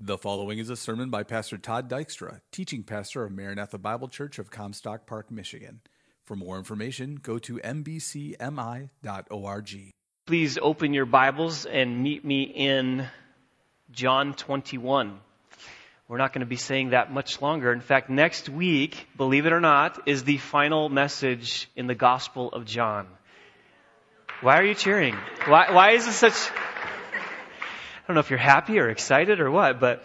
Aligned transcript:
The 0.00 0.16
following 0.16 0.60
is 0.60 0.70
a 0.70 0.76
sermon 0.76 1.10
by 1.10 1.24
Pastor 1.24 1.58
Todd 1.58 1.90
Dykstra, 1.90 2.40
teaching 2.52 2.84
pastor 2.84 3.24
of 3.24 3.32
Maranatha 3.32 3.78
Bible 3.78 4.06
Church 4.06 4.38
of 4.38 4.48
Comstock 4.48 5.06
Park, 5.06 5.32
Michigan. 5.32 5.80
For 6.22 6.36
more 6.36 6.56
information, 6.56 7.16
go 7.16 7.40
to 7.40 7.56
mbcmi.org. 7.56 8.90
Please 10.24 10.58
open 10.62 10.94
your 10.94 11.04
Bibles 11.04 11.66
and 11.66 12.00
meet 12.00 12.24
me 12.24 12.42
in 12.44 13.08
John 13.90 14.34
21. 14.34 15.18
We're 16.06 16.18
not 16.18 16.32
going 16.32 16.40
to 16.40 16.46
be 16.46 16.54
saying 16.54 16.90
that 16.90 17.12
much 17.12 17.42
longer. 17.42 17.72
In 17.72 17.80
fact, 17.80 18.08
next 18.08 18.48
week, 18.48 19.08
believe 19.16 19.46
it 19.46 19.52
or 19.52 19.60
not, 19.60 20.06
is 20.06 20.22
the 20.22 20.36
final 20.36 20.88
message 20.88 21.68
in 21.74 21.88
the 21.88 21.96
Gospel 21.96 22.52
of 22.52 22.64
John. 22.66 23.08
Why 24.42 24.60
are 24.60 24.64
you 24.64 24.74
cheering? 24.74 25.16
Why, 25.46 25.72
why 25.72 25.90
is 25.94 26.06
this 26.06 26.14
such 26.14 26.50
don't 28.08 28.14
know 28.14 28.20
if 28.20 28.30
you're 28.30 28.38
happy 28.38 28.78
or 28.78 28.88
excited 28.88 29.38
or 29.38 29.50
what, 29.50 29.80
but 29.80 30.02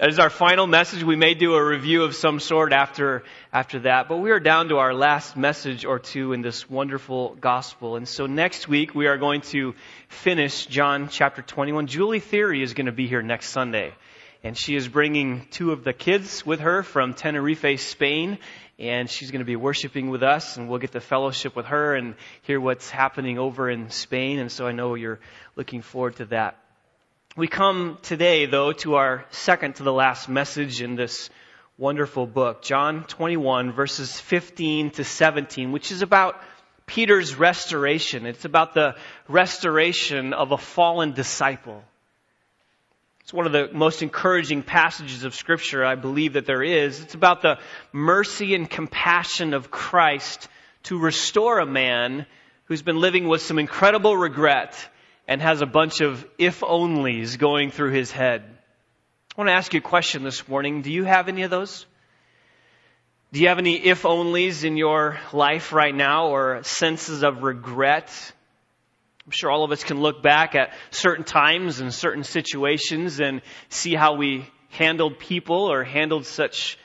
is 0.00 0.18
our 0.18 0.28
final 0.28 0.66
message. 0.66 1.04
We 1.04 1.14
may 1.14 1.34
do 1.34 1.54
a 1.54 1.64
review 1.64 2.02
of 2.02 2.16
some 2.16 2.40
sort 2.40 2.72
after, 2.72 3.22
after 3.52 3.78
that, 3.80 4.08
but 4.08 4.16
we 4.16 4.32
are 4.32 4.40
down 4.40 4.70
to 4.70 4.78
our 4.78 4.92
last 4.92 5.36
message 5.36 5.84
or 5.84 6.00
two 6.00 6.32
in 6.32 6.42
this 6.42 6.68
wonderful 6.68 7.36
gospel. 7.36 7.94
And 7.94 8.08
so 8.08 8.26
next 8.26 8.66
week 8.66 8.92
we 8.92 9.06
are 9.06 9.18
going 9.18 9.42
to 9.52 9.76
finish 10.08 10.66
John 10.66 11.10
chapter 11.10 11.40
21. 11.40 11.86
Julie 11.86 12.18
Theory 12.18 12.60
is 12.60 12.74
going 12.74 12.86
to 12.86 12.92
be 12.92 13.06
here 13.06 13.22
next 13.22 13.50
Sunday. 13.50 13.94
And 14.42 14.58
she 14.58 14.74
is 14.74 14.88
bringing 14.88 15.46
two 15.52 15.70
of 15.70 15.84
the 15.84 15.92
kids 15.92 16.44
with 16.44 16.58
her 16.58 16.82
from 16.82 17.14
Tenerife, 17.14 17.80
Spain. 17.80 18.38
And 18.80 19.08
she's 19.08 19.30
going 19.30 19.42
to 19.42 19.46
be 19.46 19.54
worshiping 19.54 20.10
with 20.10 20.24
us 20.24 20.56
and 20.56 20.68
we'll 20.68 20.80
get 20.80 20.90
the 20.90 21.00
fellowship 21.00 21.54
with 21.54 21.66
her 21.66 21.94
and 21.94 22.16
hear 22.42 22.60
what's 22.60 22.90
happening 22.90 23.38
over 23.38 23.70
in 23.70 23.90
Spain. 23.90 24.40
And 24.40 24.50
so 24.50 24.66
I 24.66 24.72
know 24.72 24.96
you're 24.96 25.20
looking 25.54 25.82
forward 25.82 26.16
to 26.16 26.24
that. 26.26 26.58
We 27.38 27.46
come 27.46 27.98
today, 28.02 28.46
though, 28.46 28.72
to 28.72 28.96
our 28.96 29.24
second 29.30 29.76
to 29.76 29.84
the 29.84 29.92
last 29.92 30.28
message 30.28 30.82
in 30.82 30.96
this 30.96 31.30
wonderful 31.76 32.26
book, 32.26 32.62
John 32.62 33.04
21, 33.04 33.70
verses 33.70 34.18
15 34.18 34.90
to 34.90 35.04
17, 35.04 35.70
which 35.70 35.92
is 35.92 36.02
about 36.02 36.34
Peter's 36.84 37.36
restoration. 37.36 38.26
It's 38.26 38.44
about 38.44 38.74
the 38.74 38.96
restoration 39.28 40.32
of 40.32 40.50
a 40.50 40.58
fallen 40.58 41.12
disciple. 41.12 41.84
It's 43.20 43.32
one 43.32 43.46
of 43.46 43.52
the 43.52 43.70
most 43.72 44.02
encouraging 44.02 44.64
passages 44.64 45.22
of 45.22 45.32
Scripture 45.32 45.84
I 45.84 45.94
believe 45.94 46.32
that 46.32 46.44
there 46.44 46.64
is. 46.64 47.00
It's 47.00 47.14
about 47.14 47.42
the 47.42 47.60
mercy 47.92 48.56
and 48.56 48.68
compassion 48.68 49.54
of 49.54 49.70
Christ 49.70 50.48
to 50.86 50.98
restore 50.98 51.60
a 51.60 51.66
man 51.66 52.26
who's 52.64 52.82
been 52.82 52.98
living 52.98 53.28
with 53.28 53.42
some 53.42 53.60
incredible 53.60 54.16
regret 54.16 54.74
and 55.28 55.42
has 55.42 55.60
a 55.60 55.66
bunch 55.66 56.00
of 56.00 56.26
if 56.38 56.60
onlys 56.60 57.38
going 57.38 57.70
through 57.70 57.92
his 57.92 58.10
head. 58.10 58.42
I 59.36 59.40
want 59.40 59.48
to 59.48 59.54
ask 59.54 59.72
you 59.74 59.78
a 59.78 59.82
question 59.82 60.24
this 60.24 60.48
morning. 60.48 60.82
Do 60.82 60.90
you 60.90 61.04
have 61.04 61.28
any 61.28 61.42
of 61.42 61.50
those? 61.50 61.86
Do 63.30 63.40
you 63.40 63.48
have 63.48 63.58
any 63.58 63.76
if 63.76 64.02
onlys 64.02 64.64
in 64.64 64.78
your 64.78 65.18
life 65.34 65.72
right 65.72 65.94
now 65.94 66.28
or 66.28 66.62
senses 66.64 67.22
of 67.22 67.42
regret? 67.42 68.10
I'm 69.26 69.32
sure 69.32 69.50
all 69.50 69.64
of 69.64 69.70
us 69.70 69.84
can 69.84 70.00
look 70.00 70.22
back 70.22 70.54
at 70.54 70.72
certain 70.90 71.24
times 71.24 71.80
and 71.80 71.92
certain 71.92 72.24
situations 72.24 73.20
and 73.20 73.42
see 73.68 73.94
how 73.94 74.14
we 74.14 74.46
handled 74.70 75.18
people 75.18 75.70
or 75.70 75.84
handled 75.84 76.24
such 76.24 76.78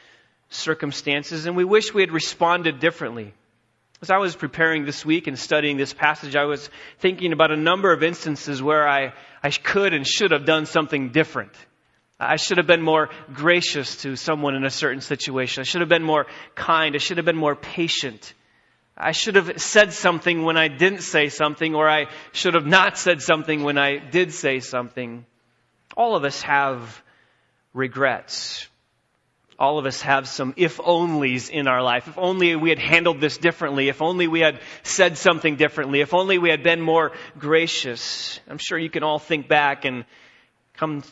circumstances, 0.49 1.45
and 1.45 1.55
we 1.55 1.63
wish 1.63 1.93
we 1.93 2.01
had 2.01 2.11
responded 2.11 2.79
differently. 2.79 3.33
As 4.03 4.09
I 4.09 4.17
was 4.17 4.35
preparing 4.35 4.83
this 4.83 5.05
week 5.05 5.27
and 5.27 5.39
studying 5.39 5.77
this 5.77 5.93
passage, 5.93 6.35
I 6.35 6.43
was 6.43 6.69
thinking 6.99 7.31
about 7.31 7.51
a 7.51 7.55
number 7.55 7.93
of 7.93 8.03
instances 8.03 8.61
where 8.61 8.85
I, 8.85 9.13
I 9.41 9.49
could 9.49 9.93
and 9.93 10.05
should 10.05 10.31
have 10.31 10.43
done 10.43 10.65
something 10.65 11.13
different. 11.13 11.53
I 12.19 12.35
should 12.35 12.57
have 12.57 12.67
been 12.67 12.81
more 12.81 13.11
gracious 13.33 13.95
to 14.01 14.17
someone 14.17 14.55
in 14.55 14.65
a 14.65 14.69
certain 14.69 14.99
situation. 14.99 15.61
I 15.61 15.63
should 15.63 15.79
have 15.79 15.87
been 15.87 16.03
more 16.03 16.25
kind. 16.53 16.95
I 16.95 16.97
should 16.97 17.15
have 17.15 17.25
been 17.25 17.37
more 17.37 17.55
patient. 17.55 18.33
I 18.97 19.13
should 19.13 19.35
have 19.35 19.61
said 19.61 19.93
something 19.93 20.43
when 20.43 20.57
I 20.57 20.67
didn't 20.67 21.03
say 21.03 21.29
something, 21.29 21.73
or 21.73 21.89
I 21.89 22.07
should 22.33 22.55
have 22.55 22.65
not 22.65 22.97
said 22.97 23.21
something 23.21 23.63
when 23.63 23.77
I 23.77 23.99
did 23.99 24.33
say 24.33 24.59
something. 24.59 25.25
All 25.95 26.17
of 26.17 26.25
us 26.25 26.41
have 26.41 27.01
regrets 27.73 28.67
all 29.59 29.79
of 29.79 29.85
us 29.85 30.01
have 30.01 30.27
some 30.27 30.53
if 30.57 30.77
onlys 30.77 31.49
in 31.49 31.67
our 31.67 31.81
life. 31.81 32.07
If 32.07 32.17
only 32.17 32.55
we 32.55 32.69
had 32.69 32.79
handled 32.79 33.21
this 33.21 33.37
differently. 33.37 33.89
If 33.89 34.01
only 34.01 34.27
we 34.27 34.39
had 34.39 34.59
said 34.83 35.17
something 35.17 35.55
differently. 35.55 36.01
If 36.01 36.13
only 36.13 36.37
we 36.37 36.49
had 36.49 36.63
been 36.63 36.81
more 36.81 37.11
gracious. 37.37 38.39
I'm 38.49 38.57
sure 38.57 38.77
you 38.77 38.89
can 38.89 39.03
all 39.03 39.19
think 39.19 39.47
back 39.47 39.85
and 39.85 40.05
come 40.75 41.03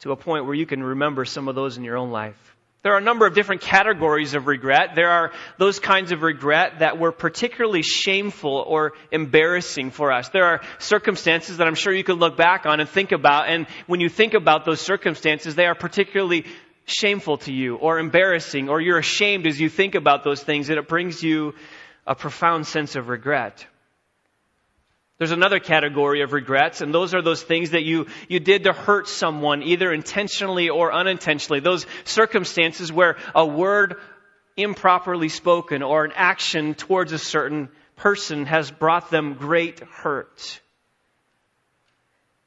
to 0.00 0.12
a 0.12 0.16
point 0.16 0.46
where 0.46 0.54
you 0.54 0.66
can 0.66 0.82
remember 0.82 1.24
some 1.24 1.48
of 1.48 1.54
those 1.54 1.76
in 1.76 1.84
your 1.84 1.96
own 1.96 2.10
life. 2.10 2.56
There 2.86 2.94
are 2.94 2.98
a 2.98 3.02
number 3.02 3.26
of 3.26 3.34
different 3.34 3.62
categories 3.62 4.34
of 4.34 4.46
regret. 4.46 4.94
There 4.94 5.10
are 5.10 5.32
those 5.58 5.80
kinds 5.80 6.12
of 6.12 6.22
regret 6.22 6.78
that 6.78 6.98
were 6.98 7.10
particularly 7.10 7.82
shameful 7.82 8.64
or 8.64 8.92
embarrassing 9.10 9.90
for 9.90 10.12
us. 10.12 10.28
There 10.28 10.44
are 10.44 10.60
circumstances 10.78 11.56
that 11.56 11.66
I'm 11.66 11.74
sure 11.74 11.92
you 11.92 12.04
can 12.04 12.20
look 12.20 12.36
back 12.36 12.64
on 12.64 12.78
and 12.78 12.88
think 12.88 13.10
about, 13.10 13.48
and 13.48 13.66
when 13.88 13.98
you 13.98 14.08
think 14.08 14.34
about 14.34 14.64
those 14.64 14.80
circumstances, 14.80 15.56
they 15.56 15.66
are 15.66 15.74
particularly 15.74 16.44
shameful 16.86 17.38
to 17.38 17.52
you 17.52 17.76
or 17.76 17.98
embarrassing 17.98 18.68
or 18.68 18.80
you're 18.80 18.98
ashamed 18.98 19.46
as 19.46 19.60
you 19.60 19.68
think 19.68 19.94
about 19.94 20.24
those 20.24 20.42
things 20.42 20.70
and 20.70 20.78
it 20.78 20.88
brings 20.88 21.22
you 21.22 21.54
a 22.06 22.14
profound 22.14 22.66
sense 22.66 22.96
of 22.96 23.08
regret. 23.08 23.66
There's 25.18 25.32
another 25.32 25.60
category 25.60 26.20
of 26.20 26.34
regrets, 26.34 26.82
and 26.82 26.92
those 26.92 27.14
are 27.14 27.22
those 27.22 27.42
things 27.42 27.70
that 27.70 27.84
you, 27.84 28.06
you 28.28 28.38
did 28.38 28.64
to 28.64 28.74
hurt 28.74 29.08
someone, 29.08 29.62
either 29.62 29.90
intentionally 29.90 30.68
or 30.68 30.92
unintentionally. 30.92 31.60
Those 31.60 31.86
circumstances 32.04 32.92
where 32.92 33.16
a 33.34 33.46
word 33.46 33.96
improperly 34.58 35.30
spoken 35.30 35.82
or 35.82 36.04
an 36.04 36.12
action 36.14 36.74
towards 36.74 37.12
a 37.12 37.18
certain 37.18 37.70
person 37.96 38.44
has 38.44 38.70
brought 38.70 39.10
them 39.10 39.34
great 39.34 39.80
hurt. 39.80 40.60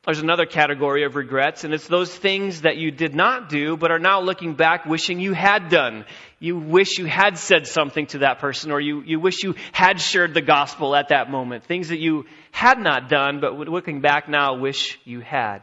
There's 0.06 0.20
another 0.20 0.46
category 0.46 1.04
of 1.04 1.16
regrets, 1.16 1.66
and 1.66 1.74
it's 1.74 1.88
those 1.88 2.14
things 2.16 2.62
that 2.62 2.78
you 2.78 2.90
did 2.90 3.14
not 3.14 3.50
do, 3.50 3.76
but 3.76 3.92
are 3.92 4.00
now 4.00 4.22
looking 4.22 4.54
back 4.54 4.86
wishing 4.86 5.20
you 5.20 5.34
had 5.34 5.70
done. 5.70 6.06
You 6.40 6.58
wish 6.58 6.98
you 6.98 7.06
had 7.06 7.38
said 7.38 7.68
something 7.68 8.08
to 8.08 8.20
that 8.20 8.40
person, 8.40 8.72
or 8.72 8.80
you, 8.80 9.02
you 9.02 9.20
wish 9.20 9.44
you 9.44 9.56
had 9.74 10.00
shared 10.00 10.34
the 10.34 10.42
gospel 10.42 10.96
at 10.96 11.10
that 11.10 11.30
moment. 11.30 11.66
Things 11.66 11.90
that 11.90 12.00
you 12.00 12.26
had 12.52 12.80
not 12.80 13.10
done, 13.10 13.42
but 13.42 13.58
looking 13.58 14.00
back 14.00 14.30
now 14.30 14.56
wish 14.56 14.98
you 15.04 15.20
had. 15.20 15.60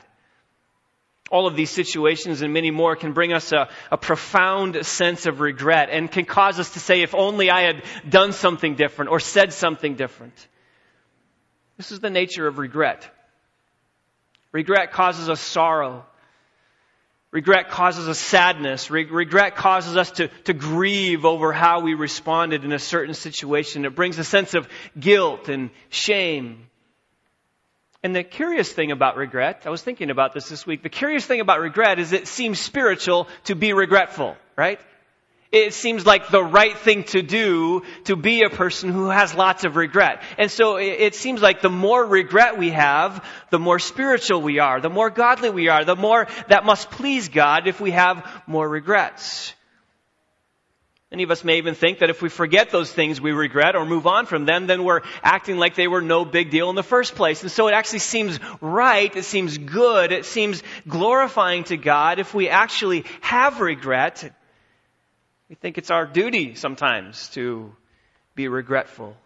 All 1.31 1.47
of 1.47 1.57
these 1.57 1.71
situations 1.71 2.43
and 2.43 2.53
many 2.53 2.71
more 2.71 2.95
can 2.95 3.15
bring 3.15 3.33
us 3.33 3.53
a, 3.53 3.69
a 3.91 3.97
profound 3.97 4.85
sense 4.85 5.25
of 5.25 5.41
regret 5.41 5.89
and 5.91 6.13
can 6.13 6.27
cause 6.27 6.61
us 6.61 6.75
to 6.75 6.79
say, 6.79 7.01
if 7.01 7.15
only 7.15 7.51
I 7.51 7.63
had 7.63 7.83
done 8.09 8.33
something 8.33 8.75
different 8.75 9.11
or 9.11 9.19
said 9.19 9.55
something 9.55 9.97
different. 9.97 10.35
This 11.79 11.91
is 11.91 12.01
the 12.01 12.11
nature 12.11 12.47
of 12.47 12.59
regret. 12.59 13.11
Regret 14.53 14.93
causes 14.93 15.29
us 15.29 15.41
sorrow. 15.41 16.05
Regret 17.31 17.69
causes 17.69 18.09
us 18.09 18.19
sadness. 18.19 18.91
Re- 18.91 19.05
regret 19.05 19.57
causes 19.57 19.97
us 19.97 20.11
to, 20.13 20.29
to 20.45 20.55
grieve 20.55 21.25
over 21.25 21.53
how 21.53 21.81
we 21.81 21.95
responded 21.95 22.65
in 22.65 22.73
a 22.73 22.79
certain 22.79 23.15
situation. 23.15 23.85
It 23.85 23.95
brings 23.95 24.19
a 24.19 24.25
sense 24.25 24.55
of 24.55 24.69
guilt 24.99 25.49
and 25.49 25.71
shame. 25.91 26.69
And 28.03 28.15
the 28.15 28.23
curious 28.23 28.73
thing 28.73 28.93
about 28.93 29.17
regret, 29.17 29.63
I 29.67 29.71
was 29.71 29.83
thinking 29.83 30.11
about 30.11 30.33
this 30.33 30.49
this 30.49 30.65
week, 30.65 30.83
the 30.83 30.89
curious 30.89 31.27
thing 31.27 31.41
about 31.41 31.61
regret 31.61 31.99
is 31.99 32.13
it 32.13 32.29
seems 32.29 32.61
spiritual 32.61 33.29
to 33.45 33.57
be 33.57 33.73
regretful, 33.73 34.37
right? 34.57 34.81
It 35.53 35.75
seems 35.75 36.05
like 36.05 36.29
the 36.29 36.43
right 36.43 36.77
thing 36.77 37.05
to 37.05 37.23
do 37.23 37.83
to 38.05 38.17
be 38.17 38.43
a 38.43 38.51
person 38.51 38.91
who 38.91 39.09
has 39.11 39.35
lots 39.35 39.65
of 39.65 39.77
regret. 39.77 40.23
And 40.39 40.51
so 40.51 40.77
it 40.77 41.15
seems 41.15 41.41
like 41.41 41.63
the 41.63 41.71
more 41.71 42.05
regret 42.05 42.59
we 42.59 42.71
have, 42.71 43.25
the 43.51 43.59
more 43.59 43.79
spiritual 43.79 44.43
we 44.43 44.59
are, 44.59 44.81
the 44.81 44.91
more 44.91 45.09
godly 45.09 45.51
we 45.51 45.69
are, 45.69 45.85
the 45.85 45.97
more 45.97 46.27
that 46.49 46.65
must 46.65 46.91
please 46.91 47.29
God 47.29 47.69
if 47.69 47.81
we 47.81 47.93
have 47.93 48.29
more 48.47 48.69
regrets. 48.69 49.55
Many 51.13 51.23
of 51.23 51.31
us 51.31 51.45
may 51.45 51.59
even 51.59 51.77
think 51.77 52.01
that 52.01 52.11
if 52.11 52.21
we 52.21 52.29
forget 52.29 52.71
those 52.71 52.93
things 52.93 53.21
we 53.21 53.31
regret 53.31 53.77
or 53.77 53.87
move 53.87 54.09
on 54.09 54.27
from 54.27 54.45
them, 54.45 54.67
then 54.67 54.83
we're 54.83 55.03
acting 55.23 55.57
like 55.57 55.77
they 55.77 55.87
were 55.87 56.03
no 56.03 56.25
big 56.25 56.51
deal 56.51 56.69
in 56.69 56.75
the 56.75 56.83
first 56.83 57.15
place. 57.15 57.43
And 57.43 57.51
so 57.51 57.69
it 57.69 57.73
actually 57.75 58.01
seems 58.01 58.41
right, 58.61 59.15
it 59.15 59.25
seems 59.25 59.57
good, 59.57 60.11
it 60.11 60.25
seems 60.25 60.65
glorifying 60.89 61.63
to 61.65 61.77
God 61.77 62.19
if 62.19 62.35
we 62.35 62.49
actually 62.49 63.05
have 63.21 63.61
regret 63.61 64.33
we 65.49 65.55
think 65.55 65.79
it's 65.79 65.91
our 65.91 66.07
duty 66.07 66.55
sometimes 66.57 67.29
to 67.31 67.75
be 68.35 68.49
regretful. 68.49 69.17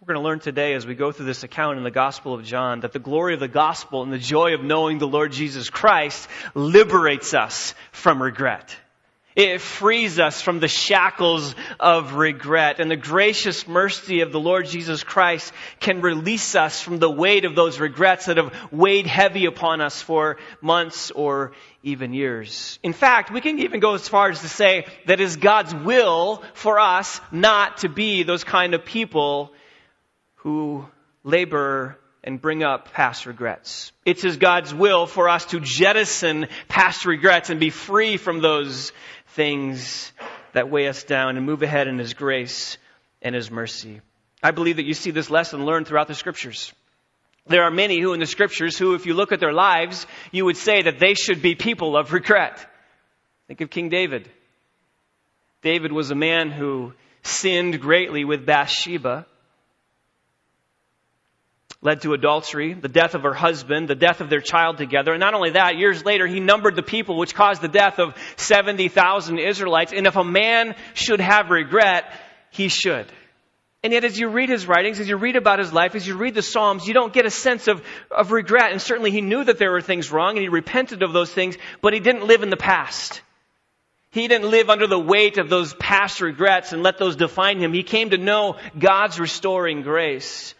We're 0.00 0.14
going 0.14 0.22
to 0.22 0.28
learn 0.28 0.40
today 0.40 0.74
as 0.74 0.86
we 0.86 0.94
go 0.94 1.12
through 1.12 1.26
this 1.26 1.42
account 1.42 1.78
in 1.78 1.84
the 1.84 1.90
Gospel 1.90 2.34
of 2.34 2.44
John 2.44 2.80
that 2.80 2.92
the 2.92 2.98
glory 2.98 3.34
of 3.34 3.40
the 3.40 3.48
Gospel 3.48 4.02
and 4.02 4.12
the 4.12 4.18
joy 4.18 4.54
of 4.54 4.62
knowing 4.62 4.98
the 4.98 5.06
Lord 5.06 5.32
Jesus 5.32 5.70
Christ 5.70 6.28
liberates 6.54 7.34
us 7.34 7.74
from 7.92 8.22
regret. 8.22 8.76
It 9.38 9.60
frees 9.60 10.18
us 10.18 10.42
from 10.42 10.58
the 10.58 10.66
shackles 10.66 11.54
of 11.78 12.14
regret. 12.14 12.80
And 12.80 12.90
the 12.90 12.96
gracious 12.96 13.68
mercy 13.68 14.22
of 14.22 14.32
the 14.32 14.40
Lord 14.40 14.66
Jesus 14.66 15.04
Christ 15.04 15.52
can 15.78 16.00
release 16.00 16.56
us 16.56 16.82
from 16.82 16.98
the 16.98 17.08
weight 17.08 17.44
of 17.44 17.54
those 17.54 17.78
regrets 17.78 18.26
that 18.26 18.36
have 18.36 18.52
weighed 18.72 19.06
heavy 19.06 19.46
upon 19.46 19.80
us 19.80 20.02
for 20.02 20.38
months 20.60 21.12
or 21.12 21.52
even 21.84 22.14
years. 22.14 22.80
In 22.82 22.92
fact, 22.92 23.30
we 23.30 23.40
can 23.40 23.60
even 23.60 23.78
go 23.78 23.94
as 23.94 24.08
far 24.08 24.28
as 24.28 24.40
to 24.40 24.48
say 24.48 24.86
that 25.06 25.20
it 25.20 25.24
is 25.24 25.36
God's 25.36 25.72
will 25.72 26.42
for 26.54 26.80
us 26.80 27.20
not 27.30 27.76
to 27.78 27.88
be 27.88 28.24
those 28.24 28.42
kind 28.42 28.74
of 28.74 28.84
people 28.84 29.52
who 30.34 30.84
labor 31.22 31.96
and 32.24 32.40
bring 32.40 32.62
up 32.62 32.92
past 32.92 33.26
regrets. 33.26 33.92
It's 34.04 34.36
God's 34.36 34.74
will 34.74 35.06
for 35.06 35.28
us 35.28 35.46
to 35.46 35.60
jettison 35.60 36.48
past 36.68 37.06
regrets 37.06 37.48
and 37.50 37.60
be 37.60 37.70
free 37.70 38.16
from 38.16 38.40
those 38.40 38.92
things 39.38 40.12
that 40.52 40.68
weigh 40.68 40.88
us 40.88 41.04
down 41.04 41.36
and 41.36 41.46
move 41.46 41.62
ahead 41.62 41.86
in 41.86 41.96
His 41.96 42.12
grace 42.12 42.76
and 43.22 43.36
His 43.36 43.52
mercy. 43.52 44.00
I 44.42 44.50
believe 44.50 44.76
that 44.76 44.84
you 44.84 44.94
see 44.94 45.12
this 45.12 45.30
lesson 45.30 45.64
learned 45.64 45.86
throughout 45.86 46.08
the 46.08 46.16
scriptures. 46.16 46.72
There 47.46 47.62
are 47.62 47.70
many 47.70 48.00
who 48.00 48.14
in 48.14 48.18
the 48.18 48.26
scriptures 48.26 48.76
who, 48.76 48.94
if 48.94 49.06
you 49.06 49.14
look 49.14 49.30
at 49.30 49.38
their 49.38 49.52
lives, 49.52 50.08
you 50.32 50.44
would 50.44 50.56
say 50.56 50.82
that 50.82 50.98
they 50.98 51.14
should 51.14 51.40
be 51.40 51.54
people 51.54 51.96
of 51.96 52.12
regret. 52.12 52.58
Think 53.46 53.60
of 53.60 53.70
King 53.70 53.90
David. 53.90 54.28
David 55.62 55.92
was 55.92 56.10
a 56.10 56.16
man 56.16 56.50
who 56.50 56.92
sinned 57.22 57.80
greatly 57.80 58.24
with 58.24 58.44
Bathsheba 58.44 59.24
led 61.80 62.02
to 62.02 62.12
adultery, 62.12 62.74
the 62.74 62.88
death 62.88 63.14
of 63.14 63.22
her 63.22 63.34
husband, 63.34 63.88
the 63.88 63.94
death 63.94 64.20
of 64.20 64.28
their 64.28 64.40
child 64.40 64.78
together. 64.78 65.12
And 65.12 65.20
not 65.20 65.34
only 65.34 65.50
that, 65.50 65.76
years 65.76 66.04
later, 66.04 66.26
he 66.26 66.40
numbered 66.40 66.74
the 66.74 66.82
people 66.82 67.16
which 67.16 67.34
caused 67.34 67.62
the 67.62 67.68
death 67.68 68.00
of 68.00 68.16
70,000 68.36 69.38
Israelites. 69.38 69.92
And 69.92 70.06
if 70.06 70.16
a 70.16 70.24
man 70.24 70.74
should 70.94 71.20
have 71.20 71.50
regret, 71.50 72.04
he 72.50 72.68
should. 72.68 73.06
And 73.84 73.92
yet, 73.92 74.02
as 74.02 74.18
you 74.18 74.28
read 74.28 74.48
his 74.48 74.66
writings, 74.66 74.98
as 74.98 75.08
you 75.08 75.16
read 75.16 75.36
about 75.36 75.60
his 75.60 75.72
life, 75.72 75.94
as 75.94 76.04
you 76.04 76.16
read 76.16 76.34
the 76.34 76.42
Psalms, 76.42 76.88
you 76.88 76.94
don't 76.94 77.12
get 77.12 77.26
a 77.26 77.30
sense 77.30 77.68
of, 77.68 77.80
of 78.10 78.32
regret. 78.32 78.72
And 78.72 78.82
certainly 78.82 79.12
he 79.12 79.20
knew 79.20 79.44
that 79.44 79.58
there 79.58 79.70
were 79.70 79.80
things 79.80 80.10
wrong 80.10 80.30
and 80.30 80.42
he 80.42 80.48
repented 80.48 81.04
of 81.04 81.12
those 81.12 81.32
things, 81.32 81.56
but 81.80 81.92
he 81.92 82.00
didn't 82.00 82.26
live 82.26 82.42
in 82.42 82.50
the 82.50 82.56
past. 82.56 83.22
He 84.10 84.26
didn't 84.26 84.50
live 84.50 84.68
under 84.68 84.88
the 84.88 84.98
weight 84.98 85.38
of 85.38 85.48
those 85.48 85.74
past 85.74 86.20
regrets 86.20 86.72
and 86.72 86.82
let 86.82 86.98
those 86.98 87.14
define 87.14 87.60
him. 87.60 87.72
He 87.72 87.84
came 87.84 88.10
to 88.10 88.18
know 88.18 88.56
God's 88.76 89.20
restoring 89.20 89.82
grace 89.82 90.54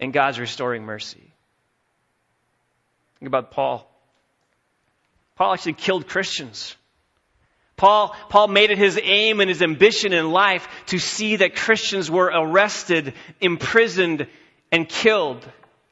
and 0.00 0.12
God's 0.12 0.38
restoring 0.38 0.84
mercy. 0.84 1.32
Think 3.18 3.28
about 3.28 3.50
Paul. 3.50 3.90
Paul 5.36 5.54
actually 5.54 5.74
killed 5.74 6.06
Christians. 6.06 6.76
Paul, 7.76 8.16
Paul 8.30 8.48
made 8.48 8.70
it 8.70 8.78
his 8.78 8.98
aim 9.02 9.40
and 9.40 9.50
his 9.50 9.62
ambition 9.62 10.12
in 10.12 10.30
life 10.30 10.66
to 10.86 10.98
see 10.98 11.36
that 11.36 11.56
Christians 11.56 12.10
were 12.10 12.30
arrested, 12.32 13.12
imprisoned, 13.40 14.26
and 14.72 14.88
killed. 14.88 15.46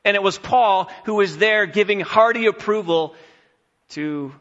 And 0.04 0.16
it 0.16 0.22
was 0.22 0.38
Paul 0.38 0.90
who 1.04 1.14
was 1.14 1.36
there 1.36 1.66
giving 1.66 2.00
hearty 2.00 2.46
approval 2.46 3.14
to 3.90 4.32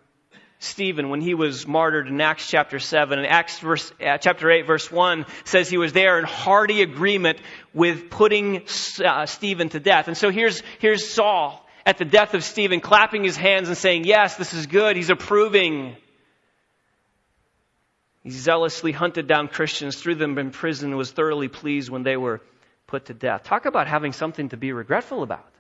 Stephen 0.64 1.10
when 1.10 1.22
he 1.22 1.34
was 1.34 1.68
martyred 1.68 2.08
in 2.08 2.20
Acts 2.22 2.48
chapter 2.48 2.80
7. 2.80 3.20
And 3.20 3.28
Acts 3.28 3.60
verse, 3.60 3.92
uh, 4.02 4.18
chapter 4.18 4.50
8 4.50 4.66
verse 4.66 4.92
1 4.92 5.26
says 5.44 5.70
he 5.70 5.78
was 5.78 5.94
there 5.94 6.18
in 6.20 6.26
hearty 6.26 6.82
agreement 6.82 7.40
with 7.74 8.10
putting 8.10 8.64
uh, 9.04 9.26
Stephen 9.26 9.70
to 9.70 9.80
death. 9.80 10.08
And 10.08 10.18
so 10.18 10.30
here's, 10.30 10.64
here's 10.80 11.08
Saul 11.08 11.64
at 11.86 11.98
the 11.98 12.06
death 12.06 12.34
of 12.34 12.44
Stephen 12.44 12.80
clapping 12.80 13.24
his 13.24 13.36
hands 13.36 13.68
and 13.68 13.78
saying, 13.78 14.06
yes, 14.06 14.36
this 14.38 14.54
is 14.54 14.68
good. 14.68 14.96
He's 14.96 15.10
approving. 15.10 15.96
He 18.24 18.30
zealously 18.30 18.94
hunted 18.94 19.28
down 19.28 19.50
Christians, 19.50 19.98
threw 19.98 20.16
them 20.16 20.38
in 20.38 20.52
prison, 20.52 20.90
and 20.90 20.98
was 20.98 21.12
thoroughly 21.12 21.50
pleased 21.50 21.90
when 21.90 22.04
they 22.04 22.16
were 22.16 22.42
put 22.88 23.06
to 23.06 23.14
death. 23.14 23.44
Talk 23.44 23.66
about 23.66 23.88
having 23.88 24.14
something 24.14 24.50
to 24.50 24.58
be 24.58 24.72
regretful 24.72 25.24
about. 25.24 25.53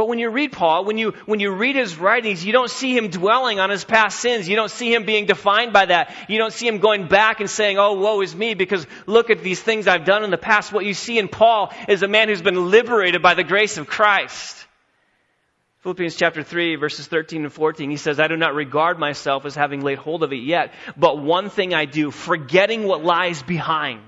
But 0.00 0.08
when 0.08 0.18
you 0.18 0.30
read 0.30 0.52
Paul, 0.52 0.86
when 0.86 0.96
you, 0.96 1.10
when 1.26 1.40
you 1.40 1.52
read 1.52 1.76
his 1.76 1.98
writings, 1.98 2.42
you 2.42 2.52
don't 2.52 2.70
see 2.70 2.96
him 2.96 3.10
dwelling 3.10 3.60
on 3.60 3.68
his 3.68 3.84
past 3.84 4.18
sins. 4.18 4.48
You 4.48 4.56
don't 4.56 4.70
see 4.70 4.94
him 4.94 5.04
being 5.04 5.26
defined 5.26 5.74
by 5.74 5.84
that. 5.84 6.16
You 6.26 6.38
don't 6.38 6.54
see 6.54 6.66
him 6.66 6.78
going 6.78 7.06
back 7.06 7.40
and 7.40 7.50
saying, 7.50 7.78
oh, 7.78 7.92
woe 7.92 8.22
is 8.22 8.34
me, 8.34 8.54
because 8.54 8.86
look 9.04 9.28
at 9.28 9.42
these 9.42 9.60
things 9.60 9.86
I've 9.86 10.06
done 10.06 10.24
in 10.24 10.30
the 10.30 10.38
past. 10.38 10.72
What 10.72 10.86
you 10.86 10.94
see 10.94 11.18
in 11.18 11.28
Paul 11.28 11.70
is 11.86 12.02
a 12.02 12.08
man 12.08 12.30
who's 12.30 12.40
been 12.40 12.70
liberated 12.70 13.20
by 13.20 13.34
the 13.34 13.44
grace 13.44 13.76
of 13.76 13.88
Christ. 13.88 14.56
Philippians 15.80 16.16
chapter 16.16 16.42
3 16.42 16.76
verses 16.76 17.06
13 17.06 17.42
and 17.42 17.52
14, 17.52 17.90
he 17.90 17.98
says, 17.98 18.18
I 18.18 18.26
do 18.26 18.38
not 18.38 18.54
regard 18.54 18.98
myself 18.98 19.44
as 19.44 19.54
having 19.54 19.82
laid 19.82 19.98
hold 19.98 20.22
of 20.22 20.32
it 20.32 20.42
yet, 20.42 20.72
but 20.96 21.22
one 21.22 21.50
thing 21.50 21.74
I 21.74 21.84
do, 21.84 22.10
forgetting 22.10 22.84
what 22.84 23.04
lies 23.04 23.42
behind 23.42 24.00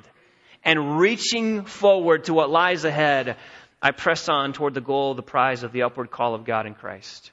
and 0.65 0.99
reaching 0.99 1.65
forward 1.65 2.25
to 2.25 2.35
what 2.35 2.49
lies 2.49 2.85
ahead, 2.85 3.37
I 3.82 3.90
press 3.90 4.29
on 4.29 4.52
toward 4.52 4.75
the 4.75 4.81
goal, 4.81 5.14
the 5.14 5.23
prize 5.23 5.64
of 5.64 5.73
the 5.73 5.82
upward 5.82 6.11
call 6.11 6.34
of 6.34 6.44
God 6.44 6.67
in 6.67 6.75
Christ. 6.75 7.32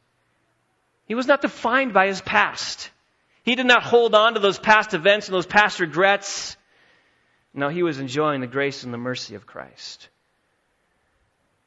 He 1.06 1.13
was 1.13 1.28
not 1.28 1.42
defined 1.42 1.94
by 1.94 2.07
his 2.07 2.22
past. 2.22 2.90
He 3.44 3.56
did 3.56 3.68
not 3.68 3.84
hold 3.84 4.16
on 4.16 4.34
to 4.34 4.40
those 4.40 4.57
past 4.57 4.96
events 4.96 5.28
and 5.28 5.36
those 5.36 5.46
past 5.46 5.80
regrets. 5.80 6.57
No, 7.54 7.69
he 7.69 7.84
was 7.84 8.00
enjoying 8.00 8.42
the 8.42 8.48
grace 8.48 8.84
and 8.84 8.92
the 8.92 8.98
mercy 8.98 9.36
of 9.36 9.46
Christ. 9.46 10.10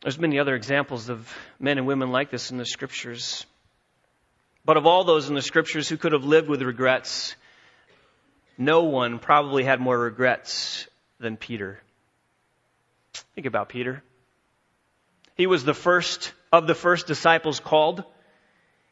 There's 0.03 0.19
many 0.19 0.41
other 0.41 0.57
examples 0.57 1.09
of 1.09 1.33
men 1.61 1.79
and 1.79 1.87
women 1.87 2.11
like 2.11 2.31
this 2.31 2.51
in 2.51 2.59
the 2.59 2.67
scriptures. 2.67 3.47
But 4.65 4.77
of 4.77 4.87
all 4.87 5.05
those 5.05 5.29
in 5.29 5.35
the 5.37 5.43
scriptures 5.43 5.89
who 5.89 5.97
could 5.97 6.13
have 6.13 6.25
lived 6.25 6.49
with 6.49 6.63
regrets, 6.63 7.37
no 8.59 8.83
one 8.83 9.21
probably 9.21 9.63
had 9.63 9.81
more 9.81 9.99
regrets 9.99 10.89
than 11.21 11.37
Peter. 11.37 11.81
Think 13.35 13.47
about 13.47 13.69
Peter. 13.69 14.03
He 15.37 15.47
was 15.47 15.65
the 15.65 15.75
first 15.75 16.33
of 16.53 16.67
the 16.67 16.75
first 16.75 17.07
disciples 17.07 17.61
called. 17.61 18.05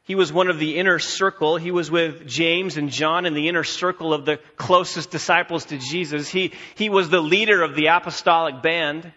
He 0.03 0.15
was 0.15 0.33
one 0.33 0.49
of 0.49 0.59
the 0.59 0.79
inner 0.79 0.99
circle. 0.99 1.57
He 1.57 1.71
was 1.71 1.91
with 1.91 2.27
James 2.27 2.77
and 2.77 2.91
John 2.91 3.27
in 3.27 3.35
the 3.35 3.49
inner 3.49 3.65
circle 3.65 4.13
of 4.13 4.25
the 4.25 4.39
closest 4.57 5.11
disciples 5.11 5.67
to 5.67 5.79
Jesus. 5.79 6.29
He, 6.29 6.53
he 6.75 6.89
was 6.89 7.11
the 7.11 7.21
leader 7.21 7.63
of 7.63 7.77
the 7.77 7.87
apostolic 7.89 8.63
band. 8.63 9.13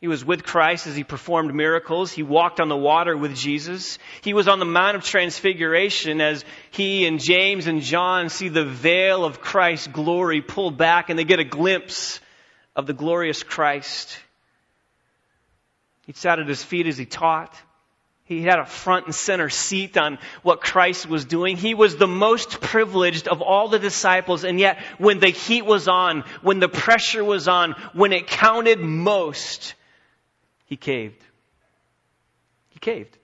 He 0.00 0.08
was 0.08 0.24
with 0.24 0.44
Christ 0.44 0.86
as 0.86 0.96
he 0.96 1.04
performed 1.04 1.54
miracles. 1.54 2.10
He 2.10 2.22
walked 2.22 2.58
on 2.58 2.70
the 2.70 2.76
water 2.76 3.14
with 3.14 3.36
Jesus. 3.36 3.98
He 4.22 4.32
was 4.32 4.48
on 4.48 4.58
the 4.58 4.64
Mount 4.64 4.96
of 4.96 5.04
Transfiguration 5.04 6.22
as 6.22 6.42
he 6.70 7.06
and 7.06 7.20
James 7.20 7.66
and 7.66 7.82
John 7.82 8.30
see 8.30 8.48
the 8.48 8.64
veil 8.64 9.26
of 9.26 9.42
Christ's 9.42 9.88
glory 9.88 10.40
pulled 10.40 10.78
back 10.78 11.10
and 11.10 11.18
they 11.18 11.24
get 11.24 11.38
a 11.38 11.44
glimpse 11.44 12.18
of 12.74 12.86
the 12.86 12.94
glorious 12.94 13.42
Christ. 13.42 14.18
He 16.10 16.14
sat 16.14 16.40
at 16.40 16.48
his 16.48 16.60
feet 16.60 16.88
as 16.88 16.98
he 16.98 17.06
taught. 17.06 17.54
He 18.24 18.42
had 18.42 18.58
a 18.58 18.66
front 18.66 19.06
and 19.06 19.14
center 19.14 19.48
seat 19.48 19.96
on 19.96 20.18
what 20.42 20.60
Christ 20.60 21.08
was 21.08 21.24
doing. 21.24 21.56
He 21.56 21.74
was 21.74 21.98
the 21.98 22.08
most 22.08 22.60
privileged 22.60 23.28
of 23.28 23.42
all 23.42 23.68
the 23.68 23.78
disciples, 23.78 24.42
and 24.42 24.58
yet 24.58 24.80
when 24.98 25.20
the 25.20 25.28
heat 25.28 25.64
was 25.64 25.86
on, 25.86 26.24
when 26.42 26.58
the 26.58 26.68
pressure 26.68 27.22
was 27.22 27.46
on, 27.46 27.76
when 27.92 28.12
it 28.12 28.26
counted 28.26 28.80
most, 28.80 29.76
he 30.66 30.76
caved. 30.76 31.22
He 32.70 32.80
caved. 32.80 33.16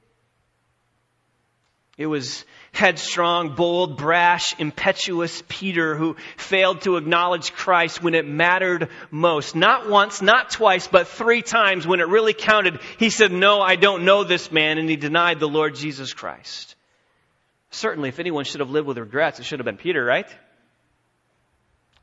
It 1.98 2.06
was 2.06 2.44
headstrong, 2.76 3.54
bold, 3.54 3.96
brash, 3.96 4.54
impetuous 4.58 5.42
Peter 5.48 5.96
who 5.96 6.16
failed 6.36 6.82
to 6.82 6.96
acknowledge 6.96 7.52
Christ 7.52 8.02
when 8.02 8.14
it 8.14 8.26
mattered 8.26 8.90
most. 9.10 9.56
Not 9.56 9.88
once, 9.88 10.20
not 10.20 10.50
twice, 10.50 10.86
but 10.86 11.08
three 11.08 11.42
times 11.42 11.86
when 11.86 12.00
it 12.00 12.08
really 12.08 12.34
counted. 12.34 12.78
He 12.98 13.10
said, 13.10 13.32
no, 13.32 13.60
I 13.60 13.76
don't 13.76 14.04
know 14.04 14.24
this 14.24 14.52
man, 14.52 14.78
and 14.78 14.88
he 14.88 14.96
denied 14.96 15.40
the 15.40 15.48
Lord 15.48 15.74
Jesus 15.74 16.12
Christ. 16.12 16.74
Certainly, 17.70 18.10
if 18.10 18.18
anyone 18.18 18.44
should 18.44 18.60
have 18.60 18.70
lived 18.70 18.86
with 18.86 18.98
regrets, 18.98 19.40
it 19.40 19.44
should 19.44 19.58
have 19.58 19.66
been 19.66 19.76
Peter, 19.76 20.04
right? 20.04 20.28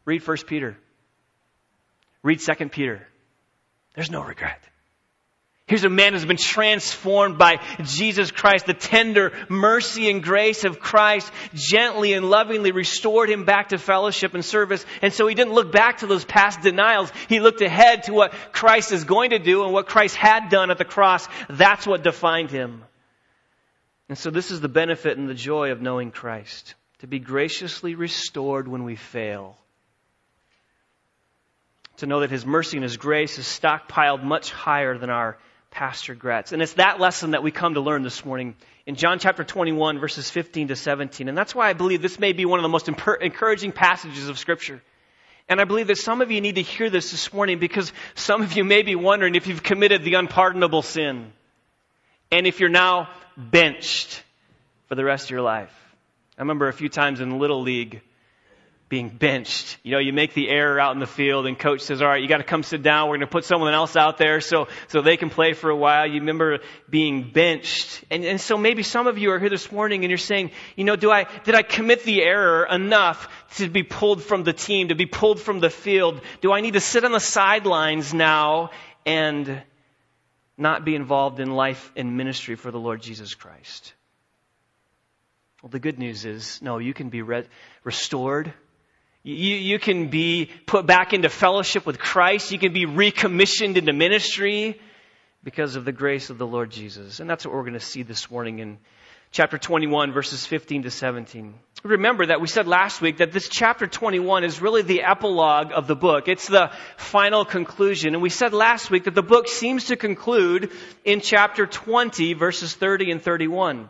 Read 0.06 0.28
1 0.28 0.38
Peter. 0.48 0.78
Read 2.24 2.40
2 2.40 2.70
Peter. 2.70 3.08
There's 3.94 4.12
no 4.12 4.24
regret. 4.24 4.62
Here's 5.74 5.86
a 5.86 5.90
man 5.90 6.14
who's 6.14 6.24
been 6.24 6.38
transformed 6.38 7.40
by 7.40 7.60
Jesus 7.82 8.30
Christ. 8.30 8.68
The 8.68 8.76
tender 8.76 9.32
mercy 9.50 10.08
and 10.12 10.22
grace 10.22 10.66
of 10.66 10.80
Christ 10.80 11.32
gently 11.56 12.14
and 12.14 12.30
lovingly 12.30 12.72
restored 12.72 13.28
him 13.28 13.44
back 13.44 13.70
to 13.70 13.80
fellowship 13.80 14.36
and 14.36 14.46
service. 14.46 14.86
And 15.02 15.12
so 15.12 15.26
he 15.26 15.34
didn't 15.34 15.56
look 15.56 15.72
back 15.72 15.98
to 15.98 16.06
those 16.06 16.26
past 16.26 16.62
denials. 16.62 17.12
He 17.28 17.40
looked 17.40 17.62
ahead 17.62 18.04
to 18.04 18.14
what 18.14 18.34
Christ 18.52 18.92
is 18.92 19.04
going 19.04 19.32
to 19.32 19.40
do 19.40 19.64
and 19.64 19.74
what 19.74 19.88
Christ 19.88 20.16
had 20.16 20.50
done 20.50 20.70
at 20.70 20.78
the 20.78 20.86
cross. 20.86 21.28
That's 21.50 21.88
what 21.88 22.04
defined 22.04 22.52
him. 22.52 22.84
And 24.10 24.16
so 24.16 24.30
this 24.30 24.52
is 24.52 24.62
the 24.62 24.70
benefit 24.70 25.18
and 25.18 25.28
the 25.28 25.34
joy 25.34 25.72
of 25.72 25.82
knowing 25.82 26.12
Christ. 26.12 26.76
To 27.00 27.08
be 27.08 27.18
graciously 27.18 27.96
restored 27.96 28.68
when 28.68 28.84
we 28.84 28.96
fail 28.96 29.58
to 31.98 32.06
know 32.06 32.20
that 32.20 32.32
His 32.32 32.46
mercy 32.46 32.78
and 32.78 32.84
His 32.84 32.98
grace 32.98 33.40
is 33.40 33.46
stockpiled 33.46 34.24
much 34.24 34.52
higher 34.52 34.98
than 34.98 35.10
our 35.10 35.38
Pastor 35.74 36.14
regrets. 36.14 36.52
And 36.52 36.62
it's 36.62 36.74
that 36.74 37.00
lesson 37.00 37.32
that 37.32 37.42
we 37.42 37.50
come 37.50 37.74
to 37.74 37.82
learn 37.82 38.04
this 38.04 38.24
morning 38.24 38.56
in 38.86 38.94
John 38.96 39.18
chapter 39.18 39.44
21, 39.44 40.00
verses 40.00 40.30
15 40.30 40.68
to 40.68 40.76
17. 40.76 41.28
And 41.28 41.36
that's 41.36 41.56
why 41.56 41.68
I 41.68 41.74
believe 41.74 42.04
this 42.04 42.20
may 42.20 42.32
be 42.32 42.46
one 42.46 42.60
of 42.60 42.64
the 42.64 42.70
most 42.70 42.88
encouraging 42.88 43.72
passages 43.72 44.30
of 44.30 44.38
Scripture. 44.38 44.84
And 45.50 45.60
I 45.60 45.64
believe 45.64 45.88
that 45.88 45.98
some 45.98 46.22
of 46.22 46.30
you 46.30 46.42
need 46.42 46.56
to 46.56 46.62
hear 46.62 46.92
this 46.92 47.10
this 47.10 47.34
morning 47.34 47.58
because 47.58 47.92
some 48.14 48.44
of 48.44 48.56
you 48.56 48.64
may 48.64 48.84
be 48.84 48.96
wondering 48.96 49.34
if 49.34 49.48
you've 49.48 49.64
committed 49.64 50.04
the 50.04 50.14
unpardonable 50.14 50.84
sin. 50.84 51.34
And 52.32 52.46
if 52.46 52.60
you're 52.60 52.70
now 52.70 53.10
benched 53.36 54.24
for 54.90 54.94
the 54.94 55.04
rest 55.04 55.26
of 55.26 55.32
your 55.32 55.42
life. 55.42 55.74
I 56.38 56.42
remember 56.42 56.68
a 56.68 56.74
few 56.74 56.88
times 56.88 57.20
in 57.20 57.40
Little 57.40 57.64
League, 57.64 58.02
being 58.94 59.10
benched. 59.10 59.80
You 59.82 59.94
know, 59.94 59.98
you 59.98 60.14
make 60.14 60.36
the 60.36 60.48
error 60.48 60.80
out 60.80 60.94
in 60.94 61.00
the 61.00 61.08
field 61.08 61.48
and 61.48 61.58
coach 61.58 61.82
says, 61.82 62.00
all 62.00 62.08
right, 62.08 62.22
you 62.22 62.28
got 62.28 62.38
to 62.38 62.44
come 62.44 62.62
sit 62.62 62.84
down. 62.84 63.10
We're 63.10 63.16
going 63.16 63.22
to 63.22 63.32
put 63.32 63.44
someone 63.44 63.74
else 63.74 63.96
out 63.96 64.20
there 64.20 64.40
so, 64.40 64.68
so 64.88 65.02
they 65.02 65.18
can 65.18 65.32
play 65.32 65.54
for 65.54 65.72
a 65.72 65.76
while. 65.76 66.06
You 66.06 66.20
remember 66.20 66.60
being 66.88 67.32
benched. 67.32 68.04
And, 68.12 68.24
and 68.24 68.40
so 68.40 68.56
maybe 68.56 68.84
some 68.84 69.08
of 69.08 69.18
you 69.18 69.32
are 69.32 69.40
here 69.40 69.50
this 69.50 69.72
morning 69.72 70.04
and 70.04 70.12
you're 70.12 70.20
saying, 70.20 70.52
you 70.76 70.84
know, 70.84 70.96
do 70.96 71.10
I, 71.10 71.26
did 71.44 71.56
I 71.56 71.64
commit 71.64 72.04
the 72.04 72.22
error 72.22 72.68
enough 72.68 73.28
to 73.56 73.68
be 73.68 73.82
pulled 73.82 74.22
from 74.22 74.44
the 74.44 74.54
team, 74.54 74.90
to 74.90 74.96
be 74.96 75.08
pulled 75.08 75.40
from 75.42 75.60
the 75.60 75.72
field? 75.72 76.22
Do 76.42 76.54
I 76.54 76.62
need 76.62 76.74
to 76.74 76.80
sit 76.80 77.04
on 77.04 77.14
the 77.14 77.20
sidelines 77.20 78.14
now 78.14 78.70
and 79.08 79.64
not 80.56 80.86
be 80.86 80.94
involved 80.94 81.40
in 81.40 81.50
life 81.50 81.92
and 81.96 82.16
ministry 82.16 82.54
for 82.54 82.70
the 82.70 82.80
Lord 82.80 83.02
Jesus 83.02 83.34
Christ? 83.34 83.92
Well, 85.64 85.72
the 85.72 85.80
good 85.80 85.98
news 85.98 86.26
is, 86.26 86.62
no, 86.62 86.78
you 86.78 86.94
can 86.94 87.10
be 87.10 87.24
re- 87.24 87.48
restored 87.84 88.54
you, 89.24 89.56
you 89.56 89.80
can 89.80 90.10
be 90.10 90.50
put 90.66 90.86
back 90.86 91.14
into 91.14 91.30
fellowship 91.30 91.86
with 91.86 91.98
Christ. 91.98 92.52
You 92.52 92.60
can 92.60 92.74
be 92.74 92.86
recommissioned 92.86 93.78
into 93.78 93.94
ministry 93.94 94.80
because 95.44 95.76
of 95.76 95.86
the 95.86 95.94
grace 95.94 96.30
of 96.30 96.38
the 96.38 96.48
Lord 96.48 96.72
Jesus. 96.72 97.20
And 97.20 97.30
that's 97.30 97.46
what 97.46 97.56
we're 97.56 97.62
going 97.62 97.74
to 97.74 97.80
see 97.80 98.04
this 98.04 98.30
morning 98.30 98.60
in 98.60 98.78
chapter 99.32 99.58
21, 99.58 100.12
verses 100.12 100.46
15 100.46 100.84
to 100.84 100.92
17. 100.92 101.54
Remember 101.84 102.26
that 102.26 102.42
we 102.42 102.48
said 102.48 102.68
last 102.68 103.02
week 103.02 103.18
that 103.18 103.32
this 103.32 103.48
chapter 103.50 103.88
21 103.88 104.44
is 104.44 104.62
really 104.62 104.82
the 104.82 105.04
epilogue 105.04 105.72
of 105.74 105.88
the 105.88 105.96
book. 105.96 106.28
It's 106.28 106.48
the 106.48 106.72
final 106.98 107.46
conclusion. 107.46 108.14
And 108.14 108.22
we 108.22 108.30
said 108.30 108.54
last 108.54 108.92
week 108.92 109.06
that 109.06 109.16
the 109.16 109.24
book 109.24 109.48
seems 109.48 109.86
to 109.86 109.96
conclude 109.96 110.72
in 111.04 111.22
chapter 111.22 111.66
20, 111.66 112.34
verses 112.34 112.74
30 112.74 113.12
and 113.12 113.22
31. 113.22 113.90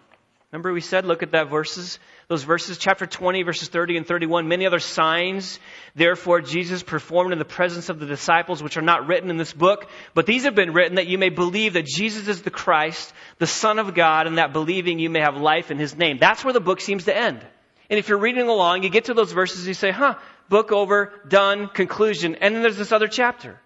Remember 0.54 0.72
we 0.72 0.82
said, 0.82 1.06
look 1.06 1.24
at 1.24 1.32
that 1.32 1.50
verses 1.50 1.98
those 2.28 2.44
verses, 2.44 2.78
chapter 2.78 3.06
20, 3.06 3.44
verses 3.44 3.68
30 3.68 3.98
and 3.98 4.08
31. 4.08 4.48
Many 4.48 4.66
other 4.66 4.80
signs, 4.80 5.60
therefore, 5.96 6.42
Jesus 6.42 6.82
performed 6.82 7.34
in 7.34 7.40
the 7.40 7.44
presence 7.44 7.90
of 7.90 8.00
the 8.00 8.06
disciples, 8.06 8.64
which 8.64 8.78
are 8.78 8.82
not 8.82 9.08
written 9.08 9.30
in 9.30 9.38
this 9.38 9.52
book, 9.52 9.88
but 10.14 10.26
these 10.26 10.44
have 10.44 10.56
been 10.56 10.74
written 10.74 10.96
that 10.96 11.08
you 11.08 11.18
may 11.18 11.30
believe 11.30 11.74
that 11.74 11.86
Jesus 11.86 12.28
is 12.28 12.44
the 12.44 12.52
Christ, 12.52 13.12
the 13.40 13.48
Son 13.48 13.78
of 13.78 13.94
God, 13.94 14.26
and 14.28 14.38
that 14.38 14.54
believing 14.54 15.00
you 15.00 15.10
may 15.10 15.20
have 15.20 15.36
life 15.36 15.70
in 15.70 15.78
His 15.78 15.98
name. 15.98 16.18
That's 16.20 16.46
where 16.46 16.54
the 16.54 16.62
book 16.62 16.82
seems 16.82 17.06
to 17.06 17.18
end. 17.18 17.46
And 17.90 18.00
if 18.00 18.08
you're 18.08 18.20
reading 18.20 18.48
along, 18.48 18.84
you 18.84 18.90
get 18.90 19.06
to 19.06 19.14
those 19.14 19.32
verses, 19.32 19.68
you 19.68 19.74
say, 19.74 19.92
huh, 19.92 20.16
book 20.50 20.72
over, 20.72 21.12
done, 21.28 21.68
conclusion, 21.68 22.36
and 22.36 22.56
then 22.56 22.62
there's 22.62 22.78
this 22.78 22.92
other 22.92 23.08
chapter. 23.08 23.60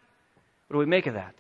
What 0.68 0.74
do 0.74 0.80
we 0.80 0.86
make 0.86 1.06
of 1.06 1.14
that? 1.14 1.36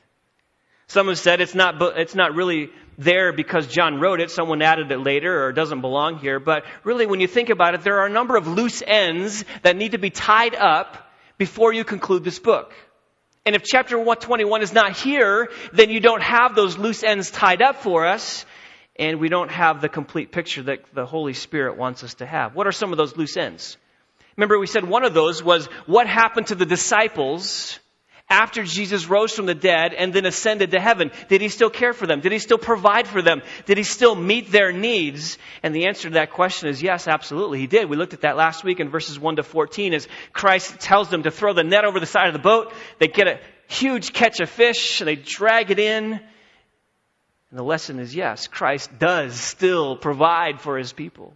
Some 0.88 1.08
have 1.08 1.20
said 1.20 1.42
it's 1.42 1.56
not, 1.56 1.82
it's 1.98 2.16
not 2.16 2.34
really 2.34 2.70
there 2.98 3.34
because 3.34 3.68
John 3.68 4.00
wrote 4.00 4.22
it. 4.22 4.32
Someone 4.32 4.62
added 4.62 4.92
it 4.92 5.00
later 5.00 5.44
or 5.44 5.50
it 5.50 5.54
doesn't 5.54 5.82
belong 5.82 6.18
here. 6.20 6.40
But 6.40 6.64
really, 6.84 7.06
when 7.06 7.20
you 7.20 7.28
think 7.28 7.50
about 7.50 7.74
it, 7.74 7.82
there 7.82 8.00
are 8.00 8.06
a 8.06 8.12
number 8.12 8.38
of 8.38 8.48
loose 8.48 8.82
ends 8.86 9.44
that 9.64 9.76
need 9.76 9.92
to 9.92 9.98
be 9.98 10.10
tied 10.10 10.56
up 10.56 11.12
before 11.38 11.74
you 11.74 11.84
conclude 11.84 12.24
this 12.24 12.40
book. 12.40 12.74
And 13.46 13.56
if 13.56 13.64
chapter 13.64 13.98
121 13.98 14.62
is 14.62 14.74
not 14.74 14.98
here, 14.98 15.50
then 15.72 15.90
you 15.90 16.00
don't 16.00 16.22
have 16.22 16.56
those 16.56 16.78
loose 16.78 17.04
ends 17.04 17.32
tied 17.32 17.62
up 17.62 17.78
for 17.78 18.06
us, 18.06 18.46
and 18.98 19.22
we 19.22 19.30
don't 19.30 19.52
have 19.52 19.80
the 19.80 19.88
complete 19.88 20.34
picture 20.34 20.64
that 20.64 20.80
the 20.94 21.06
Holy 21.06 21.34
Spirit 21.34 21.78
wants 21.78 22.04
us 22.04 22.16
to 22.16 22.26
have. 22.26 22.56
What 22.56 22.68
are 22.68 22.74
some 22.74 22.92
of 22.92 22.98
those 22.98 23.16
loose 23.16 23.38
ends? 23.38 23.78
Remember, 24.36 24.60
we 24.60 24.68
said 24.68 24.84
one 24.84 25.06
of 25.06 25.14
those 25.14 25.42
was 25.42 25.68
what 25.86 26.08
happened 26.08 26.48
to 26.48 26.56
the 26.56 26.66
disciples 26.66 27.80
after 28.30 28.64
Jesus 28.64 29.08
rose 29.08 29.34
from 29.34 29.46
the 29.46 29.56
dead 29.56 29.94
and 29.94 30.14
then 30.14 30.26
ascended 30.26 30.72
to 30.72 30.80
heaven? 30.80 31.12
Did 31.30 31.42
he 31.42 31.50
still 31.50 31.70
care 31.70 31.94
for 31.94 32.06
them? 32.06 32.20
Did 32.20 32.32
he 32.32 32.40
still 32.40 32.58
provide 32.58 33.08
for 33.08 33.22
them? 33.22 33.42
Did 33.66 33.78
he 33.78 33.84
still 33.84 34.16
meet 34.16 34.52
their 34.52 34.72
needs? 34.72 35.38
And 35.64 35.74
the 35.74 35.88
answer 35.88 36.10
to 36.10 36.16
that 36.16 36.32
question 36.32 36.68
is 36.68 36.82
yes, 36.82 37.08
absolutely. 37.08 37.60
He 37.60 37.68
did. 37.68 37.90
We 37.90 37.96
looked 37.96 38.14
at 38.14 38.22
that 38.22 38.36
last 38.36 38.64
week 38.64 38.80
in 38.80 38.90
verses 38.90 39.20
1 39.20 39.38
to 39.38 39.44
14 39.44 39.94
as 39.94 40.08
Christ 40.34 40.80
tells 40.80 41.10
them 41.10 41.24
to 41.24 41.32
throw 41.32 41.54
the 41.54 41.64
net 41.64 41.86
over 41.86 42.00
the 42.00 42.06
side 42.06 42.28
of 42.28 42.34
the 42.34 42.40
boat. 42.40 42.74
They 43.00 43.08
get 43.08 43.28
a 43.28 43.40
huge 43.68 44.12
catch 44.12 44.40
of 44.40 44.50
fish. 44.50 45.00
and 45.00 45.08
They 45.08 45.16
drag 45.16 45.72
it 45.72 45.80
in. 45.80 46.20
And 47.50 47.58
the 47.58 47.64
lesson 47.64 48.00
is 48.00 48.14
yes, 48.14 48.48
Christ 48.48 49.00
does 49.00 49.40
still 49.40 49.96
provide 49.96 50.60
for 50.60 50.78
his 50.78 50.92
people. 50.92 51.34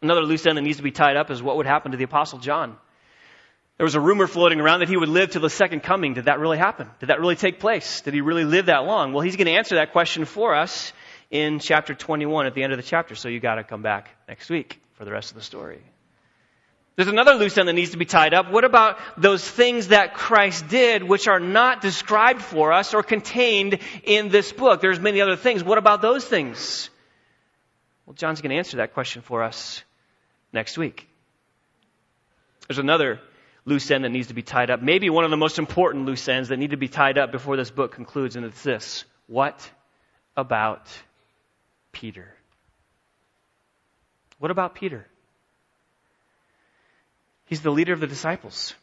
Another 0.00 0.22
loose 0.22 0.46
end 0.46 0.56
that 0.56 0.62
needs 0.62 0.78
to 0.78 0.82
be 0.82 0.90
tied 0.90 1.16
up 1.16 1.30
is 1.30 1.42
what 1.42 1.58
would 1.58 1.66
happen 1.66 1.92
to 1.92 1.98
the 1.98 2.04
Apostle 2.04 2.38
John. 2.38 2.76
There 3.78 3.84
was 3.84 3.94
a 3.94 4.00
rumor 4.00 4.26
floating 4.26 4.60
around 4.60 4.80
that 4.80 4.88
he 4.88 4.96
would 4.96 5.08
live 5.08 5.30
till 5.30 5.40
the 5.40 5.50
second 5.50 5.82
coming. 5.82 6.14
Did 6.14 6.26
that 6.26 6.38
really 6.38 6.58
happen? 6.58 6.88
Did 7.00 7.06
that 7.06 7.20
really 7.20 7.36
take 7.36 7.58
place? 7.58 8.02
Did 8.02 8.14
he 8.14 8.20
really 8.20 8.44
live 8.44 8.66
that 8.66 8.84
long? 8.84 9.12
Well, 9.12 9.22
he's 9.22 9.36
going 9.36 9.46
to 9.46 9.54
answer 9.54 9.76
that 9.76 9.92
question 9.92 10.24
for 10.24 10.54
us 10.54 10.92
in 11.30 11.58
chapter 11.58 11.94
21 11.94 12.46
at 12.46 12.54
the 12.54 12.62
end 12.62 12.72
of 12.72 12.76
the 12.76 12.82
chapter. 12.84 13.14
So 13.14 13.28
you 13.28 13.40
got 13.40 13.56
to 13.56 13.64
come 13.64 13.82
back 13.82 14.10
next 14.28 14.50
week 14.50 14.80
for 14.94 15.04
the 15.04 15.10
rest 15.10 15.30
of 15.30 15.36
the 15.36 15.42
story. 15.42 15.80
There's 16.94 17.08
another 17.08 17.34
loose 17.34 17.56
end 17.56 17.68
that 17.68 17.72
needs 17.72 17.92
to 17.92 17.96
be 17.96 18.04
tied 18.04 18.34
up. 18.34 18.52
What 18.52 18.64
about 18.64 18.98
those 19.16 19.48
things 19.48 19.88
that 19.88 20.12
Christ 20.12 20.68
did 20.68 21.02
which 21.02 21.26
are 21.26 21.40
not 21.40 21.80
described 21.80 22.42
for 22.42 22.70
us 22.70 22.92
or 22.92 23.02
contained 23.02 23.78
in 24.04 24.28
this 24.28 24.52
book? 24.52 24.82
There's 24.82 25.00
many 25.00 25.22
other 25.22 25.36
things. 25.36 25.64
What 25.64 25.78
about 25.78 26.02
those 26.02 26.22
things? 26.24 26.90
Well, 28.04 28.14
John's 28.14 28.42
going 28.42 28.50
to 28.50 28.56
answer 28.56 28.76
that 28.76 28.92
question 28.92 29.22
for 29.22 29.42
us 29.42 29.82
next 30.52 30.76
week. 30.76 31.08
There's 32.68 32.78
another 32.78 33.20
loose 33.64 33.90
end 33.90 34.04
that 34.04 34.10
needs 34.10 34.28
to 34.28 34.34
be 34.34 34.42
tied 34.42 34.70
up. 34.70 34.82
Maybe 34.82 35.10
one 35.10 35.24
of 35.24 35.30
the 35.30 35.36
most 35.36 35.58
important 35.58 36.06
loose 36.06 36.28
ends 36.28 36.48
that 36.48 36.56
need 36.56 36.70
to 36.70 36.76
be 36.76 36.88
tied 36.88 37.18
up 37.18 37.32
before 37.32 37.56
this 37.56 37.70
book 37.70 37.92
concludes, 37.92 38.36
and 38.36 38.44
it's 38.44 38.62
this. 38.62 39.04
What 39.26 39.70
about 40.36 40.88
Peter? 41.92 42.34
What 44.38 44.50
about 44.50 44.74
Peter? 44.74 45.06
He's 47.46 47.60
the 47.60 47.70
leader 47.70 47.92
of 47.92 48.00
the 48.00 48.06
disciples. 48.06 48.74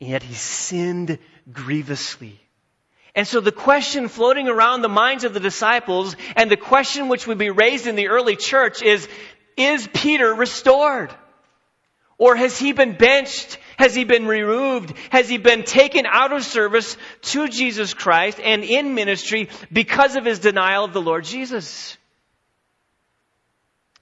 And 0.00 0.10
yet 0.10 0.22
he 0.22 0.34
sinned 0.34 1.18
grievously. 1.50 2.40
And 3.14 3.26
so 3.26 3.40
the 3.40 3.52
question 3.52 4.08
floating 4.08 4.48
around 4.48 4.82
the 4.82 4.88
minds 4.88 5.24
of 5.24 5.34
the 5.34 5.40
disciples, 5.40 6.14
and 6.36 6.50
the 6.50 6.56
question 6.56 7.08
which 7.08 7.26
would 7.26 7.38
be 7.38 7.50
raised 7.50 7.86
in 7.86 7.96
the 7.96 8.08
early 8.08 8.36
church 8.36 8.82
is, 8.82 9.08
is 9.56 9.88
Peter 9.92 10.34
restored? 10.34 11.10
Or 12.20 12.36
has 12.36 12.58
he 12.58 12.72
been 12.72 12.98
benched? 12.98 13.58
Has 13.78 13.94
he 13.94 14.04
been 14.04 14.26
removed? 14.26 14.92
Has 15.08 15.26
he 15.26 15.38
been 15.38 15.64
taken 15.64 16.04
out 16.04 16.34
of 16.34 16.44
service 16.44 16.98
to 17.22 17.48
Jesus 17.48 17.94
Christ 17.94 18.38
and 18.38 18.62
in 18.62 18.94
ministry 18.94 19.48
because 19.72 20.16
of 20.16 20.26
his 20.26 20.38
denial 20.38 20.84
of 20.84 20.92
the 20.92 21.00
Lord 21.00 21.24
Jesus? 21.24 21.96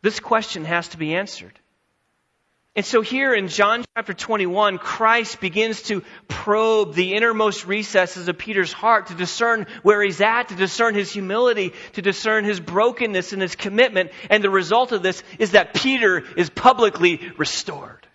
This 0.02 0.18
question 0.18 0.64
has 0.64 0.88
to 0.88 0.98
be 0.98 1.14
answered. 1.14 1.56
And 2.74 2.84
so 2.84 3.02
here 3.02 3.32
in 3.32 3.46
John 3.46 3.84
chapter 3.94 4.14
21, 4.14 4.78
Christ 4.78 5.40
begins 5.40 5.82
to 5.82 6.02
probe 6.26 6.94
the 6.94 7.14
innermost 7.14 7.68
recesses 7.68 8.26
of 8.26 8.36
Peter's 8.36 8.72
heart 8.72 9.08
to 9.08 9.14
discern 9.14 9.66
where 9.84 10.02
he's 10.02 10.20
at, 10.20 10.48
to 10.48 10.56
discern 10.56 10.96
his 10.96 11.12
humility, 11.12 11.72
to 11.92 12.02
discern 12.02 12.44
his 12.44 12.58
brokenness 12.58 13.32
and 13.32 13.40
his 13.40 13.54
commitment. 13.54 14.10
And 14.28 14.42
the 14.42 14.50
result 14.50 14.90
of 14.90 15.04
this 15.04 15.22
is 15.38 15.52
that 15.52 15.74
Peter 15.74 16.24
is 16.36 16.50
publicly 16.50 17.30
restored. 17.36 18.07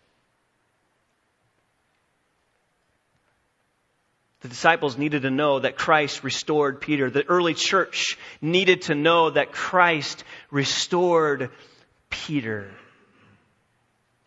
The 4.43 4.49
disciples 4.49 4.97
needed 4.97 5.21
to 5.21 5.31
know 5.31 5.59
that 5.59 5.77
Christ 5.77 6.21
restored 6.21 6.81
Peter. 6.81 7.09
The 7.09 7.25
early 7.25 7.53
church 7.53 8.17
needed 8.41 8.83
to 8.83 8.95
know 8.95 9.29
that 9.29 9.53
Christ 9.53 10.25
restored 10.51 11.49
Peter. 12.09 12.69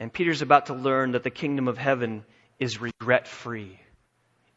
And 0.01 0.11
Peter's 0.11 0.41
about 0.41 0.67
to 0.67 0.75
learn 0.75 1.13
that 1.13 1.23
the 1.23 1.31
kingdom 1.31 1.69
of 1.69 1.77
heaven 1.77 2.25
is 2.59 2.81
regret 2.81 3.29
free. 3.29 3.79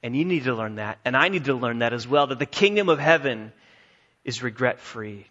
And 0.02 0.16
you 0.16 0.24
need 0.24 0.46
to 0.46 0.56
learn 0.56 0.76
that. 0.76 0.98
And 1.04 1.18
I 1.18 1.28
need 1.28 1.44
to 1.46 1.54
learn 1.54 1.80
that 1.80 1.92
as 1.92 2.08
well, 2.08 2.28
that 2.28 2.40
the 2.40 2.46
kingdom 2.46 2.88
of 2.88 2.98
heaven 2.98 3.52
is 4.24 4.42
regret 4.42 4.80
free. 4.80 5.28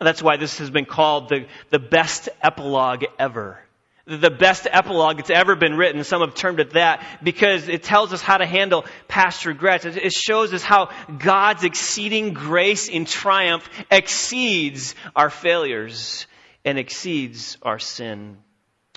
That's 0.00 0.20
why 0.20 0.38
this 0.38 0.58
has 0.58 0.70
been 0.70 0.86
called 0.86 1.28
the, 1.28 1.46
the 1.70 1.78
best 1.78 2.28
epilogue 2.42 3.04
ever 3.16 3.60
the 4.04 4.30
best 4.30 4.66
epilogue 4.70 5.18
that's 5.18 5.30
ever 5.30 5.54
been 5.54 5.76
written. 5.76 6.02
Some 6.02 6.22
have 6.22 6.34
termed 6.34 6.60
it 6.60 6.70
that 6.70 7.04
because 7.22 7.68
it 7.68 7.82
tells 7.82 8.12
us 8.12 8.20
how 8.20 8.38
to 8.38 8.46
handle 8.46 8.84
past 9.06 9.46
regrets. 9.46 9.84
It 9.84 10.12
shows 10.12 10.52
us 10.52 10.62
how 10.62 10.90
God's 11.18 11.64
exceeding 11.64 12.32
grace 12.32 12.88
in 12.88 13.04
triumph 13.04 13.68
exceeds 13.90 14.94
our 15.14 15.30
failures 15.30 16.26
and 16.64 16.78
exceeds 16.78 17.58
our 17.62 17.78
sin. 17.78 18.38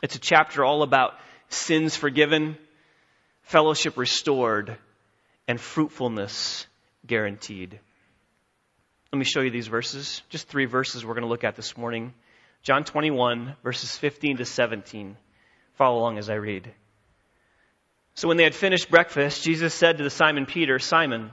It's 0.01 0.15
a 0.15 0.19
chapter 0.19 0.63
all 0.63 0.81
about 0.81 1.13
sins 1.49 1.95
forgiven, 1.95 2.57
fellowship 3.43 3.97
restored, 3.97 4.75
and 5.47 5.61
fruitfulness 5.61 6.65
guaranteed. 7.05 7.79
Let 9.13 9.19
me 9.19 9.25
show 9.25 9.41
you 9.41 9.51
these 9.51 9.67
verses. 9.67 10.23
Just 10.29 10.47
three 10.47 10.65
verses 10.65 11.05
we're 11.05 11.13
going 11.13 11.23
to 11.23 11.29
look 11.29 11.43
at 11.43 11.55
this 11.55 11.77
morning. 11.77 12.13
John 12.65 12.83
21, 12.83 13.55
verses 13.63 13.95
15 13.95 14.37
to 14.37 14.45
17. 14.45 15.15
Follow 15.75 15.99
along 15.99 16.17
as 16.17 16.31
I 16.31 16.33
read. 16.33 16.73
So 18.15 18.27
when 18.27 18.37
they 18.37 18.43
had 18.43 18.55
finished 18.55 18.89
breakfast, 18.89 19.43
Jesus 19.43 19.71
said 19.71 19.99
to 19.99 20.03
the 20.03 20.09
Simon 20.09 20.47
Peter, 20.47 20.79
Simon, 20.79 21.29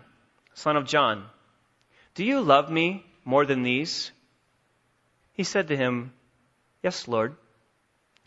son 0.52 0.76
of 0.76 0.84
John, 0.84 1.24
do 2.14 2.22
you 2.22 2.42
love 2.42 2.70
me 2.70 3.06
more 3.24 3.46
than 3.46 3.62
these? 3.62 4.12
He 5.32 5.44
said 5.44 5.68
to 5.68 5.76
him, 5.76 6.12
Yes, 6.82 7.08
Lord. 7.08 7.34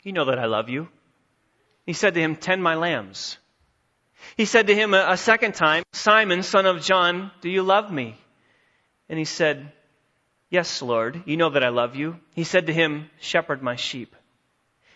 You 0.02 0.12
know 0.12 0.26
that 0.26 0.40
I 0.40 0.48
love 0.48 0.70
you. 0.70 0.88
He 1.86 1.94
said 1.94 2.16
to 2.16 2.20
him, 2.20 2.36
Tend 2.36 2.64
my 2.64 2.74
lambs. 2.74 3.38
He 4.36 4.46
said 4.46 4.66
to 4.66 4.76
him 4.76 4.96
a, 4.96 5.16
second 5.16 5.54
time, 5.54 5.84
Simon, 5.94 6.42
son 6.42 6.66
of 6.66 6.82
John, 6.82 7.30
do 7.42 7.50
you 7.52 7.62
love 7.62 7.92
me? 7.92 8.18
And 9.10 9.20
he 9.20 9.26
said, 9.26 9.72
Yes, 10.56 10.82
Lord, 10.82 11.24
you 11.26 11.36
know 11.36 11.50
that 11.50 11.66
I 11.66 11.68
love 11.68 11.98
you. 11.98 12.18
He 12.34 12.46
said 12.46 12.68
to 12.68 12.74
him, 12.74 13.10
Shepherd 13.20 13.62
my 13.62 13.76
sheep. 13.76 14.16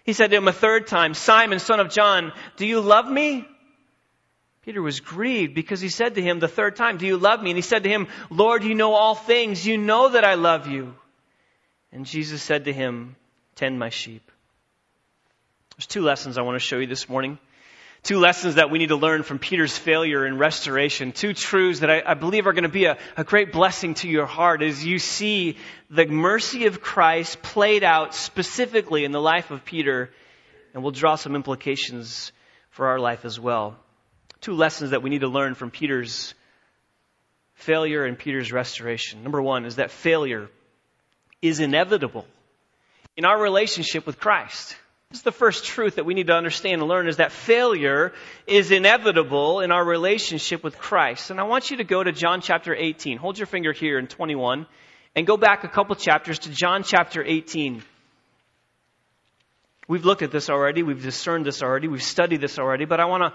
He 0.06 0.14
said 0.14 0.30
to 0.30 0.38
him 0.38 0.48
a 0.48 0.54
third 0.54 0.88
time, 0.88 1.14
Simon, 1.14 1.60
son 1.60 1.82
of 1.82 1.90
John, 1.90 2.32
do 2.56 2.66
you 2.66 2.80
love 2.80 3.12
me? 3.12 3.46
Peter 4.62 4.82
was 4.82 5.02
grieved 5.02 5.54
because 5.54 5.82
he 5.82 5.90
said 5.90 6.16
to 6.16 6.22
him 6.22 6.40
the 6.40 6.48
third 6.48 6.78
time, 6.78 6.98
Do 6.98 7.06
you 7.06 7.18
love 7.18 7.44
me? 7.44 7.50
And 7.50 7.58
he 7.58 7.62
said 7.62 7.84
to 7.84 7.90
him, 7.90 8.08
Lord, 8.30 8.64
you 8.64 8.74
know 8.74 8.94
all 8.94 9.16
things. 9.16 9.68
You 9.68 9.78
know 9.78 10.08
that 10.08 10.24
I 10.24 10.36
love 10.36 10.68
you. 10.68 10.96
And 11.92 12.06
Jesus 12.06 12.42
said 12.42 12.64
to 12.64 12.72
him, 12.72 13.18
Tend 13.56 13.78
my 13.78 13.90
sheep. 13.90 14.32
There's 15.76 15.88
two 15.88 16.04
lessons 16.04 16.38
I 16.38 16.44
want 16.44 16.56
to 16.56 16.66
show 16.66 16.78
you 16.78 16.88
this 16.88 17.10
morning. 17.10 17.38
Two 18.02 18.20
lessons 18.20 18.56
that 18.56 18.72
we 18.72 18.80
need 18.80 18.90
to 18.90 18.96
learn 18.96 19.24
from 19.24 19.40
Peter's 19.40 19.78
failure 19.78 20.26
in 20.26 20.38
restoration. 20.38 21.12
Two 21.12 21.34
truths 21.34 21.82
that 21.82 21.90
I, 21.90 22.02
I 22.06 22.14
believe 22.14 22.48
are 22.48 22.54
going 22.54 22.64
to 22.64 22.70
be 22.70 22.86
a, 22.86 22.98
a 23.18 23.24
great 23.24 23.52
blessing 23.52 23.94
to 23.96 24.08
your 24.08 24.26
heart 24.26 24.62
as 24.62 24.84
you 24.86 25.00
see 25.00 25.58
the 25.90 26.06
mercy 26.06 26.66
of 26.66 26.82
Christ 26.82 27.42
played 27.42 27.84
out 27.84 28.16
specifically 28.16 29.04
in 29.04 29.12
the 29.12 29.22
life 29.22 29.52
of 29.52 29.66
Peter, 29.66 30.10
and 30.74 30.82
we'll 30.82 30.94
draw 30.94 31.16
some 31.16 31.36
implications 31.36 32.32
for 32.70 32.88
our 32.88 33.00
life 33.00 33.26
as 33.26 33.40
well. 33.40 33.76
Two 34.40 34.54
lessons 34.54 34.92
that 34.92 35.04
we 35.04 35.10
need 35.10 35.22
to 35.22 35.28
learn 35.28 35.54
from 35.54 35.70
Peter's 35.70 36.34
failure 37.56 38.06
and 38.06 38.18
Peter's 38.18 38.54
restoration. 38.54 39.22
Number 39.24 39.42
one 39.42 39.66
is 39.66 39.76
that 39.76 39.92
failure 39.92 40.50
is 41.42 41.60
inevitable 41.60 42.26
in 43.18 43.26
our 43.26 43.40
relationship 43.40 44.06
with 44.06 44.20
Christ. 44.20 44.78
This 45.12 45.22
is 45.22 45.24
the 45.24 45.32
first 45.32 45.66
truth 45.66 45.96
that 45.96 46.06
we 46.06 46.14
need 46.14 46.28
to 46.28 46.36
understand 46.36 46.82
and 46.82 46.88
learn 46.88 47.08
is 47.08 47.18
that 47.18 47.32
failure 47.32 48.14
is 48.46 48.70
inevitable 48.70 49.60
in 49.60 49.72
our 49.72 49.84
relationship 49.84 50.64
with 50.64 50.78
Christ. 50.78 51.32
And 51.32 51.40
I 51.40 51.46
want 51.46 51.72
you 51.72 51.78
to 51.78 51.84
go 51.84 52.04
to 52.04 52.12
John 52.12 52.42
chapter 52.42 52.76
18. 52.76 53.18
Hold 53.18 53.40
your 53.40 53.48
finger 53.48 53.74
here 53.74 53.98
in 53.98 54.06
21 54.06 54.68
and 55.16 55.26
go 55.26 55.36
back 55.36 55.64
a 55.64 55.68
couple 55.68 55.96
chapters 55.96 56.38
to 56.40 56.52
John 56.52 56.84
chapter 56.84 57.24
18. 57.24 57.82
We've 59.88 60.06
looked 60.06 60.22
at 60.22 60.30
this 60.30 60.48
already. 60.48 60.84
We've 60.84 61.02
discerned 61.02 61.44
this 61.44 61.64
already. 61.64 61.88
We've 61.88 62.04
studied 62.04 62.42
this 62.42 62.60
already. 62.60 62.86
But 62.86 63.00
I 63.00 63.06
want 63.06 63.24
to 63.24 63.34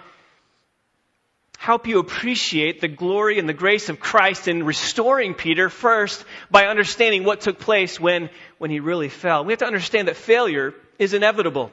help 1.58 1.88
you 1.88 1.98
appreciate 1.98 2.82
the 2.82 2.86
glory 2.86 3.40
and 3.40 3.48
the 3.48 3.52
grace 3.52 3.88
of 3.88 3.98
Christ 3.98 4.46
in 4.46 4.62
restoring 4.62 5.34
Peter 5.34 5.68
first 5.68 6.24
by 6.52 6.66
understanding 6.66 7.24
what 7.24 7.40
took 7.40 7.58
place 7.58 7.98
when, 7.98 8.30
when 8.58 8.70
he 8.70 8.78
really 8.78 9.08
fell. 9.08 9.44
We 9.44 9.52
have 9.52 9.58
to 9.58 9.66
understand 9.66 10.06
that 10.06 10.14
failure 10.14 10.72
is 10.98 11.14
inevitable. 11.14 11.72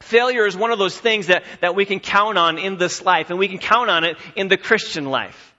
Failure 0.00 0.46
is 0.46 0.56
one 0.56 0.70
of 0.70 0.78
those 0.78 0.98
things 0.98 1.26
that, 1.26 1.44
that 1.60 1.74
we 1.74 1.84
can 1.84 2.00
count 2.00 2.38
on 2.38 2.58
in 2.58 2.78
this 2.78 3.02
life, 3.04 3.30
and 3.30 3.38
we 3.38 3.48
can 3.48 3.58
count 3.58 3.90
on 3.90 4.04
it 4.04 4.16
in 4.34 4.48
the 4.48 4.56
Christian 4.56 5.04
life. 5.04 5.54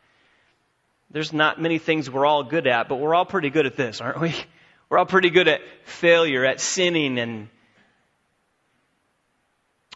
There's 1.12 1.33
not 1.33 1.62
many 1.62 1.77
things 1.77 2.10
we're 2.10 2.25
all 2.25 2.43
good 2.43 2.67
at, 2.67 2.88
but 2.89 2.95
we're 2.95 3.13
all 3.13 3.25
pretty 3.25 3.50
good 3.50 3.65
at 3.65 3.75
this, 3.75 4.01
aren't 4.01 4.19
we? 4.19 4.33
We're 4.89 4.98
all 4.98 5.05
pretty 5.05 5.29
good 5.29 5.48
at 5.48 5.62
failure, 5.86 6.43
at 6.43 6.60
sinning, 6.60 7.17
and 7.17 7.48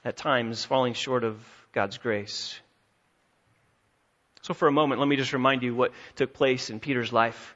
at 0.05 0.15
times 0.15 0.63
falling 0.63 0.93
short 0.93 1.25
of 1.25 1.37
God's 1.73 1.97
grace. 1.97 2.57
So, 4.41 4.53
for 4.53 4.69
a 4.69 4.71
moment, 4.71 5.01
let 5.01 5.09
me 5.09 5.17
just 5.17 5.33
remind 5.33 5.63
you 5.63 5.75
what 5.75 5.91
took 6.15 6.33
place 6.33 6.69
in 6.69 6.79
Peter's 6.79 7.11
life. 7.11 7.54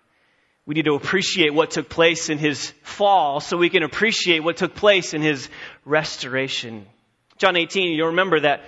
We 0.69 0.75
need 0.75 0.85
to 0.85 0.93
appreciate 0.93 1.51
what 1.51 1.71
took 1.71 1.89
place 1.89 2.29
in 2.29 2.37
his 2.37 2.71
fall 2.83 3.39
so 3.39 3.57
we 3.57 3.71
can 3.71 3.81
appreciate 3.81 4.43
what 4.43 4.57
took 4.57 4.75
place 4.75 5.15
in 5.15 5.23
his 5.23 5.49
restoration. 5.83 6.85
John 7.39 7.57
18, 7.57 7.93
you'll 7.93 8.09
remember 8.09 8.41
that 8.41 8.61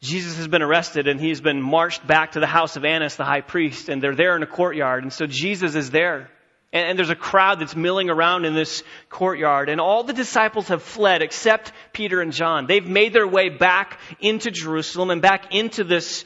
Jesus 0.00 0.36
has 0.38 0.48
been 0.48 0.62
arrested 0.62 1.06
and 1.06 1.20
he's 1.20 1.40
been 1.40 1.62
marched 1.62 2.04
back 2.04 2.32
to 2.32 2.40
the 2.40 2.48
house 2.48 2.74
of 2.74 2.84
Annas, 2.84 3.14
the 3.14 3.24
high 3.24 3.40
priest, 3.40 3.88
and 3.88 4.02
they're 4.02 4.16
there 4.16 4.34
in 4.34 4.42
a 4.42 4.48
courtyard. 4.48 5.04
And 5.04 5.12
so 5.12 5.28
Jesus 5.28 5.76
is 5.76 5.92
there. 5.92 6.28
And, 6.72 6.88
and 6.88 6.98
there's 6.98 7.08
a 7.08 7.14
crowd 7.14 7.60
that's 7.60 7.76
milling 7.76 8.10
around 8.10 8.44
in 8.44 8.54
this 8.54 8.82
courtyard. 9.08 9.68
And 9.68 9.80
all 9.80 10.02
the 10.02 10.12
disciples 10.12 10.66
have 10.66 10.82
fled 10.82 11.22
except 11.22 11.70
Peter 11.92 12.20
and 12.20 12.32
John. 12.32 12.66
They've 12.66 12.84
made 12.84 13.12
their 13.12 13.28
way 13.28 13.48
back 13.48 14.00
into 14.18 14.50
Jerusalem 14.50 15.10
and 15.10 15.22
back 15.22 15.54
into 15.54 15.84
this 15.84 16.24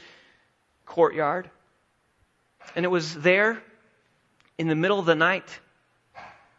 courtyard. 0.86 1.50
And 2.74 2.86
it 2.86 2.90
was 2.90 3.14
there 3.14 3.62
in 4.60 4.68
the 4.68 4.74
middle 4.74 4.98
of 4.98 5.06
the 5.06 5.14
night, 5.14 5.58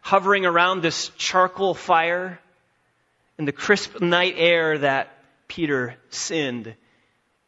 hovering 0.02 0.44
around 0.44 0.82
this 0.82 1.10
charcoal 1.18 1.76
fire 1.76 2.40
in 3.38 3.46
the 3.46 3.52
crisp 3.52 4.02
night 4.02 4.34
air 4.38 4.80
that 4.80 5.16
Peter 5.48 5.94
sinned 6.10 6.74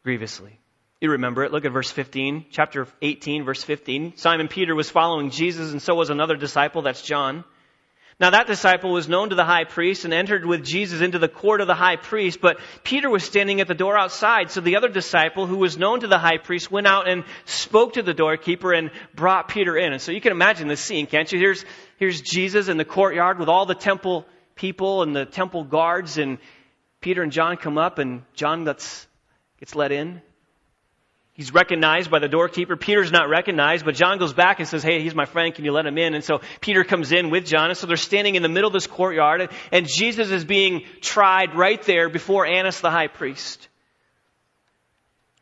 grievously. 0.04 0.60
You 1.00 1.10
remember 1.10 1.42
it. 1.42 1.50
Look 1.50 1.64
at 1.64 1.72
verse 1.72 1.90
15, 1.90 2.46
chapter 2.52 2.86
18, 3.02 3.44
verse 3.44 3.64
15. 3.64 4.16
Simon 4.16 4.46
Peter 4.46 4.76
was 4.76 4.88
following 4.88 5.30
Jesus, 5.30 5.72
and 5.72 5.82
so 5.82 5.96
was 5.96 6.08
another 6.08 6.36
disciple, 6.36 6.82
that's 6.82 7.02
John. 7.02 7.42
Now 8.20 8.30
that 8.30 8.46
disciple 8.46 8.92
was 8.92 9.08
known 9.08 9.30
to 9.30 9.34
the 9.34 9.44
high 9.44 9.64
priest 9.64 10.04
and 10.04 10.14
entered 10.14 10.46
with 10.46 10.64
Jesus 10.64 11.00
into 11.00 11.18
the 11.18 11.28
court 11.28 11.60
of 11.60 11.66
the 11.66 11.74
high 11.74 11.96
priest, 11.96 12.40
but 12.40 12.58
Peter 12.84 13.10
was 13.10 13.24
standing 13.24 13.60
at 13.60 13.66
the 13.66 13.74
door 13.74 13.98
outside. 13.98 14.50
So 14.50 14.60
the 14.60 14.76
other 14.76 14.88
disciple 14.88 15.46
who 15.46 15.56
was 15.56 15.76
known 15.76 16.00
to 16.00 16.06
the 16.06 16.18
high 16.18 16.38
priest 16.38 16.70
went 16.70 16.86
out 16.86 17.08
and 17.08 17.24
spoke 17.44 17.94
to 17.94 18.02
the 18.02 18.14
doorkeeper 18.14 18.72
and 18.72 18.92
brought 19.14 19.48
Peter 19.48 19.76
in. 19.76 19.92
And 19.92 20.00
so 20.00 20.12
you 20.12 20.20
can 20.20 20.32
imagine 20.32 20.68
this 20.68 20.80
scene, 20.80 21.06
can't 21.06 21.30
you? 21.30 21.40
Here's, 21.40 21.64
here's 21.96 22.20
Jesus 22.20 22.68
in 22.68 22.76
the 22.76 22.84
courtyard 22.84 23.40
with 23.40 23.48
all 23.48 23.66
the 23.66 23.74
temple 23.74 24.26
people 24.54 25.02
and 25.02 25.14
the 25.14 25.26
temple 25.26 25.64
guards 25.64 26.16
and 26.16 26.38
Peter 27.00 27.22
and 27.22 27.32
John 27.32 27.56
come 27.56 27.78
up 27.78 27.98
and 27.98 28.22
John 28.34 28.64
gets, 28.64 29.08
gets 29.58 29.74
let 29.74 29.90
in. 29.90 30.22
He's 31.34 31.52
recognized 31.52 32.12
by 32.12 32.20
the 32.20 32.28
doorkeeper. 32.28 32.76
Peter's 32.76 33.10
not 33.10 33.28
recognized, 33.28 33.84
but 33.84 33.96
John 33.96 34.18
goes 34.18 34.32
back 34.32 34.60
and 34.60 34.68
says, 34.68 34.84
Hey, 34.84 35.02
he's 35.02 35.16
my 35.16 35.24
friend. 35.24 35.52
Can 35.52 35.64
you 35.64 35.72
let 35.72 35.84
him 35.84 35.98
in? 35.98 36.14
And 36.14 36.22
so 36.22 36.40
Peter 36.60 36.84
comes 36.84 37.10
in 37.10 37.28
with 37.30 37.44
John. 37.44 37.70
And 37.70 37.76
so 37.76 37.88
they're 37.88 37.96
standing 37.96 38.36
in 38.36 38.42
the 38.42 38.48
middle 38.48 38.68
of 38.68 38.72
this 38.72 38.86
courtyard, 38.86 39.50
and, 39.72 39.88
Jesus 39.88 40.30
is 40.30 40.44
being 40.44 40.84
tried 41.00 41.54
right 41.54 41.82
there 41.82 42.08
before 42.08 42.46
Annas 42.46 42.80
the 42.80 42.90
high 42.90 43.08
priest. 43.08 43.68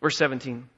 Verse 0.00 0.16
17. 0.16 0.68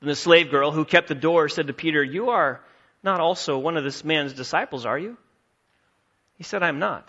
And 0.00 0.10
the 0.10 0.14
slave 0.14 0.50
girl 0.50 0.70
who 0.70 0.84
kept 0.84 1.08
the 1.08 1.14
door 1.14 1.48
said 1.48 1.66
to 1.66 1.72
Peter, 1.72 2.02
You 2.02 2.30
are 2.30 2.60
not 3.02 3.20
also 3.20 3.58
one 3.58 3.76
of 3.76 3.84
this 3.84 4.04
man's 4.04 4.32
disciples, 4.32 4.86
are 4.86 4.98
you? 4.98 5.16
He 6.38 6.44
said, 6.44 6.62
I'm 6.62 6.78
not. 6.78 7.08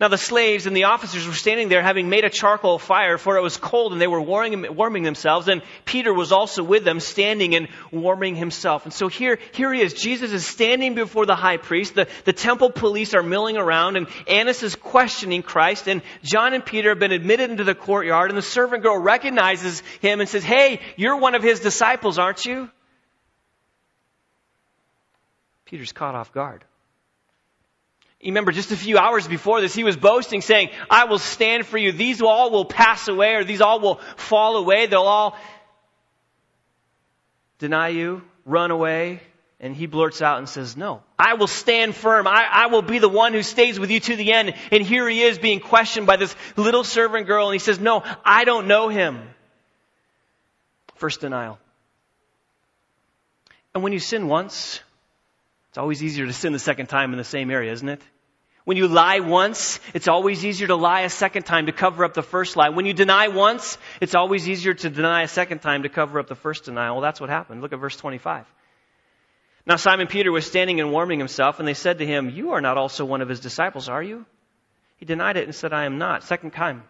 Now 0.00 0.06
the 0.06 0.16
slaves 0.16 0.66
and 0.66 0.76
the 0.76 0.84
officers 0.84 1.26
were 1.26 1.32
standing 1.32 1.68
there 1.68 1.82
having 1.82 2.08
made 2.08 2.24
a 2.24 2.30
charcoal 2.30 2.78
fire 2.78 3.18
for 3.18 3.36
it 3.36 3.42
was 3.42 3.56
cold 3.56 3.92
and 3.92 4.00
they 4.00 4.06
were 4.06 4.20
warming, 4.20 4.76
warming 4.76 5.02
themselves 5.02 5.48
and 5.48 5.60
Peter 5.84 6.14
was 6.14 6.30
also 6.30 6.62
with 6.62 6.84
them 6.84 7.00
standing 7.00 7.56
and 7.56 7.66
warming 7.90 8.36
himself. 8.36 8.84
And 8.84 8.92
so 8.92 9.08
here, 9.08 9.40
here 9.52 9.72
he 9.72 9.80
is. 9.80 9.94
Jesus 9.94 10.30
is 10.30 10.46
standing 10.46 10.94
before 10.94 11.26
the 11.26 11.34
high 11.34 11.56
priest. 11.56 11.96
The, 11.96 12.06
the 12.24 12.32
temple 12.32 12.70
police 12.70 13.12
are 13.12 13.24
milling 13.24 13.56
around 13.56 13.96
and 13.96 14.06
Annas 14.28 14.62
is 14.62 14.76
questioning 14.76 15.42
Christ 15.42 15.88
and 15.88 16.02
John 16.22 16.54
and 16.54 16.64
Peter 16.64 16.90
have 16.90 17.00
been 17.00 17.10
admitted 17.10 17.50
into 17.50 17.64
the 17.64 17.74
courtyard 17.74 18.30
and 18.30 18.38
the 18.38 18.42
servant 18.42 18.84
girl 18.84 18.98
recognizes 18.98 19.80
him 20.00 20.20
and 20.20 20.28
says, 20.28 20.44
Hey, 20.44 20.80
you're 20.96 21.16
one 21.16 21.34
of 21.34 21.42
his 21.42 21.58
disciples, 21.58 22.20
aren't 22.20 22.44
you? 22.44 22.70
Peter's 25.64 25.90
caught 25.90 26.14
off 26.14 26.32
guard. 26.32 26.64
You 28.20 28.32
remember 28.32 28.50
just 28.50 28.72
a 28.72 28.76
few 28.76 28.98
hours 28.98 29.28
before 29.28 29.60
this, 29.60 29.74
he 29.74 29.84
was 29.84 29.96
boasting 29.96 30.40
saying, 30.40 30.70
I 30.90 31.04
will 31.04 31.20
stand 31.20 31.66
for 31.66 31.78
you. 31.78 31.92
These 31.92 32.20
all 32.20 32.50
will 32.50 32.64
pass 32.64 33.06
away 33.06 33.34
or 33.34 33.44
these 33.44 33.60
all 33.60 33.78
will 33.78 34.00
fall 34.16 34.56
away. 34.56 34.86
They'll 34.86 35.02
all 35.02 35.36
deny 37.58 37.88
you, 37.88 38.22
run 38.44 38.72
away. 38.72 39.20
And 39.60 39.74
he 39.74 39.86
blurts 39.86 40.22
out 40.22 40.38
and 40.38 40.48
says, 40.48 40.76
no, 40.76 41.02
I 41.18 41.34
will 41.34 41.48
stand 41.48 41.96
firm. 41.96 42.28
I, 42.28 42.46
I 42.48 42.66
will 42.66 42.82
be 42.82 43.00
the 43.00 43.08
one 43.08 43.32
who 43.32 43.42
stays 43.42 43.78
with 43.78 43.90
you 43.90 43.98
to 43.98 44.14
the 44.14 44.32
end. 44.32 44.54
And 44.70 44.84
here 44.84 45.08
he 45.08 45.22
is 45.22 45.38
being 45.38 45.58
questioned 45.58 46.06
by 46.06 46.16
this 46.16 46.34
little 46.56 46.84
servant 46.84 47.26
girl. 47.26 47.48
And 47.48 47.54
he 47.54 47.58
says, 47.58 47.80
no, 47.80 48.04
I 48.24 48.44
don't 48.44 48.68
know 48.68 48.88
him. 48.88 49.20
First 50.94 51.20
denial. 51.20 51.58
And 53.74 53.82
when 53.82 53.92
you 53.92 53.98
sin 53.98 54.28
once, 54.28 54.80
it's 55.78 55.82
always 55.82 56.02
easier 56.02 56.26
to 56.26 56.32
sin 56.32 56.52
the 56.52 56.58
second 56.58 56.88
time 56.88 57.12
in 57.12 57.18
the 57.18 57.22
same 57.22 57.52
area, 57.52 57.70
isn't 57.70 57.88
it? 57.88 58.02
When 58.64 58.76
you 58.76 58.88
lie 58.88 59.20
once, 59.20 59.78
it's 59.94 60.08
always 60.08 60.44
easier 60.44 60.66
to 60.66 60.74
lie 60.74 61.02
a 61.02 61.08
second 61.08 61.44
time 61.44 61.66
to 61.66 61.72
cover 61.72 62.04
up 62.04 62.14
the 62.14 62.22
first 62.24 62.56
lie. 62.56 62.70
When 62.70 62.84
you 62.84 62.92
deny 62.92 63.28
once, 63.28 63.78
it's 64.00 64.16
always 64.16 64.48
easier 64.48 64.74
to 64.74 64.90
deny 64.90 65.22
a 65.22 65.28
second 65.28 65.60
time 65.60 65.84
to 65.84 65.88
cover 65.88 66.18
up 66.18 66.26
the 66.26 66.34
first 66.34 66.64
denial. 66.64 66.96
Well, 66.96 67.02
that's 67.02 67.20
what 67.20 67.30
happened. 67.30 67.60
Look 67.60 67.72
at 67.72 67.78
verse 67.78 67.94
25. 67.94 68.44
Now 69.66 69.76
Simon 69.76 70.08
Peter 70.08 70.32
was 70.32 70.44
standing 70.44 70.80
and 70.80 70.90
warming 70.90 71.20
himself, 71.20 71.60
and 71.60 71.68
they 71.68 71.74
said 71.74 71.98
to 71.98 72.06
him, 72.06 72.28
You 72.28 72.54
are 72.54 72.60
not 72.60 72.76
also 72.76 73.04
one 73.04 73.22
of 73.22 73.28
his 73.28 73.38
disciples, 73.38 73.88
are 73.88 74.02
you? 74.02 74.26
He 74.96 75.06
denied 75.06 75.36
it 75.36 75.44
and 75.44 75.54
said, 75.54 75.72
I 75.72 75.84
am 75.84 75.98
not. 75.98 76.24
Second 76.24 76.54
time. 76.54 76.82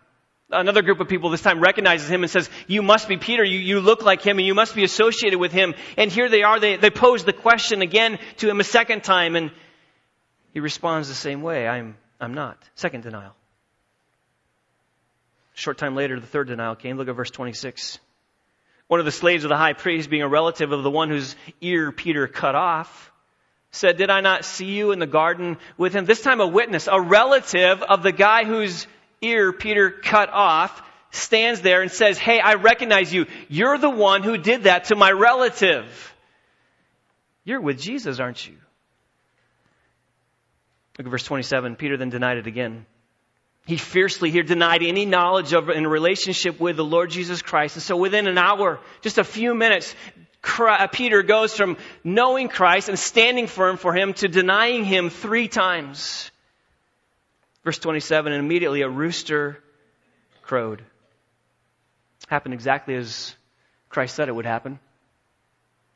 Another 0.51 0.81
group 0.81 1.01
of 1.01 1.09
people 1.09 1.29
this 1.29 1.43
time 1.43 1.61
recognizes 1.61 2.09
him 2.09 2.23
and 2.23 2.31
says, 2.31 2.49
You 2.67 2.81
must 2.81 3.07
be 3.07 3.19
Peter. 3.19 3.45
You, 3.45 3.59
you 3.59 3.81
look 3.81 4.03
like 4.03 4.23
him 4.23 4.39
and 4.39 4.47
you 4.47 4.55
must 4.55 4.75
be 4.75 4.83
associated 4.83 5.39
with 5.39 5.53
him. 5.53 5.75
And 5.99 6.11
here 6.11 6.31
they 6.31 6.43
are. 6.43 6.59
They, 6.59 6.77
they 6.77 6.91
pose 6.91 7.25
the 7.25 7.35
question 7.35 7.83
again 7.83 8.19
to 8.39 8.49
him 8.49 8.59
a 8.59 8.65
second 8.65 9.05
time. 9.05 9.37
And 9.37 9.51
he 10.55 10.61
responds 10.61 11.09
the 11.09 11.15
same 11.15 11.43
way 11.43 11.69
I'm, 11.69 11.97
I'm 12.19 12.33
not. 12.33 12.59
Second 12.77 13.03
denial. 13.03 13.35
Short 15.53 15.77
time 15.77 15.95
later, 15.95 16.19
the 16.19 16.27
third 16.27 16.47
denial 16.47 16.77
came. 16.77 16.97
Look 16.97 17.09
at 17.09 17.17
verse 17.17 17.31
26. 17.31 17.99
One 18.87 19.01
of 19.01 19.07
the 19.07 19.13
slaves 19.13 19.45
of 19.45 19.51
the 19.51 19.57
high 19.57 19.75
priest, 19.75 20.09
being 20.09 20.23
a 20.23 20.29
relative 20.29 20.73
of 20.73 20.83
the 20.83 20.91
one 20.91 21.11
whose 21.11 21.37
ear 21.61 21.93
Peter 21.93 22.27
cut 22.27 22.55
off, 22.55 23.13
said, 23.71 23.99
Did 23.99 24.09
I 24.09 24.23
not 24.23 24.47
see 24.47 24.67
you 24.67 24.93
in 24.93 24.99
the 24.99 25.07
garden 25.07 25.59
with 25.77 25.93
him? 25.93 26.07
This 26.07 26.23
time 26.23 26.41
a 26.41 26.47
witness, 26.47 26.89
a 26.91 26.99
relative 26.99 27.83
of 27.83 28.03
the 28.03 28.13
guy 28.13 28.45
whose 28.45 28.87
ear 29.21 29.53
Peter 29.53 29.91
cut 29.91 30.31
off, 30.31 30.83
stands 31.11 31.61
there 31.61 31.83
and 31.83 31.91
says, 31.91 32.19
Hey, 32.19 32.41
I 32.41 32.55
recognize 32.55 33.13
you. 33.13 33.27
You're 33.49 33.79
the 33.79 33.91
one 33.91 34.23
who 34.23 34.39
did 34.39 34.65
that 34.65 34.85
to 34.85 34.97
my 34.97 35.11
relative. 35.11 36.15
You're 37.45 37.61
with 37.61 37.81
Jesus, 37.81 38.21
aren't 38.21 38.47
you? 38.47 38.57
Look 40.99 41.07
at 41.07 41.11
verse 41.11 41.25
27. 41.25 41.77
Peter 41.77 41.97
then 41.97 42.11
denied 42.11 42.39
it 42.39 42.47
again. 42.47 42.85
He 43.67 43.77
fiercely 43.77 44.31
here 44.31 44.43
denied 44.43 44.83
any 44.83 45.05
knowledge 45.05 45.53
of 45.53 45.69
in 45.69 45.85
a 45.85 45.89
relationship 45.89 46.59
with 46.59 46.77
the 46.77 46.85
Lord 46.85 47.11
Jesus 47.11 47.43
Christ. 47.43 47.77
And 47.77 47.83
so 47.83 47.97
within 47.97 48.27
an 48.27 48.39
hour, 48.39 48.81
just 49.03 49.19
a 49.19 49.25
few 49.25 49.55
minutes, 49.55 49.95
uh, 50.59 50.87
Peter 50.89 51.23
goes 51.23 51.55
from 51.55 51.77
knowing 52.03 52.49
Christ 52.49 52.89
and 52.89 52.99
standing 52.99 53.47
firm 53.47 53.77
for 53.77 53.93
him 53.93 54.15
to 54.15 54.29
denying 54.29 54.85
him 54.85 55.11
three 55.11 55.49
times. 55.49 56.31
Verse 57.64 57.79
27, 57.79 58.33
and 58.33 58.44
immediately 58.44 58.83
a 58.83 58.88
rooster 58.88 59.59
crowed. 60.42 60.83
Happened 62.29 62.55
exactly 62.55 62.94
as 62.94 63.35
Christ 63.88 64.14
said 64.14 64.29
it 64.29 64.35
would 64.35 64.47
happen. 64.47 64.79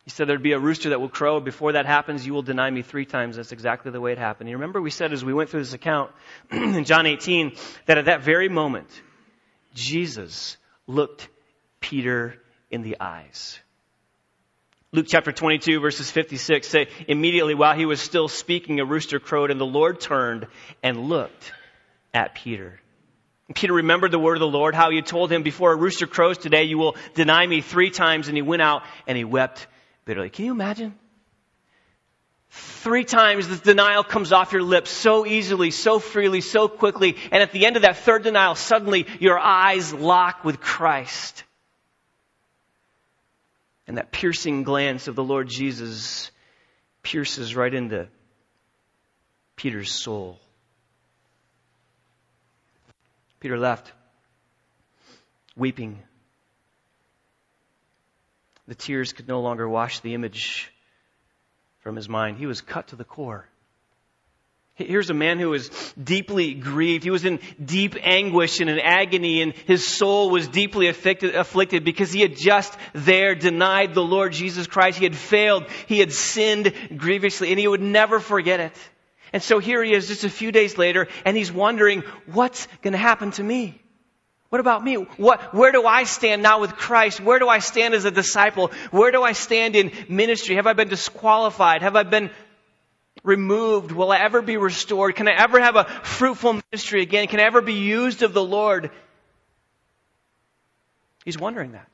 He 0.04 0.10
said 0.10 0.28
there'd 0.28 0.42
be 0.42 0.52
a 0.52 0.58
rooster 0.58 0.90
that 0.90 1.00
will 1.00 1.08
crow. 1.08 1.38
Before 1.40 1.72
that 1.72 1.86
happens, 1.86 2.26
you 2.26 2.32
will 2.32 2.42
deny 2.42 2.68
me 2.68 2.82
three 2.82 3.06
times. 3.06 3.36
That's 3.36 3.52
exactly 3.52 3.92
the 3.92 4.00
way 4.00 4.12
it 4.12 4.18
happened. 4.18 4.50
You 4.50 4.56
remember 4.56 4.80
we 4.80 4.90
said 4.90 5.12
as 5.12 5.24
we 5.24 5.32
went 5.32 5.50
through 5.50 5.60
this 5.60 5.74
account 5.74 6.10
in 6.50 6.84
John 6.84 7.06
18 7.06 7.52
that 7.86 7.98
at 7.98 8.06
that 8.06 8.22
very 8.22 8.48
moment, 8.48 8.88
Jesus 9.74 10.56
looked 10.86 11.28
Peter 11.80 12.34
in 12.70 12.82
the 12.82 12.96
eyes. 13.00 13.60
Luke 14.94 15.06
chapter 15.08 15.32
22 15.32 15.80
verses 15.80 16.10
56 16.10 16.68
say, 16.68 16.86
immediately 17.08 17.54
while 17.54 17.74
he 17.74 17.86
was 17.86 17.98
still 17.98 18.28
speaking, 18.28 18.78
a 18.78 18.84
rooster 18.84 19.18
crowed 19.18 19.50
and 19.50 19.58
the 19.58 19.64
Lord 19.64 20.00
turned 20.00 20.46
and 20.82 21.08
looked 21.08 21.50
at 22.12 22.34
Peter. 22.34 22.78
Peter 23.54 23.72
remembered 23.72 24.10
the 24.10 24.18
word 24.18 24.34
of 24.34 24.40
the 24.40 24.46
Lord, 24.46 24.74
how 24.74 24.90
he 24.90 24.96
had 24.96 25.06
told 25.06 25.32
him, 25.32 25.42
before 25.42 25.72
a 25.72 25.76
rooster 25.76 26.06
crows 26.06 26.36
today, 26.36 26.64
you 26.64 26.76
will 26.76 26.94
deny 27.14 27.46
me 27.46 27.62
three 27.62 27.90
times. 27.90 28.28
And 28.28 28.36
he 28.36 28.42
went 28.42 28.60
out 28.60 28.82
and 29.06 29.16
he 29.16 29.24
wept 29.24 29.66
bitterly. 30.04 30.28
Can 30.28 30.44
you 30.44 30.52
imagine? 30.52 30.94
Three 32.50 33.04
times 33.04 33.48
the 33.48 33.56
denial 33.56 34.04
comes 34.04 34.30
off 34.30 34.52
your 34.52 34.62
lips 34.62 34.90
so 34.90 35.24
easily, 35.24 35.70
so 35.70 36.00
freely, 36.00 36.42
so 36.42 36.68
quickly. 36.68 37.16
And 37.30 37.42
at 37.42 37.52
the 37.52 37.64
end 37.64 37.76
of 37.76 37.82
that 37.82 37.96
third 37.96 38.24
denial, 38.24 38.56
suddenly 38.56 39.06
your 39.20 39.38
eyes 39.38 39.94
lock 39.94 40.44
with 40.44 40.60
Christ. 40.60 41.44
And 43.86 43.98
that 43.98 44.12
piercing 44.12 44.62
glance 44.62 45.08
of 45.08 45.16
the 45.16 45.24
Lord 45.24 45.48
Jesus 45.48 46.30
pierces 47.02 47.56
right 47.56 47.72
into 47.72 48.08
Peter's 49.56 49.92
soul. 49.92 50.38
Peter 53.40 53.58
left, 53.58 53.92
weeping 55.56 55.98
the 58.72 58.74
tears 58.74 59.12
could 59.12 59.28
no 59.28 59.40
longer 59.40 59.68
wash 59.68 60.00
the 60.00 60.14
image 60.14 60.72
from 61.80 61.96
his 61.96 62.08
mind. 62.08 62.38
He 62.38 62.46
was 62.46 62.60
cut 62.60 62.88
to 62.88 62.96
the 62.96 63.04
core. 63.04 63.46
Here's 64.86 65.10
a 65.10 65.14
man 65.14 65.38
who 65.38 65.50
was 65.50 65.70
deeply 66.02 66.54
grieved. 66.54 67.04
He 67.04 67.10
was 67.10 67.24
in 67.24 67.40
deep 67.62 67.96
anguish 68.00 68.60
and 68.60 68.68
in 68.68 68.78
agony, 68.78 69.42
and 69.42 69.52
his 69.52 69.86
soul 69.86 70.30
was 70.30 70.48
deeply 70.48 70.88
afflicted, 70.88 71.34
afflicted, 71.34 71.84
because 71.84 72.12
he 72.12 72.20
had 72.20 72.36
just 72.36 72.76
there 72.92 73.34
denied 73.34 73.94
the 73.94 74.02
Lord 74.02 74.32
Jesus 74.32 74.66
Christ. 74.66 74.98
He 74.98 75.04
had 75.04 75.16
failed. 75.16 75.64
He 75.86 75.98
had 75.98 76.12
sinned 76.12 76.72
grievously, 76.96 77.50
and 77.50 77.58
he 77.58 77.68
would 77.68 77.82
never 77.82 78.20
forget 78.20 78.60
it. 78.60 78.76
And 79.32 79.42
so 79.42 79.58
here 79.58 79.82
he 79.82 79.94
is 79.94 80.08
just 80.08 80.24
a 80.24 80.30
few 80.30 80.52
days 80.52 80.76
later, 80.76 81.08
and 81.24 81.36
he's 81.36 81.50
wondering, 81.50 82.02
what's 82.26 82.68
going 82.82 82.92
to 82.92 82.98
happen 82.98 83.30
to 83.32 83.42
me? 83.42 83.80
What 84.52 84.60
about 84.60 84.84
me? 84.84 84.96
What, 84.96 85.54
where 85.54 85.72
do 85.72 85.86
I 85.86 86.04
stand 86.04 86.42
now 86.42 86.60
with 86.60 86.76
Christ? 86.76 87.20
Where 87.22 87.38
do 87.38 87.48
I 87.48 87.60
stand 87.60 87.94
as 87.94 88.04
a 88.04 88.10
disciple? 88.10 88.70
Where 88.90 89.10
do 89.10 89.22
I 89.22 89.32
stand 89.32 89.74
in 89.76 89.92
ministry? 90.10 90.56
Have 90.56 90.66
I 90.66 90.74
been 90.74 90.88
disqualified? 90.88 91.80
Have 91.80 91.96
I 91.96 92.02
been 92.02 92.30
removed? 93.22 93.92
Will 93.92 94.10
I 94.10 94.18
ever 94.18 94.42
be 94.42 94.56
restored? 94.56 95.14
Can 95.14 95.28
I 95.28 95.32
ever 95.32 95.60
have 95.60 95.76
a 95.76 95.84
fruitful 95.84 96.60
ministry 96.70 97.02
again? 97.02 97.26
Can 97.26 97.40
I 97.40 97.44
ever 97.44 97.60
be 97.60 97.74
used 97.74 98.22
of 98.22 98.32
the 98.32 98.42
Lord? 98.42 98.90
He's 101.24 101.38
wondering 101.38 101.72
that. 101.72 101.88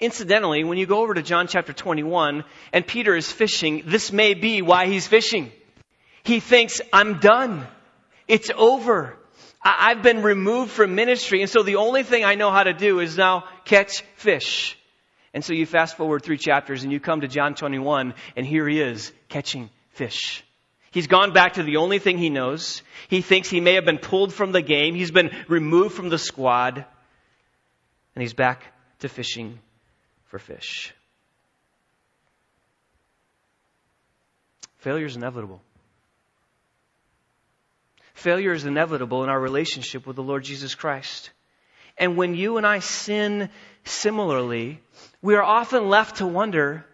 Incidentally, 0.00 0.62
when 0.62 0.78
you 0.78 0.86
go 0.86 1.00
over 1.02 1.14
to 1.14 1.22
John 1.22 1.48
chapter 1.48 1.72
21 1.72 2.44
and 2.72 2.86
Peter 2.86 3.16
is 3.16 3.30
fishing, 3.30 3.82
this 3.86 4.12
may 4.12 4.34
be 4.34 4.62
why 4.62 4.86
he's 4.86 5.06
fishing. 5.06 5.50
He 6.22 6.40
thinks, 6.40 6.80
I'm 6.92 7.18
done. 7.18 7.66
It's 8.28 8.50
over. 8.56 9.16
I've 9.60 10.02
been 10.02 10.22
removed 10.22 10.70
from 10.70 10.94
ministry, 10.94 11.40
and 11.40 11.50
so 11.50 11.62
the 11.62 11.76
only 11.76 12.04
thing 12.04 12.24
I 12.24 12.36
know 12.36 12.50
how 12.50 12.62
to 12.62 12.72
do 12.72 13.00
is 13.00 13.16
now 13.16 13.44
catch 13.64 14.02
fish. 14.14 14.77
And 15.34 15.44
so 15.44 15.52
you 15.52 15.66
fast 15.66 15.96
forward 15.96 16.22
three 16.22 16.38
chapters 16.38 16.82
and 16.82 16.92
you 16.92 17.00
come 17.00 17.20
to 17.20 17.28
John 17.28 17.54
21, 17.54 18.14
and 18.36 18.46
here 18.46 18.66
he 18.66 18.80
is 18.80 19.12
catching 19.28 19.70
fish. 19.90 20.44
He's 20.90 21.06
gone 21.06 21.32
back 21.32 21.54
to 21.54 21.62
the 21.62 21.76
only 21.76 21.98
thing 21.98 22.18
he 22.18 22.30
knows. 22.30 22.82
He 23.08 23.20
thinks 23.20 23.50
he 23.50 23.60
may 23.60 23.74
have 23.74 23.84
been 23.84 23.98
pulled 23.98 24.32
from 24.32 24.52
the 24.52 24.62
game. 24.62 24.94
He's 24.94 25.10
been 25.10 25.30
removed 25.46 25.94
from 25.94 26.08
the 26.08 26.18
squad. 26.18 26.84
And 28.14 28.22
he's 28.22 28.32
back 28.32 28.62
to 29.00 29.08
fishing 29.08 29.58
for 30.26 30.38
fish. 30.38 30.94
Failure 34.78 35.06
is 35.06 35.16
inevitable. 35.16 35.60
Failure 38.14 38.52
is 38.52 38.64
inevitable 38.64 39.22
in 39.22 39.30
our 39.30 39.38
relationship 39.38 40.06
with 40.06 40.16
the 40.16 40.22
Lord 40.22 40.42
Jesus 40.42 40.74
Christ. 40.74 41.30
And 41.96 42.16
when 42.16 42.34
you 42.34 42.56
and 42.56 42.66
I 42.66 42.78
sin 42.78 43.50
similarly, 43.84 44.80
we 45.22 45.34
are 45.34 45.42
often 45.42 45.88
left 45.88 46.16
to 46.16 46.26
wonder, 46.26 46.84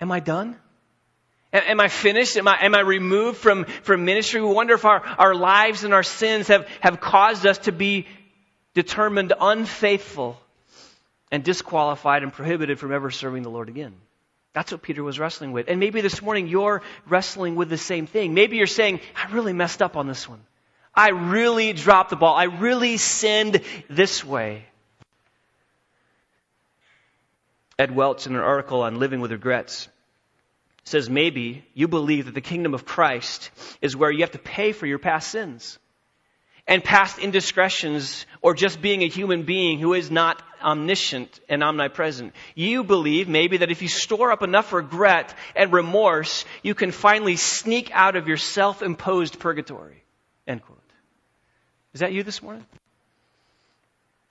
am 0.00 0.10
I 0.10 0.20
done? 0.20 0.56
Am 1.52 1.80
I 1.80 1.88
finished? 1.88 2.36
Am 2.36 2.46
I, 2.46 2.64
am 2.64 2.74
I 2.74 2.80
removed 2.80 3.38
from, 3.38 3.64
from 3.64 4.04
ministry? 4.04 4.40
We 4.40 4.52
wonder 4.52 4.74
if 4.74 4.84
our, 4.84 5.00
our 5.00 5.34
lives 5.34 5.82
and 5.82 5.92
our 5.92 6.04
sins 6.04 6.48
have, 6.48 6.66
have 6.80 7.00
caused 7.00 7.44
us 7.44 7.58
to 7.58 7.72
be 7.72 8.06
determined 8.74 9.32
unfaithful 9.38 10.40
and 11.32 11.42
disqualified 11.42 12.22
and 12.22 12.32
prohibited 12.32 12.78
from 12.78 12.92
ever 12.92 13.10
serving 13.10 13.42
the 13.42 13.50
Lord 13.50 13.68
again. 13.68 13.94
That's 14.52 14.72
what 14.72 14.82
Peter 14.82 15.02
was 15.02 15.18
wrestling 15.18 15.52
with. 15.52 15.68
And 15.68 15.78
maybe 15.78 16.00
this 16.00 16.22
morning 16.22 16.48
you're 16.48 16.82
wrestling 17.08 17.56
with 17.56 17.68
the 17.68 17.78
same 17.78 18.06
thing. 18.06 18.34
Maybe 18.34 18.56
you're 18.56 18.66
saying, 18.66 19.00
I 19.16 19.32
really 19.32 19.52
messed 19.52 19.82
up 19.82 19.96
on 19.96 20.06
this 20.06 20.28
one. 20.28 20.40
I 20.94 21.10
really 21.10 21.72
dropped 21.72 22.10
the 22.10 22.16
ball. 22.16 22.34
I 22.34 22.44
really 22.44 22.96
sinned 22.96 23.60
this 23.88 24.24
way. 24.24 24.66
Ed 27.80 27.96
Welch, 27.96 28.26
in 28.26 28.34
an 28.34 28.42
article 28.42 28.82
on 28.82 28.98
living 28.98 29.22
with 29.22 29.32
regrets, 29.32 29.88
says 30.84 31.08
maybe 31.08 31.64
you 31.72 31.88
believe 31.88 32.26
that 32.26 32.34
the 32.34 32.42
kingdom 32.42 32.74
of 32.74 32.84
Christ 32.84 33.50
is 33.80 33.96
where 33.96 34.10
you 34.10 34.20
have 34.20 34.32
to 34.32 34.38
pay 34.38 34.72
for 34.72 34.84
your 34.84 34.98
past 34.98 35.30
sins 35.30 35.78
and 36.66 36.84
past 36.84 37.18
indiscretions 37.18 38.26
or 38.42 38.52
just 38.52 38.82
being 38.82 39.02
a 39.02 39.08
human 39.08 39.44
being 39.44 39.78
who 39.78 39.94
is 39.94 40.10
not 40.10 40.42
omniscient 40.62 41.40
and 41.48 41.64
omnipresent. 41.64 42.34
You 42.54 42.84
believe 42.84 43.30
maybe 43.30 43.56
that 43.56 43.70
if 43.70 43.80
you 43.80 43.88
store 43.88 44.30
up 44.30 44.42
enough 44.42 44.74
regret 44.74 45.34
and 45.56 45.72
remorse, 45.72 46.44
you 46.62 46.74
can 46.74 46.90
finally 46.90 47.36
sneak 47.36 47.90
out 47.94 48.14
of 48.14 48.28
your 48.28 48.36
self-imposed 48.36 49.38
purgatory. 49.38 50.04
End 50.46 50.60
quote. 50.60 50.78
Is 51.94 52.00
that 52.00 52.12
you 52.12 52.24
this 52.24 52.42
morning? 52.42 52.66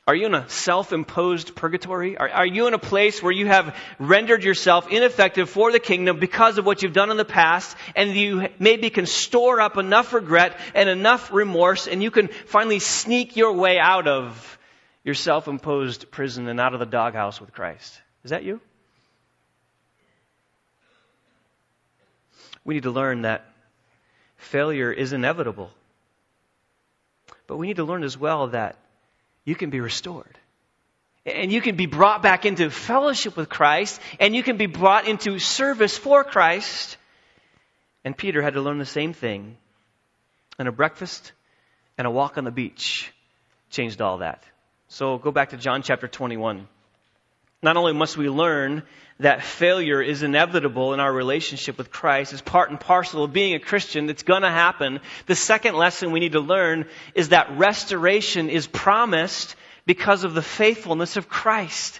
Are 0.09 0.15
you 0.15 0.25
in 0.25 0.33
a 0.33 0.49
self-imposed 0.49 1.53
purgatory? 1.53 2.17
Are, 2.17 2.27
are, 2.27 2.45
you 2.47 2.65
in 2.65 2.73
a 2.73 2.79
place 2.79 3.21
where 3.21 3.31
you 3.31 3.45
have 3.45 3.75
rendered 3.99 4.43
yourself 4.43 4.87
ineffective 4.89 5.51
for 5.51 5.71
the 5.71 5.79
kingdom 5.79 6.17
because 6.17 6.57
of 6.57 6.65
what 6.65 6.81
you've 6.81 6.93
done 6.93 7.11
in 7.11 7.17
the 7.17 7.23
past 7.23 7.77
and 7.95 8.15
you 8.15 8.49
maybe 8.57 8.89
can 8.89 9.05
store 9.05 9.61
up 9.61 9.77
enough 9.77 10.11
regret 10.11 10.59
and 10.73 10.89
enough 10.89 11.31
remorse 11.31 11.87
and 11.87 12.01
you 12.01 12.09
can 12.09 12.27
finally 12.47 12.79
sneak 12.79 13.37
your 13.37 13.53
way 13.53 13.77
out 13.77 14.07
of 14.07 14.57
your 15.03 15.13
self-imposed 15.13 16.09
prison 16.09 16.47
and 16.47 16.59
out 16.59 16.73
of 16.73 16.79
the 16.79 16.87
doghouse 16.87 17.39
with 17.39 17.53
Christ? 17.53 18.01
Is 18.23 18.31
that 18.31 18.41
you? 18.41 18.61
We 22.65 22.73
need 22.73 22.83
to 22.83 22.91
learn 22.91 23.21
that 23.21 23.45
failure 24.37 24.91
is 24.91 25.13
inevitable. 25.13 25.69
But 27.45 27.57
we 27.57 27.67
need 27.67 27.75
to 27.75 27.83
learn 27.83 28.01
as 28.01 28.17
well 28.17 28.47
that 28.47 28.75
you 29.45 29.55
can 29.55 29.69
be 29.69 29.79
restored. 29.79 30.37
And 31.25 31.51
you 31.51 31.61
can 31.61 31.75
be 31.75 31.85
brought 31.85 32.23
back 32.23 32.45
into 32.45 32.69
fellowship 32.69 33.35
with 33.37 33.49
Christ, 33.49 33.99
and 34.19 34.35
you 34.35 34.43
can 34.43 34.57
be 34.57 34.65
brought 34.65 35.07
into 35.07 35.37
service 35.39 35.97
for 35.97 36.23
Christ. 36.23 36.97
And 38.03 38.17
Peter 38.17 38.41
had 38.41 38.53
to 38.53 38.61
learn 38.61 38.79
the 38.79 38.85
same 38.85 39.13
thing. 39.13 39.57
And 40.57 40.67
a 40.67 40.71
breakfast 40.71 41.31
and 41.97 42.07
a 42.07 42.11
walk 42.11 42.37
on 42.37 42.45
the 42.45 42.51
beach 42.51 43.11
changed 43.69 44.01
all 44.01 44.19
that. 44.19 44.43
So 44.87 45.17
go 45.17 45.31
back 45.31 45.49
to 45.49 45.57
John 45.57 45.83
chapter 45.83 46.07
21. 46.07 46.67
Not 47.61 47.77
only 47.77 47.93
must 47.93 48.17
we 48.17 48.29
learn 48.29 48.83
that 49.19 49.43
failure 49.43 50.01
is 50.01 50.23
inevitable 50.23 50.93
in 50.93 51.01
our 51.01 51.11
relationship 51.11 51.77
with 51.77 51.91
Christ, 51.91 52.31
it's 52.31 52.41
part 52.41 52.69
and 52.69 52.79
parcel 52.79 53.23
of 53.23 53.33
being 53.33 53.53
a 53.53 53.59
Christian, 53.59 54.09
it's 54.09 54.23
gonna 54.23 54.51
happen. 54.51 55.01
The 55.25 55.35
second 55.35 55.75
lesson 55.75 56.11
we 56.11 56.21
need 56.21 56.31
to 56.31 56.39
learn 56.39 56.85
is 57.15 57.29
that 57.29 57.57
restoration 57.57 58.49
is 58.49 58.65
promised 58.65 59.55
because 59.85 60.23
of 60.23 60.33
the 60.33 60.41
faithfulness 60.41 61.17
of 61.17 61.27
Christ. 61.27 61.99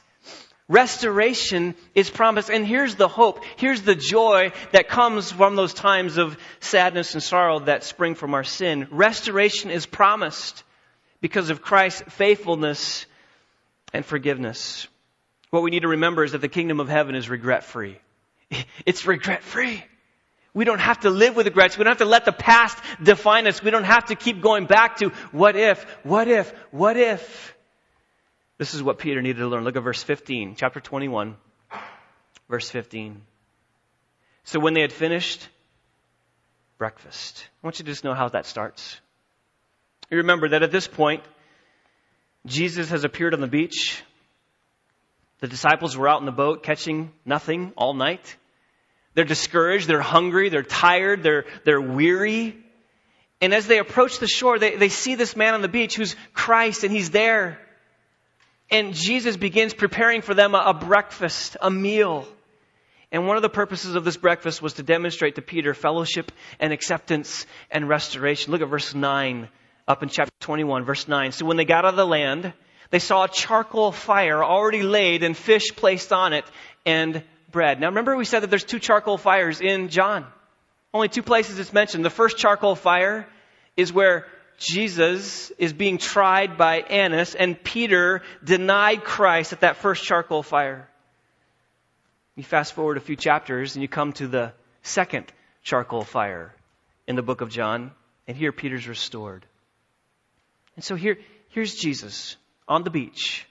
Restoration 0.69 1.73
is 1.95 2.11
promised. 2.11 2.51
And 2.51 2.65
here's 2.65 2.95
the 2.95 3.07
hope. 3.07 3.43
Here's 3.57 3.81
the 3.81 3.95
joy 3.95 4.51
that 4.71 4.87
comes 4.87 5.31
from 5.31 5.55
those 5.55 5.73
times 5.73 6.17
of 6.17 6.37
sadness 6.59 7.15
and 7.15 7.23
sorrow 7.23 7.59
that 7.61 7.83
spring 7.83 8.13
from 8.13 8.35
our 8.35 8.43
sin. 8.43 8.87
Restoration 8.91 9.71
is 9.71 9.87
promised 9.87 10.63
because 11.21 11.49
of 11.49 11.63
Christ's 11.63 12.03
faithfulness 12.13 13.07
and 13.93 14.05
forgiveness. 14.05 14.87
What 15.49 15.63
we 15.63 15.71
need 15.71 15.81
to 15.81 15.87
remember 15.87 16.23
is 16.23 16.33
that 16.33 16.41
the 16.41 16.49
kingdom 16.49 16.79
of 16.79 16.89
heaven 16.89 17.15
is 17.15 17.29
regret 17.29 17.63
free. 17.63 17.97
It's 18.85 19.05
regret 19.05 19.43
free. 19.43 19.83
We 20.53 20.65
don't 20.65 20.79
have 20.79 21.01
to 21.01 21.09
live 21.09 21.35
with 21.35 21.45
regrets. 21.45 21.77
We 21.77 21.83
don't 21.83 21.91
have 21.91 21.99
to 21.99 22.05
let 22.05 22.25
the 22.25 22.31
past 22.31 22.77
define 23.01 23.47
us. 23.47 23.61
We 23.61 23.69
don't 23.71 23.83
have 23.83 24.05
to 24.05 24.15
keep 24.15 24.41
going 24.41 24.65
back 24.65 24.97
to 24.97 25.09
what 25.31 25.55
if, 25.55 25.83
what 26.03 26.27
if, 26.27 26.51
what 26.71 26.97
if. 26.97 27.55
This 28.57 28.73
is 28.73 28.83
what 28.83 28.97
Peter 28.97 29.21
needed 29.21 29.39
to 29.39 29.47
learn. 29.47 29.63
Look 29.63 29.75
at 29.75 29.83
verse 29.83 30.01
15, 30.03 30.55
chapter 30.55 30.79
21, 30.79 31.35
verse 32.49 32.69
15. 32.69 33.21
So 34.43 34.59
when 34.59 34.73
they 34.73 34.81
had 34.81 34.91
finished 34.91 35.47
breakfast, 36.77 37.47
I 37.63 37.67
want 37.67 37.79
you 37.79 37.85
to 37.85 37.91
just 37.91 38.03
know 38.03 38.15
how 38.15 38.29
that 38.29 38.45
starts. 38.45 38.99
You 40.09 40.17
remember 40.17 40.49
that 40.49 40.63
at 40.63 40.71
this 40.71 40.87
point, 40.87 41.23
Jesus 42.45 42.89
has 42.89 43.03
appeared 43.03 43.33
on 43.33 43.41
the 43.41 43.47
beach. 43.47 44.03
The 45.39 45.47
disciples 45.47 45.95
were 45.95 46.07
out 46.07 46.19
in 46.19 46.25
the 46.25 46.31
boat 46.31 46.63
catching 46.63 47.11
nothing 47.25 47.71
all 47.77 47.93
night. 47.93 48.35
They're 49.15 49.25
discouraged, 49.25 49.87
they're 49.87 50.01
hungry, 50.01 50.49
they're 50.49 50.63
tired, 50.63 51.23
they're, 51.23 51.45
they're 51.65 51.81
weary. 51.81 52.57
And 53.41 53.53
as 53.53 53.67
they 53.67 53.79
approach 53.79 54.19
the 54.19 54.27
shore, 54.27 54.59
they, 54.59 54.75
they 54.75 54.89
see 54.89 55.15
this 55.15 55.35
man 55.35 55.53
on 55.53 55.61
the 55.61 55.69
beach 55.69 55.95
who's 55.95 56.15
Christ 56.33 56.83
and 56.83 56.91
he's 56.91 57.09
there. 57.09 57.59
And 58.69 58.93
Jesus 58.93 59.37
begins 59.37 59.73
preparing 59.73 60.21
for 60.21 60.33
them 60.33 60.53
a, 60.53 60.59
a 60.59 60.73
breakfast, 60.73 61.57
a 61.61 61.71
meal. 61.71 62.27
And 63.11 63.25
one 63.25 63.37
of 63.37 63.41
the 63.41 63.49
purposes 63.49 63.95
of 63.95 64.05
this 64.05 64.17
breakfast 64.17 64.61
was 64.61 64.73
to 64.73 64.83
demonstrate 64.83 65.35
to 65.35 65.41
Peter 65.41 65.73
fellowship 65.73 66.31
and 66.59 66.71
acceptance 66.71 67.45
and 67.71 67.89
restoration. 67.89 68.51
Look 68.51 68.61
at 68.61 68.69
verse 68.69 68.93
9, 68.93 69.49
up 69.87 70.03
in 70.03 70.09
chapter 70.09 70.33
21, 70.41 70.85
verse 70.85 71.07
9. 71.07 71.31
So 71.31 71.45
when 71.45 71.57
they 71.57 71.65
got 71.65 71.85
out 71.85 71.93
of 71.93 71.95
the 71.95 72.05
land, 72.05 72.53
they 72.91 72.99
saw 72.99 73.25
a 73.25 73.29
charcoal 73.29 73.91
fire 73.91 74.43
already 74.43 74.83
laid 74.83 75.23
and 75.23 75.37
fish 75.37 75.75
placed 75.75 76.11
on 76.11 76.33
it 76.33 76.45
and 76.85 77.23
bread. 77.51 77.79
Now 77.79 77.87
remember 77.87 78.15
we 78.15 78.25
said 78.25 78.41
that 78.41 78.49
there's 78.49 78.63
two 78.63 78.79
charcoal 78.79 79.17
fires 79.17 79.61
in 79.61 79.89
John. 79.89 80.25
Only 80.93 81.07
two 81.07 81.23
places 81.23 81.59
it's 81.59 81.73
mentioned. 81.73 82.03
The 82.03 82.09
first 82.09 82.37
charcoal 82.37 82.75
fire 82.75 83.27
is 83.77 83.93
where 83.93 84.25
Jesus 84.57 85.51
is 85.57 85.71
being 85.71 85.99
tried 85.99 86.57
by 86.57 86.81
Annas 86.81 87.35
and 87.35 87.61
Peter 87.61 88.23
denied 88.43 89.03
Christ 89.03 89.53
at 89.53 89.61
that 89.61 89.77
first 89.77 90.03
charcoal 90.03 90.43
fire. 90.43 90.89
You 92.35 92.43
fast 92.43 92.73
forward 92.73 92.97
a 92.97 93.01
few 93.01 93.15
chapters 93.15 93.75
and 93.75 93.81
you 93.81 93.87
come 93.87 94.13
to 94.13 94.27
the 94.27 94.53
second 94.81 95.31
charcoal 95.61 96.03
fire 96.03 96.55
in 97.07 97.15
the 97.15 97.21
book 97.21 97.41
of 97.41 97.49
John 97.49 97.91
and 98.27 98.35
here 98.35 98.51
Peter's 98.51 98.87
restored. 98.87 99.45
And 100.75 100.83
so 100.83 100.95
here, 100.95 101.19
here's 101.49 101.75
Jesus 101.75 102.35
on 102.69 102.83
the 102.83 102.89
beach, 102.91 103.45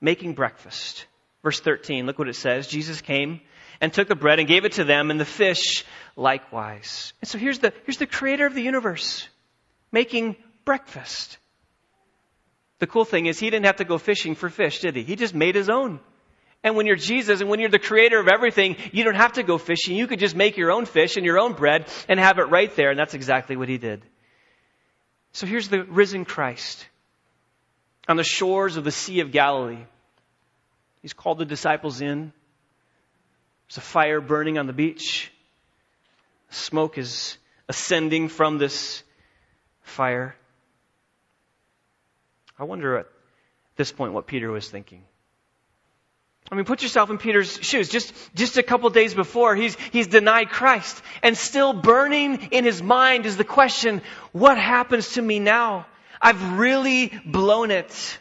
making 0.00 0.34
breakfast. 0.34 1.06
Verse 1.42 1.60
13, 1.60 2.06
look 2.06 2.18
what 2.18 2.28
it 2.28 2.36
says. 2.36 2.68
Jesus 2.68 3.00
came 3.00 3.40
and 3.80 3.92
took 3.92 4.08
the 4.08 4.16
bread 4.16 4.38
and 4.38 4.48
gave 4.48 4.64
it 4.64 4.72
to 4.72 4.84
them 4.84 5.10
and 5.10 5.20
the 5.20 5.24
fish 5.24 5.84
likewise. 6.16 7.12
And 7.20 7.28
so 7.28 7.38
here's 7.38 7.58
the, 7.58 7.72
here's 7.84 7.98
the 7.98 8.06
creator 8.06 8.46
of 8.46 8.54
the 8.54 8.62
universe 8.62 9.28
making 9.92 10.36
breakfast. 10.64 11.38
The 12.78 12.86
cool 12.86 13.04
thing 13.04 13.26
is 13.26 13.38
he 13.38 13.50
didn't 13.50 13.66
have 13.66 13.76
to 13.76 13.84
go 13.84 13.98
fishing 13.98 14.34
for 14.34 14.48
fish, 14.48 14.80
did 14.80 14.94
he? 14.94 15.02
He 15.02 15.16
just 15.16 15.34
made 15.34 15.54
his 15.54 15.68
own. 15.68 16.00
And 16.62 16.76
when 16.76 16.86
you're 16.86 16.96
Jesus 16.96 17.40
and 17.40 17.48
when 17.48 17.60
you're 17.60 17.70
the 17.70 17.78
creator 17.78 18.18
of 18.18 18.28
everything, 18.28 18.76
you 18.92 19.04
don't 19.04 19.14
have 19.14 19.34
to 19.34 19.42
go 19.42 19.58
fishing. 19.58 19.96
You 19.96 20.06
could 20.06 20.18
just 20.18 20.36
make 20.36 20.56
your 20.56 20.70
own 20.70 20.86
fish 20.86 21.16
and 21.16 21.24
your 21.24 21.38
own 21.38 21.54
bread 21.54 21.86
and 22.08 22.18
have 22.18 22.38
it 22.38 22.50
right 22.50 22.74
there. 22.76 22.90
And 22.90 22.98
that's 22.98 23.14
exactly 23.14 23.56
what 23.56 23.68
he 23.68 23.78
did. 23.78 24.02
So 25.32 25.46
here's 25.46 25.68
the 25.68 25.84
risen 25.84 26.24
Christ 26.24 26.86
on 28.08 28.16
the 28.16 28.24
shores 28.24 28.76
of 28.76 28.84
the 28.84 28.90
Sea 28.90 29.20
of 29.20 29.30
Galilee. 29.30 29.84
He's 31.02 31.12
called 31.12 31.38
the 31.38 31.44
disciples 31.44 32.00
in. 32.00 32.32
There's 33.68 33.76
a 33.76 33.82
fire 33.82 34.20
burning 34.20 34.58
on 34.58 34.66
the 34.66 34.72
beach. 34.72 35.30
Smoke 36.50 36.96
is 36.96 37.36
ascending 37.68 38.28
from 38.28 38.56
this 38.56 39.02
fire. 39.82 40.34
I 42.58 42.64
wonder 42.64 42.96
at 42.96 43.06
this 43.76 43.92
point 43.92 44.14
what 44.14 44.26
Peter 44.26 44.50
was 44.50 44.68
thinking. 44.68 45.04
I 46.50 46.54
mean, 46.54 46.64
put 46.64 46.82
yourself 46.82 47.10
in 47.10 47.18
Peter's 47.18 47.58
shoes. 47.60 47.90
Just, 47.90 48.14
just 48.34 48.56
a 48.56 48.62
couple 48.62 48.88
days 48.88 49.12
before, 49.12 49.54
he's, 49.54 49.76
he's 49.92 50.06
denied 50.06 50.48
Christ. 50.48 51.00
And 51.22 51.36
still 51.36 51.74
burning 51.74 52.48
in 52.52 52.64
his 52.64 52.82
mind 52.82 53.26
is 53.26 53.36
the 53.36 53.44
question, 53.44 54.00
what 54.32 54.56
happens 54.56 55.12
to 55.12 55.22
me 55.22 55.40
now? 55.40 55.86
I've 56.20 56.58
really 56.58 57.12
blown 57.24 57.70
it. 57.70 58.18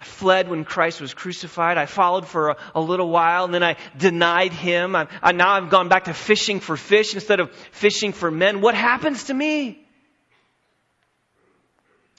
I 0.00 0.04
fled 0.04 0.48
when 0.48 0.64
Christ 0.64 1.00
was 1.00 1.12
crucified. 1.12 1.76
I 1.76 1.86
followed 1.86 2.26
for 2.26 2.50
a, 2.50 2.56
a 2.74 2.80
little 2.80 3.10
while 3.10 3.44
and 3.44 3.52
then 3.52 3.64
I 3.64 3.76
denied 3.96 4.52
him. 4.52 4.94
I, 4.94 5.08
I, 5.22 5.32
now 5.32 5.52
I've 5.52 5.70
gone 5.70 5.88
back 5.88 6.04
to 6.04 6.14
fishing 6.14 6.60
for 6.60 6.76
fish 6.76 7.14
instead 7.14 7.40
of 7.40 7.50
fishing 7.72 8.12
for 8.12 8.30
men. 8.30 8.60
What 8.60 8.74
happens 8.74 9.24
to 9.24 9.34
me? 9.34 9.84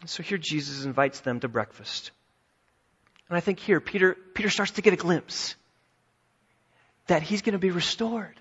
So 0.06 0.24
here 0.24 0.38
Jesus 0.38 0.86
invites 0.86 1.22
them 1.22 1.40
to 1.42 1.48
breakfast. 1.48 2.12
And 3.30 3.38
I 3.38 3.42
think 3.42 3.60
here 3.60 3.80
Peter, 3.80 4.16
Peter 4.34 4.50
starts 4.50 4.72
to 4.72 4.82
get 4.82 4.94
a 4.94 4.98
glimpse 4.98 5.56
that 7.08 7.22
he's 7.22 7.42
going 7.42 7.54
to 7.54 7.60
be 7.60 7.72
restored 7.72 8.40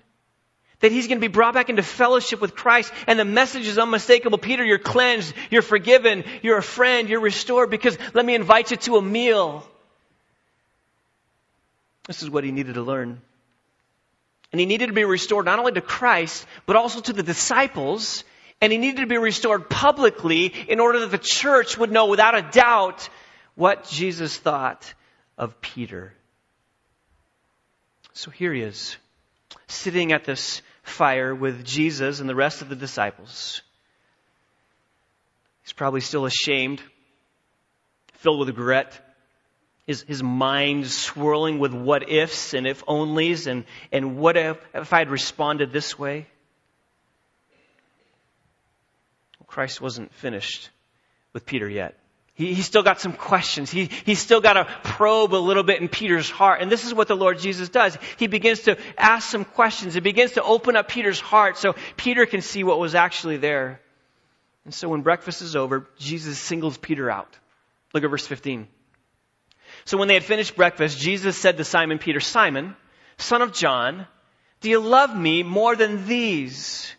that 0.79 0.91
he's 0.91 1.07
going 1.07 1.17
to 1.17 1.27
be 1.27 1.31
brought 1.31 1.53
back 1.53 1.69
into 1.69 1.83
fellowship 1.83 2.41
with 2.41 2.55
Christ. 2.55 2.91
And 3.07 3.19
the 3.19 3.25
message 3.25 3.67
is 3.67 3.77
unmistakable. 3.77 4.37
Peter, 4.37 4.63
you're 4.63 4.79
cleansed, 4.79 5.33
you're 5.49 5.61
forgiven, 5.61 6.23
you're 6.41 6.57
a 6.57 6.63
friend, 6.63 7.09
you're 7.09 7.19
restored 7.19 7.69
because 7.69 7.97
let 8.13 8.25
me 8.25 8.35
invite 8.35 8.71
you 8.71 8.77
to 8.77 8.97
a 8.97 9.01
meal. 9.01 9.67
This 12.07 12.23
is 12.23 12.29
what 12.29 12.43
he 12.43 12.51
needed 12.51 12.75
to 12.75 12.81
learn. 12.81 13.21
And 14.51 14.59
he 14.59 14.65
needed 14.65 14.87
to 14.87 14.93
be 14.93 15.03
restored 15.03 15.45
not 15.45 15.59
only 15.59 15.73
to 15.73 15.81
Christ, 15.81 16.45
but 16.65 16.75
also 16.75 17.01
to 17.01 17.13
the 17.13 17.23
disciples. 17.23 18.23
And 18.61 18.71
he 18.71 18.77
needed 18.77 19.01
to 19.01 19.07
be 19.07 19.17
restored 19.17 19.69
publicly 19.69 20.47
in 20.47 20.79
order 20.79 21.01
that 21.01 21.11
the 21.11 21.19
church 21.19 21.77
would 21.77 21.91
know 21.91 22.07
without 22.07 22.35
a 22.35 22.41
doubt 22.41 23.09
what 23.55 23.87
Jesus 23.87 24.35
thought 24.37 24.93
of 25.37 25.61
Peter. 25.61 26.13
So 28.13 28.31
here 28.31 28.53
he 28.53 28.61
is, 28.61 28.97
sitting 29.67 30.11
at 30.11 30.25
this 30.25 30.61
fire 30.89 31.33
with 31.33 31.65
Jesus 31.65 32.19
and 32.19 32.29
the 32.29 32.35
rest 32.35 32.61
of 32.61 32.69
the 32.69 32.75
disciples. 32.75 33.61
He's 35.63 35.73
probably 35.73 36.01
still 36.01 36.25
ashamed, 36.25 36.81
filled 38.13 38.39
with 38.39 38.49
regret, 38.49 38.99
his, 39.85 40.03
his 40.03 40.23
mind 40.23 40.87
swirling 40.87 41.59
with 41.59 41.73
what 41.73 42.09
ifs 42.09 42.53
and 42.53 42.67
if 42.67 42.85
onlys 42.85 43.47
and, 43.47 43.65
and 43.91 44.17
what 44.17 44.37
if, 44.37 44.57
if 44.73 44.93
I 44.93 44.99
had 44.99 45.09
responded 45.09 45.71
this 45.71 45.97
way? 45.97 46.27
Christ 49.47 49.81
wasn't 49.81 50.13
finished 50.13 50.69
with 51.33 51.45
Peter 51.45 51.67
yet. 51.67 51.98
He, 52.39 52.53
he's 52.53 52.65
still 52.65 52.83
got 52.83 53.01
some 53.01 53.11
questions. 53.11 53.69
He, 53.69 53.89
he's 54.05 54.19
still 54.19 54.39
got 54.39 54.53
to 54.53 54.65
probe 54.81 55.33
a 55.33 55.35
little 55.35 55.61
bit 55.61 55.81
in 55.81 55.89
Peter's 55.89 56.29
heart. 56.29 56.61
And 56.61 56.71
this 56.71 56.85
is 56.85 56.93
what 56.93 57.09
the 57.09 57.15
Lord 57.15 57.37
Jesus 57.37 57.67
does. 57.67 57.97
He 58.15 58.27
begins 58.27 58.61
to 58.61 58.77
ask 58.97 59.29
some 59.29 59.43
questions. 59.43 59.93
He 59.93 59.99
begins 59.99 60.31
to 60.31 60.43
open 60.43 60.77
up 60.77 60.87
Peter's 60.87 61.19
heart 61.19 61.57
so 61.57 61.75
Peter 61.97 62.25
can 62.25 62.41
see 62.41 62.63
what 62.63 62.79
was 62.79 62.95
actually 62.95 63.35
there. 63.35 63.81
And 64.63 64.73
so 64.73 64.87
when 64.87 65.01
breakfast 65.01 65.41
is 65.41 65.57
over, 65.57 65.89
Jesus 65.97 66.39
singles 66.39 66.77
Peter 66.77 67.11
out. 67.11 67.37
Look 67.93 68.05
at 68.05 68.09
verse 68.09 68.25
15. 68.25 68.69
So 69.83 69.97
when 69.97 70.07
they 70.07 70.13
had 70.13 70.23
finished 70.23 70.55
breakfast, 70.55 70.97
Jesus 70.97 71.35
said 71.37 71.57
to 71.57 71.65
Simon 71.65 71.99
Peter, 71.99 72.21
Simon, 72.21 72.73
son 73.17 73.41
of 73.41 73.51
John, 73.51 74.07
do 74.61 74.69
you 74.69 74.79
love 74.79 75.13
me 75.13 75.43
more 75.43 75.75
than 75.75 76.07
these? 76.07 76.89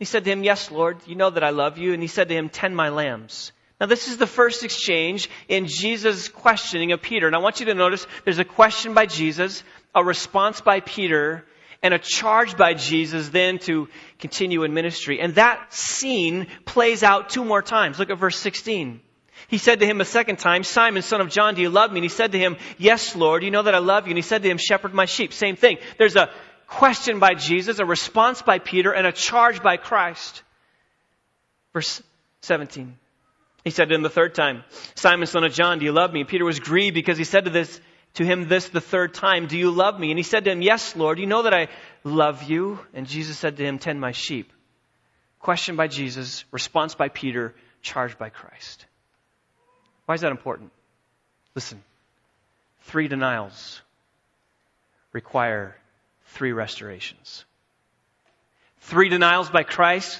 He 0.00 0.06
said 0.06 0.24
to 0.24 0.30
him, 0.32 0.42
Yes, 0.42 0.72
Lord, 0.72 0.98
you 1.06 1.14
know 1.14 1.30
that 1.30 1.44
I 1.44 1.50
love 1.50 1.78
you. 1.78 1.92
And 1.92 2.02
he 2.02 2.08
said 2.08 2.28
to 2.30 2.34
him, 2.34 2.48
Tend 2.48 2.74
my 2.74 2.88
lambs. 2.88 3.52
Now, 3.82 3.88
this 3.88 4.06
is 4.06 4.16
the 4.16 4.28
first 4.28 4.62
exchange 4.62 5.28
in 5.48 5.66
Jesus' 5.66 6.28
questioning 6.28 6.92
of 6.92 7.02
Peter. 7.02 7.26
And 7.26 7.34
I 7.34 7.40
want 7.40 7.58
you 7.58 7.66
to 7.66 7.74
notice 7.74 8.06
there's 8.22 8.38
a 8.38 8.44
question 8.44 8.94
by 8.94 9.06
Jesus, 9.06 9.64
a 9.92 10.04
response 10.04 10.60
by 10.60 10.78
Peter, 10.78 11.44
and 11.82 11.92
a 11.92 11.98
charge 11.98 12.56
by 12.56 12.74
Jesus 12.74 13.30
then 13.30 13.58
to 13.66 13.88
continue 14.20 14.62
in 14.62 14.72
ministry. 14.72 15.18
And 15.18 15.34
that 15.34 15.74
scene 15.74 16.46
plays 16.64 17.02
out 17.02 17.30
two 17.30 17.44
more 17.44 17.60
times. 17.60 17.98
Look 17.98 18.10
at 18.10 18.18
verse 18.18 18.38
16. 18.38 19.00
He 19.48 19.58
said 19.58 19.80
to 19.80 19.86
him 19.86 20.00
a 20.00 20.04
second 20.04 20.38
time, 20.38 20.62
Simon, 20.62 21.02
son 21.02 21.20
of 21.20 21.28
John, 21.28 21.56
do 21.56 21.60
you 21.60 21.68
love 21.68 21.90
me? 21.90 21.98
And 21.98 22.04
he 22.04 22.08
said 22.08 22.30
to 22.30 22.38
him, 22.38 22.58
Yes, 22.78 23.16
Lord, 23.16 23.42
you 23.42 23.50
know 23.50 23.64
that 23.64 23.74
I 23.74 23.78
love 23.78 24.06
you. 24.06 24.12
And 24.12 24.18
he 24.18 24.22
said 24.22 24.44
to 24.44 24.48
him, 24.48 24.58
Shepherd 24.58 24.94
my 24.94 25.06
sheep. 25.06 25.32
Same 25.32 25.56
thing. 25.56 25.78
There's 25.98 26.14
a 26.14 26.30
question 26.68 27.18
by 27.18 27.34
Jesus, 27.34 27.80
a 27.80 27.84
response 27.84 28.42
by 28.42 28.60
Peter, 28.60 28.92
and 28.92 29.08
a 29.08 29.12
charge 29.12 29.60
by 29.60 29.76
Christ. 29.76 30.44
Verse 31.72 32.00
17. 32.42 32.96
He 33.64 33.70
said 33.70 33.88
to 33.88 33.94
him 33.94 34.02
the 34.02 34.10
third 34.10 34.34
time, 34.34 34.64
Simon, 34.94 35.26
son 35.26 35.44
of 35.44 35.52
John, 35.52 35.78
do 35.78 35.84
you 35.84 35.92
love 35.92 36.12
me? 36.12 36.24
Peter 36.24 36.44
was 36.44 36.58
grieved 36.58 36.94
because 36.94 37.16
he 37.16 37.24
said 37.24 37.44
to 37.44 37.50
this, 37.50 37.80
to 38.14 38.24
him 38.24 38.48
this 38.48 38.68
the 38.68 38.80
third 38.80 39.14
time, 39.14 39.46
do 39.46 39.56
you 39.56 39.70
love 39.70 39.98
me? 39.98 40.10
And 40.10 40.18
he 40.18 40.24
said 40.24 40.44
to 40.44 40.50
him, 40.50 40.62
yes, 40.62 40.96
Lord, 40.96 41.18
you 41.18 41.26
know 41.26 41.42
that 41.42 41.54
I 41.54 41.68
love 42.04 42.42
you. 42.42 42.78
And 42.92 43.06
Jesus 43.06 43.38
said 43.38 43.56
to 43.56 43.64
him, 43.64 43.78
tend 43.78 44.00
my 44.00 44.12
sheep. 44.12 44.52
Question 45.38 45.76
by 45.76 45.86
Jesus, 45.86 46.44
response 46.50 46.94
by 46.94 47.08
Peter, 47.08 47.54
charge 47.82 48.18
by 48.18 48.28
Christ. 48.28 48.86
Why 50.06 50.14
is 50.14 50.20
that 50.20 50.30
important? 50.30 50.72
Listen, 51.54 51.82
three 52.82 53.08
denials 53.08 53.80
require 55.12 55.76
three 56.26 56.52
restorations. 56.52 57.44
Three 58.80 59.08
denials 59.08 59.50
by 59.50 59.62
Christ 59.62 60.18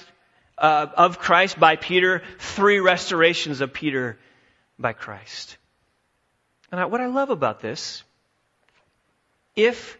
uh, 0.57 0.87
of 0.95 1.19
Christ 1.19 1.59
by 1.59 1.75
Peter, 1.75 2.21
three 2.39 2.79
restorations 2.79 3.61
of 3.61 3.73
Peter 3.73 4.17
by 4.79 4.93
Christ. 4.93 5.57
And 6.71 6.79
I, 6.79 6.85
what 6.85 7.01
I 7.01 7.07
love 7.07 7.29
about 7.29 7.59
this, 7.59 8.03
if 9.55 9.97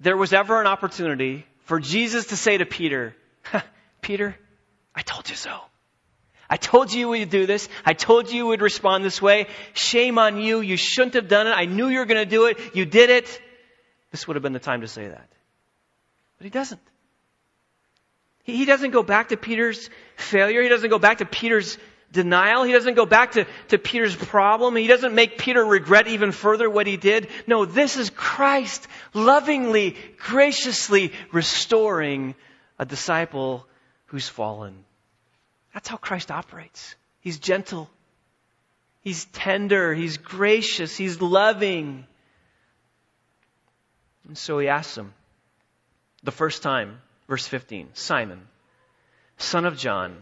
there 0.00 0.16
was 0.16 0.32
ever 0.32 0.60
an 0.60 0.66
opportunity 0.66 1.46
for 1.60 1.80
Jesus 1.80 2.26
to 2.26 2.36
say 2.36 2.58
to 2.58 2.66
Peter, 2.66 3.14
Peter, 4.00 4.36
I 4.94 5.02
told 5.02 5.28
you 5.28 5.36
so. 5.36 5.60
I 6.50 6.56
told 6.56 6.92
you 6.92 7.08
would 7.08 7.28
do 7.28 7.46
this. 7.46 7.68
I 7.84 7.92
told 7.92 8.30
you 8.32 8.46
would 8.46 8.62
respond 8.62 9.04
this 9.04 9.20
way. 9.20 9.48
Shame 9.74 10.18
on 10.18 10.40
you. 10.40 10.60
You 10.60 10.76
shouldn't 10.76 11.14
have 11.14 11.28
done 11.28 11.46
it. 11.46 11.50
I 11.50 11.66
knew 11.66 11.88
you 11.88 11.98
were 11.98 12.06
going 12.06 12.24
to 12.24 12.30
do 12.30 12.46
it. 12.46 12.74
You 12.74 12.86
did 12.86 13.10
it. 13.10 13.40
This 14.10 14.26
would 14.26 14.36
have 14.36 14.42
been 14.42 14.54
the 14.54 14.58
time 14.58 14.80
to 14.80 14.88
say 14.88 15.08
that. 15.08 15.28
But 16.38 16.44
he 16.44 16.50
doesn't. 16.50 16.80
He 18.48 18.64
doesn't 18.64 18.92
go 18.92 19.02
back 19.02 19.28
to 19.28 19.36
Peter's 19.36 19.90
failure. 20.16 20.62
He 20.62 20.70
doesn't 20.70 20.88
go 20.88 20.98
back 20.98 21.18
to 21.18 21.26
Peter's 21.26 21.76
denial. 22.10 22.62
He 22.62 22.72
doesn't 22.72 22.94
go 22.94 23.04
back 23.04 23.32
to, 23.32 23.46
to 23.68 23.76
Peter's 23.76 24.16
problem. 24.16 24.74
He 24.74 24.86
doesn't 24.86 25.14
make 25.14 25.36
Peter 25.36 25.62
regret 25.62 26.08
even 26.08 26.32
further 26.32 26.70
what 26.70 26.86
he 26.86 26.96
did. 26.96 27.28
No, 27.46 27.66
this 27.66 27.98
is 27.98 28.08
Christ 28.08 28.88
lovingly, 29.12 29.96
graciously 30.16 31.12
restoring 31.30 32.34
a 32.78 32.86
disciple 32.86 33.66
who's 34.06 34.30
fallen. 34.30 34.82
That's 35.74 35.88
how 35.90 35.98
Christ 35.98 36.30
operates. 36.30 36.96
He's 37.20 37.38
gentle. 37.38 37.90
He's 39.02 39.26
tender. 39.26 39.92
He's 39.92 40.16
gracious. 40.16 40.96
He's 40.96 41.20
loving. 41.20 42.06
And 44.26 44.38
so 44.38 44.58
he 44.58 44.68
asks 44.68 44.96
him 44.96 45.12
the 46.22 46.32
first 46.32 46.62
time, 46.62 47.02
Verse 47.28 47.46
15 47.46 47.90
Simon, 47.94 48.40
son 49.36 49.66
of 49.66 49.76
John, 49.76 50.16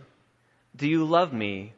do 0.74 0.88
you 0.88 1.04
love 1.04 1.32
me 1.32 1.72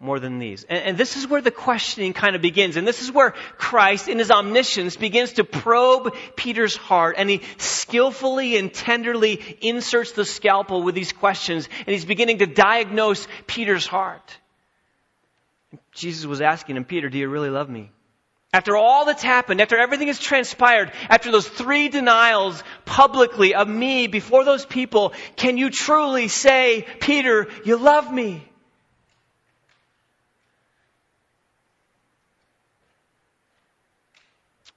more 0.00 0.18
than 0.18 0.38
these? 0.38 0.64
And, 0.64 0.78
and, 0.84 0.98
this 0.98 1.16
is 1.16 1.26
where 1.26 1.40
the 1.40 1.50
questioning 1.50 2.12
kind 2.12 2.34
of 2.34 2.42
begins. 2.42 2.76
And 2.76 2.86
this 2.86 3.02
is 3.02 3.12
where 3.12 3.32
Christ, 3.58 4.08
in 4.08 4.18
his 4.18 4.30
omniscience, 4.30 4.96
begins 4.96 5.34
to 5.34 5.44
probe 5.44 6.14
Peter's 6.36 6.76
heart. 6.76 7.16
And 7.18 7.30
he 7.30 7.42
skillfully 7.58 8.56
and 8.56 8.72
tenderly 8.72 9.58
inserts 9.60 10.12
the 10.12 10.24
scalpel 10.24 10.82
with 10.82 10.94
these 10.94 11.12
questions. 11.12 11.68
And 11.80 11.88
he's 11.88 12.04
beginning 12.04 12.38
to 12.38 12.46
diagnose 12.46 13.26
Peter's 13.46 13.86
heart. 13.86 14.36
Jesus 15.92 16.26
was 16.26 16.40
asking 16.40 16.76
him, 16.76 16.84
Peter, 16.84 17.08
do 17.08 17.18
you 17.18 17.28
really 17.28 17.50
love 17.50 17.68
me? 17.68 17.90
After 18.56 18.74
all 18.74 19.04
that's 19.04 19.22
happened, 19.22 19.60
after 19.60 19.76
everything 19.76 20.06
has 20.06 20.18
transpired, 20.18 20.90
after 21.10 21.30
those 21.30 21.46
three 21.46 21.90
denials 21.90 22.64
publicly 22.86 23.54
of 23.54 23.68
me 23.68 24.06
before 24.06 24.46
those 24.46 24.64
people, 24.64 25.12
can 25.36 25.58
you 25.58 25.68
truly 25.68 26.28
say, 26.28 26.86
Peter, 26.98 27.48
you 27.66 27.76
love 27.76 28.10
me? 28.10 28.42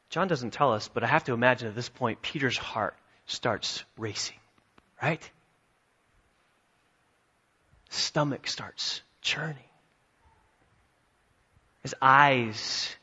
John 0.09 0.27
doesn't 0.27 0.51
tell 0.51 0.73
us, 0.73 0.89
but 0.89 1.05
I 1.05 1.07
have 1.07 1.23
to 1.23 1.33
imagine 1.33 1.69
at 1.69 1.75
this 1.75 1.87
point, 1.87 2.21
Peter's 2.21 2.57
heart 2.57 2.97
starts 3.27 3.85
racing, 3.97 4.35
right? 5.01 5.31
Stomach 7.91 8.45
starts 8.45 9.01
churning. 9.21 9.55
His 11.81 11.95
eyes 12.01 12.93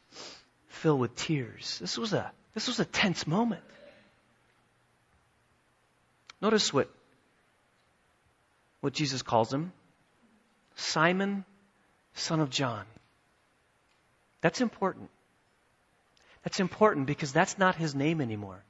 filled 0.87 1.01
with 1.01 1.17
tears. 1.17 1.81
This 1.81 1.99
was 1.99 2.13
a, 2.13 2.31
this 2.55 2.69
was 2.69 2.79
a 2.79 2.85
tense 2.85 3.27
moment. 3.27 3.65
Notice 6.41 6.73
what, 6.73 6.89
what 8.83 8.93
Jesus 8.93 9.21
calls 9.23 9.53
him 9.53 9.73
Simon, 10.77 11.45
son 12.15 12.39
of 12.39 12.51
John. 12.51 12.85
That's 14.43 14.61
important. 14.61 15.11
That's 16.45 16.61
important 16.61 17.09
because 17.09 17.33
that's 17.33 17.59
not 17.59 17.75
his 17.75 17.97
name 17.97 18.21
anymore. 18.21 18.63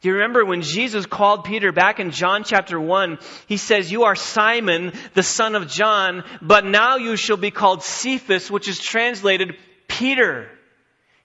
Do 0.00 0.08
you 0.08 0.14
remember 0.14 0.44
when 0.44 0.62
Jesus 0.62 1.06
called 1.06 1.44
Peter 1.44 1.70
back 1.70 2.00
in 2.00 2.10
John 2.10 2.42
chapter 2.42 2.80
1? 2.80 3.18
He 3.46 3.56
says, 3.56 3.92
You 3.92 4.02
are 4.02 4.16
Simon, 4.16 4.94
the 5.14 5.22
son 5.22 5.54
of 5.54 5.68
John, 5.68 6.24
but 6.42 6.64
now 6.64 6.96
you 6.96 7.14
shall 7.14 7.36
be 7.36 7.52
called 7.52 7.84
Cephas, 7.84 8.50
which 8.50 8.66
is 8.66 8.80
translated 8.80 9.54
Peter. 9.86 10.50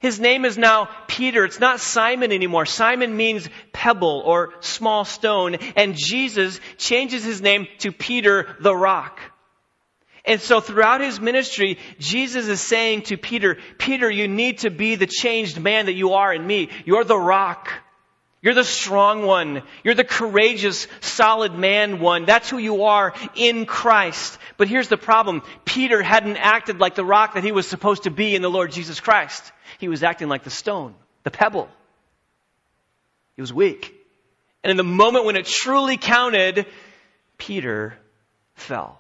His 0.02 0.20
name 0.20 0.46
is 0.46 0.58
now 0.58 0.90
Peter. 1.08 1.46
It's 1.46 1.60
not 1.60 1.80
Simon 1.80 2.32
anymore. 2.32 2.66
Simon 2.66 3.16
means 3.16 3.48
pebble 3.72 4.24
or 4.26 4.54
small 4.60 5.06
stone. 5.06 5.56
And 5.76 5.96
Jesus 5.96 6.60
changes 6.78 7.24
his 7.24 7.40
name 7.40 7.68
to 7.80 7.92
Peter 7.92 8.56
the 8.60 8.76
rock. 8.76 9.20
And 10.26 10.42
so 10.42 10.60
throughout 10.60 11.02
his 11.02 11.20
ministry, 11.20 11.78
Jesus 12.00 12.48
is 12.48 12.62
saying 12.62 13.04
to 13.04 13.18
Peter, 13.18 13.58
Peter, 13.78 14.10
you 14.10 14.28
need 14.28 14.60
to 14.60 14.72
be 14.72 14.96
the 14.96 15.08
changed 15.08 15.60
man 15.60 15.86
that 15.86 15.94
you 15.94 16.14
are 16.14 16.34
in 16.34 16.46
me. 16.46 16.70
You're 16.84 17.04
the 17.04 17.18
rock. 17.18 17.72
You're 18.41 18.56
the 18.56 18.63
strong 18.63 19.23
one. 19.23 19.62
You're 19.84 19.93
the 19.93 20.04
courageous, 20.04 20.88
solid 20.99 21.54
man 21.54 21.99
one. 21.99 22.25
That's 22.25 22.49
who 22.49 22.58
you 22.58 22.86
are 22.86 23.13
in 23.36 23.67
Christ. 23.67 24.39
But 24.58 24.67
here's 24.67 24.88
the 24.88 24.97
problem. 24.97 25.43
Peter 25.63 26.01
hadn't 26.01 26.38
acted 26.38 26.80
like 26.80 26.95
the 26.95 27.06
rock 27.06 27.36
that 27.36 27.43
he 27.43 27.51
was 27.51 27.67
supposed 27.67 28.04
to 28.04 28.12
be 28.12 28.36
in 28.36 28.41
the 28.41 28.49
Lord 28.49 28.71
Jesus 28.71 28.99
Christ. 28.99 29.51
He 29.77 29.88
was 29.88 30.01
acting 30.01 30.27
like 30.27 30.43
the 30.43 30.49
stone, 30.49 30.95
the 31.23 31.30
pebble. 31.30 31.69
He 33.36 33.41
was 33.41 33.54
weak. 33.54 33.93
And 34.63 34.71
in 34.71 34.77
the 34.77 34.84
moment 34.84 35.25
when 35.25 35.36
it 35.36 35.45
truly 35.45 35.97
counted, 35.97 36.65
Peter 37.38 37.95
fell. 38.56 38.99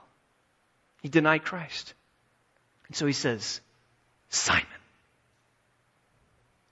He 1.01 1.09
denied 1.09 1.43
Christ. 1.43 1.95
And 2.87 2.95
so 2.95 3.07
he 3.07 3.13
says, 3.13 3.59
Simon. 4.29 4.65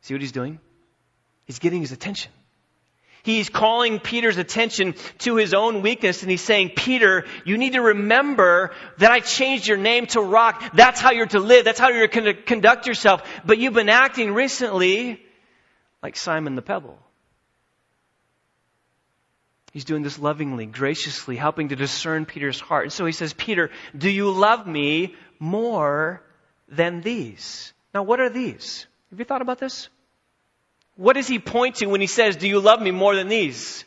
See 0.01 0.13
what 0.13 0.21
he's 0.21 0.31
doing? 0.31 0.59
He's 1.45 1.57
getting 1.59 1.81
his 1.81 1.91
attention. 1.91 2.31
He's 3.23 3.49
calling 3.49 3.99
Peter's 3.99 4.37
attention 4.37 4.95
to 5.19 5.35
his 5.35 5.53
own 5.53 5.81
weakness 5.81 6.21
and 6.21 6.31
he's 6.31 6.41
saying, 6.41 6.71
Peter, 6.75 7.25
you 7.45 7.57
need 7.57 7.73
to 7.73 7.81
remember 7.81 8.71
that 8.97 9.11
I 9.11 9.19
changed 9.19 9.67
your 9.67 9.77
name 9.77 10.05
to 10.07 10.21
rock. 10.21 10.73
That's 10.73 11.01
how 11.01 11.11
you're 11.11 11.25
to 11.27 11.39
live. 11.39 11.65
That's 11.65 11.79
how 11.79 11.89
you're 11.89 12.07
to 12.07 12.33
conduct 12.33 12.87
yourself. 12.87 13.23
But 13.45 13.57
you've 13.57 13.73
been 13.73 13.89
acting 13.89 14.33
recently 14.33 15.21
like 16.01 16.15
Simon 16.15 16.55
the 16.55 16.61
Pebble. 16.61 16.97
He's 19.71 19.85
doing 19.85 20.01
this 20.01 20.17
lovingly, 20.17 20.65
graciously, 20.65 21.35
helping 21.35 21.69
to 21.69 21.75
discern 21.75 22.25
Peter's 22.25 22.59
heart. 22.59 22.85
And 22.85 22.93
so 22.93 23.05
he 23.05 23.11
says, 23.11 23.33
Peter, 23.33 23.69
do 23.95 24.09
you 24.09 24.31
love 24.31 24.65
me 24.65 25.15
more 25.37 26.23
than 26.67 27.01
these? 27.01 27.71
Now, 27.93 28.03
what 28.03 28.19
are 28.19 28.29
these? 28.29 28.87
Have 29.11 29.19
you 29.19 29.25
thought 29.25 29.41
about 29.41 29.59
this? 29.59 29.89
What 30.99 31.13
does 31.13 31.29
he 31.29 31.39
point 31.39 31.75
to 31.75 31.85
when 31.85 32.01
he 32.01 32.07
says, 32.07 32.35
Do 32.35 32.45
you 32.45 32.59
love 32.59 32.81
me 32.81 32.91
more 32.91 33.15
than 33.15 33.29
these? 33.29 33.85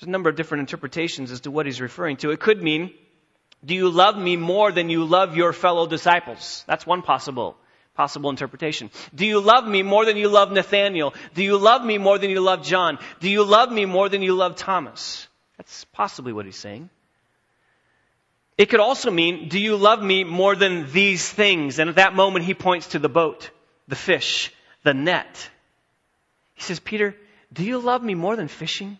There's 0.00 0.08
a 0.08 0.10
number 0.10 0.30
of 0.30 0.36
different 0.36 0.60
interpretations 0.60 1.30
as 1.30 1.40
to 1.42 1.50
what 1.50 1.66
he's 1.66 1.82
referring 1.82 2.16
to. 2.18 2.30
It 2.30 2.40
could 2.40 2.62
mean, 2.62 2.94
Do 3.62 3.74
you 3.74 3.90
love 3.90 4.16
me 4.16 4.38
more 4.38 4.72
than 4.72 4.88
you 4.88 5.04
love 5.04 5.36
your 5.36 5.52
fellow 5.52 5.86
disciples? 5.86 6.64
That's 6.66 6.86
one 6.86 7.02
possible 7.02 7.58
possible 7.94 8.30
interpretation. 8.30 8.90
Do 9.14 9.26
you 9.26 9.40
love 9.40 9.66
me 9.66 9.82
more 9.82 10.06
than 10.06 10.16
you 10.16 10.28
love 10.28 10.50
Nathaniel? 10.50 11.12
Do 11.34 11.42
you 11.42 11.58
love 11.58 11.84
me 11.84 11.98
more 11.98 12.18
than 12.18 12.30
you 12.30 12.40
love 12.40 12.62
John? 12.62 12.98
Do 13.20 13.28
you 13.28 13.44
love 13.44 13.70
me 13.70 13.84
more 13.84 14.08
than 14.08 14.22
you 14.22 14.34
love 14.34 14.56
Thomas? 14.56 15.28
That's 15.58 15.84
possibly 15.92 16.32
what 16.32 16.46
he's 16.46 16.58
saying. 16.58 16.88
It 18.56 18.70
could 18.70 18.80
also 18.80 19.10
mean, 19.10 19.48
do 19.48 19.58
you 19.58 19.76
love 19.76 20.02
me 20.02 20.24
more 20.24 20.56
than 20.56 20.90
these 20.92 21.28
things? 21.28 21.78
And 21.78 21.90
at 21.90 21.96
that 21.96 22.14
moment 22.14 22.46
he 22.46 22.54
points 22.54 22.88
to 22.88 22.98
the 22.98 23.08
boat, 23.08 23.50
the 23.88 23.96
fish, 23.96 24.52
the 24.84 24.94
net. 24.94 25.50
He 26.56 26.62
says, 26.62 26.80
Peter, 26.80 27.14
do 27.52 27.64
you 27.64 27.78
love 27.78 28.02
me 28.02 28.14
more 28.14 28.34
than 28.34 28.48
fishing? 28.48 28.98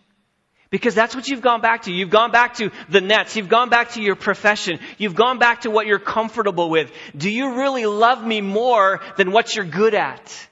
Because 0.69 0.95
that's 0.95 1.15
what 1.15 1.27
you've 1.27 1.41
gone 1.41 1.61
back 1.61 1.83
to. 1.83 1.91
You've 1.91 2.09
gone 2.09 2.31
back 2.31 2.55
to 2.55 2.71
the 2.89 3.01
nets. 3.01 3.35
You've 3.35 3.49
gone 3.49 3.69
back 3.69 3.91
to 3.91 4.01
your 4.01 4.15
profession. 4.15 4.79
You've 4.97 5.15
gone 5.15 5.39
back 5.39 5.61
to 5.61 5.71
what 5.71 5.87
you're 5.87 5.99
comfortable 5.99 6.69
with. 6.69 6.91
Do 7.15 7.29
you 7.29 7.55
really 7.55 7.85
love 7.85 8.25
me 8.25 8.41
more 8.41 9.01
than 9.15 9.31
what 9.31 9.55
you're 9.55 9.65
good 9.65 9.93
at? 9.93 10.47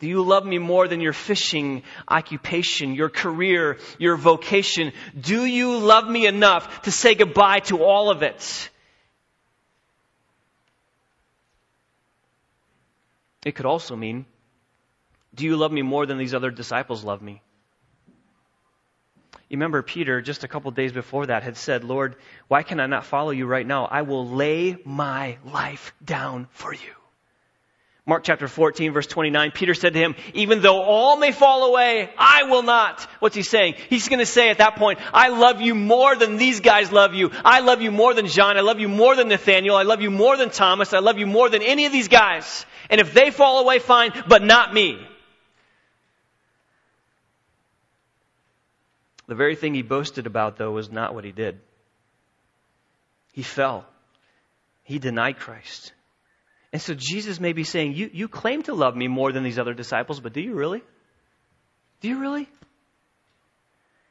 Do 0.00 0.08
you 0.08 0.22
love 0.22 0.46
me 0.46 0.56
more 0.56 0.88
than 0.88 1.02
your 1.02 1.12
fishing 1.12 1.82
occupation, 2.08 2.94
your 2.94 3.10
career, 3.10 3.76
your 3.98 4.16
vocation? 4.16 4.92
Do 5.18 5.44
you 5.44 5.76
love 5.76 6.08
me 6.08 6.26
enough 6.26 6.82
to 6.82 6.90
say 6.90 7.14
goodbye 7.14 7.60
to 7.64 7.84
all 7.84 8.10
of 8.10 8.22
it? 8.22 8.70
It 13.44 13.54
could 13.54 13.66
also 13.66 13.94
mean, 13.94 14.24
do 15.34 15.44
you 15.44 15.56
love 15.56 15.72
me 15.72 15.82
more 15.82 16.06
than 16.06 16.18
these 16.18 16.34
other 16.34 16.50
disciples 16.50 17.04
love 17.04 17.22
me? 17.22 17.42
You 19.50 19.56
remember 19.56 19.82
Peter, 19.82 20.22
just 20.22 20.44
a 20.44 20.48
couple 20.48 20.70
days 20.70 20.92
before 20.92 21.26
that, 21.26 21.42
had 21.42 21.56
said, 21.56 21.82
Lord, 21.82 22.14
why 22.46 22.62
can 22.62 22.78
I 22.78 22.86
not 22.86 23.04
follow 23.04 23.30
you 23.30 23.46
right 23.46 23.66
now? 23.66 23.84
I 23.84 24.02
will 24.02 24.28
lay 24.28 24.76
my 24.84 25.38
life 25.44 25.92
down 26.04 26.46
for 26.52 26.72
you. 26.72 26.94
Mark 28.06 28.24
chapter 28.24 28.48
14 28.48 28.92
verse 28.92 29.06
29, 29.06 29.50
Peter 29.52 29.74
said 29.74 29.92
to 29.92 29.98
him, 29.98 30.14
even 30.34 30.62
though 30.62 30.82
all 30.82 31.16
may 31.16 31.32
fall 31.32 31.64
away, 31.64 32.10
I 32.16 32.44
will 32.44 32.62
not. 32.62 33.06
What's 33.20 33.36
he 33.36 33.42
saying? 33.42 33.74
He's 33.88 34.08
going 34.08 34.20
to 34.20 34.26
say 34.26 34.50
at 34.50 34.58
that 34.58 34.76
point, 34.76 34.98
I 35.12 35.28
love 35.28 35.60
you 35.60 35.74
more 35.74 36.16
than 36.16 36.36
these 36.36 36.60
guys 36.60 36.90
love 36.90 37.14
you. 37.14 37.30
I 37.44 37.60
love 37.60 37.82
you 37.82 37.90
more 37.90 38.14
than 38.14 38.26
John. 38.26 38.56
I 38.56 38.62
love 38.62 38.80
you 38.80 38.88
more 38.88 39.14
than 39.16 39.28
Nathaniel. 39.28 39.76
I 39.76 39.82
love 39.82 40.00
you 40.00 40.10
more 40.10 40.36
than 40.36 40.50
Thomas. 40.50 40.92
I 40.92 41.00
love 41.00 41.18
you 41.18 41.26
more 41.26 41.48
than 41.48 41.62
any 41.62 41.86
of 41.86 41.92
these 41.92 42.08
guys. 42.08 42.66
And 42.88 43.00
if 43.00 43.12
they 43.14 43.30
fall 43.30 43.60
away, 43.60 43.78
fine, 43.80 44.12
but 44.26 44.42
not 44.42 44.72
me. 44.72 45.06
The 49.30 49.36
very 49.36 49.54
thing 49.54 49.74
he 49.74 49.82
boasted 49.82 50.26
about, 50.26 50.56
though, 50.56 50.72
was 50.72 50.90
not 50.90 51.14
what 51.14 51.22
he 51.22 51.30
did. 51.30 51.60
He 53.32 53.44
fell. 53.44 53.86
He 54.82 54.98
denied 54.98 55.38
Christ. 55.38 55.92
And 56.72 56.82
so 56.82 56.94
Jesus 56.94 57.38
may 57.38 57.52
be 57.52 57.62
saying, 57.62 57.94
you, 57.94 58.10
you 58.12 58.26
claim 58.26 58.64
to 58.64 58.74
love 58.74 58.96
me 58.96 59.06
more 59.06 59.30
than 59.30 59.44
these 59.44 59.56
other 59.56 59.72
disciples, 59.72 60.18
but 60.18 60.32
do 60.32 60.40
you 60.40 60.54
really? 60.54 60.82
Do 62.00 62.08
you 62.08 62.18
really? 62.18 62.48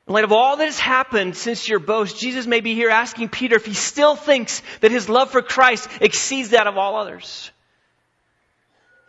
In 0.07 0.13
light 0.13 0.23
of 0.23 0.31
all 0.31 0.55
that 0.55 0.63
has 0.63 0.79
happened 0.79 1.35
since 1.35 1.67
your 1.67 1.79
boast, 1.79 2.17
Jesus 2.17 2.47
may 2.47 2.61
be 2.61 2.73
here 2.73 2.89
asking 2.89 3.27
Peter 3.27 3.57
if 3.57 3.65
he 3.65 3.73
still 3.73 4.15
thinks 4.15 4.61
that 4.79 4.91
his 4.91 5.09
love 5.09 5.31
for 5.31 5.41
Christ 5.41 5.89
exceeds 5.99 6.51
that 6.51 6.65
of 6.65 6.77
all 6.77 6.95
others. 6.95 7.51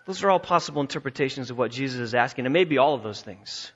Those 0.06 0.24
are 0.24 0.30
all 0.32 0.40
possible 0.40 0.80
interpretations 0.80 1.52
of 1.52 1.56
what 1.56 1.70
Jesus 1.70 2.00
is 2.00 2.16
asking. 2.16 2.46
It 2.46 2.50
may 2.50 2.64
be 2.64 2.78
all 2.78 2.94
of 2.94 3.04
those 3.04 3.22
things. 3.22 3.70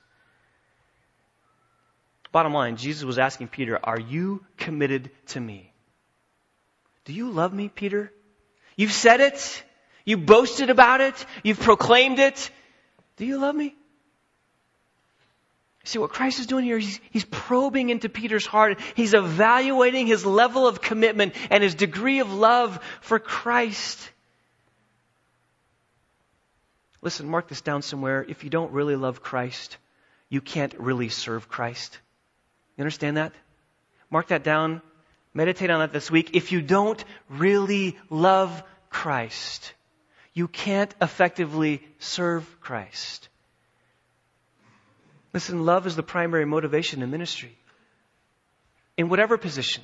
Bottom 2.35 2.51
line, 2.51 2.75
Jesus 2.75 3.05
was 3.05 3.17
asking 3.17 3.47
Peter, 3.47 3.79
Are 3.81 3.97
you 3.97 4.43
committed 4.57 5.09
to 5.27 5.39
me? 5.39 5.71
Do 7.05 7.13
you 7.13 7.31
love 7.31 7.53
me, 7.53 7.69
Peter? 7.69 8.11
You've 8.75 8.91
said 8.91 9.21
it. 9.21 9.63
You've 10.03 10.25
boasted 10.25 10.69
about 10.69 10.99
it. 10.99 11.25
You've 11.45 11.61
proclaimed 11.61 12.19
it. 12.19 12.51
Do 13.15 13.25
you 13.25 13.37
love 13.37 13.55
me? 13.55 13.73
See 15.85 15.97
what 15.97 16.09
Christ 16.09 16.41
is 16.41 16.45
doing 16.45 16.65
here? 16.65 16.77
He's, 16.77 16.99
he's, 17.09 17.23
probing 17.23 17.89
into 17.89 18.09
Peter's 18.09 18.45
heart. 18.45 18.81
He's 18.95 19.13
evaluating 19.13 20.05
his 20.05 20.25
level 20.25 20.67
of 20.67 20.81
commitment 20.81 21.35
and 21.49 21.63
his 21.63 21.73
degree 21.73 22.19
of 22.19 22.33
love 22.33 22.77
for 22.99 23.17
Christ. 23.17 23.97
Listen, 27.01 27.29
mark 27.29 27.47
this 27.47 27.61
down 27.61 27.81
somewhere. 27.81 28.25
If 28.27 28.43
you 28.43 28.49
don't 28.49 28.73
really 28.73 28.97
love 28.97 29.23
Christ, 29.23 29.77
you 30.27 30.41
can't 30.41 30.73
really 30.77 31.07
serve 31.07 31.47
Christ. 31.47 31.99
You 32.77 32.81
understand 32.81 33.17
that? 33.17 33.33
Mark 34.09 34.27
that 34.27 34.43
down. 34.43 34.81
Meditate 35.33 35.69
on 35.69 35.79
that 35.79 35.91
this 35.91 36.09
week. 36.09 36.35
If 36.35 36.51
you 36.51 36.61
don't 36.61 37.03
really 37.29 37.97
love 38.09 38.63
Christ, 38.89 39.73
you 40.33 40.47
can't 40.47 40.93
effectively 41.01 41.85
serve 41.99 42.61
Christ. 42.61 43.27
Listen, 45.33 45.65
love 45.65 45.85
is 45.85 45.97
the 45.97 46.03
primary 46.03 46.45
motivation 46.45 47.01
in 47.01 47.11
ministry. 47.11 47.57
In 48.97 49.09
whatever 49.09 49.37
position 49.37 49.83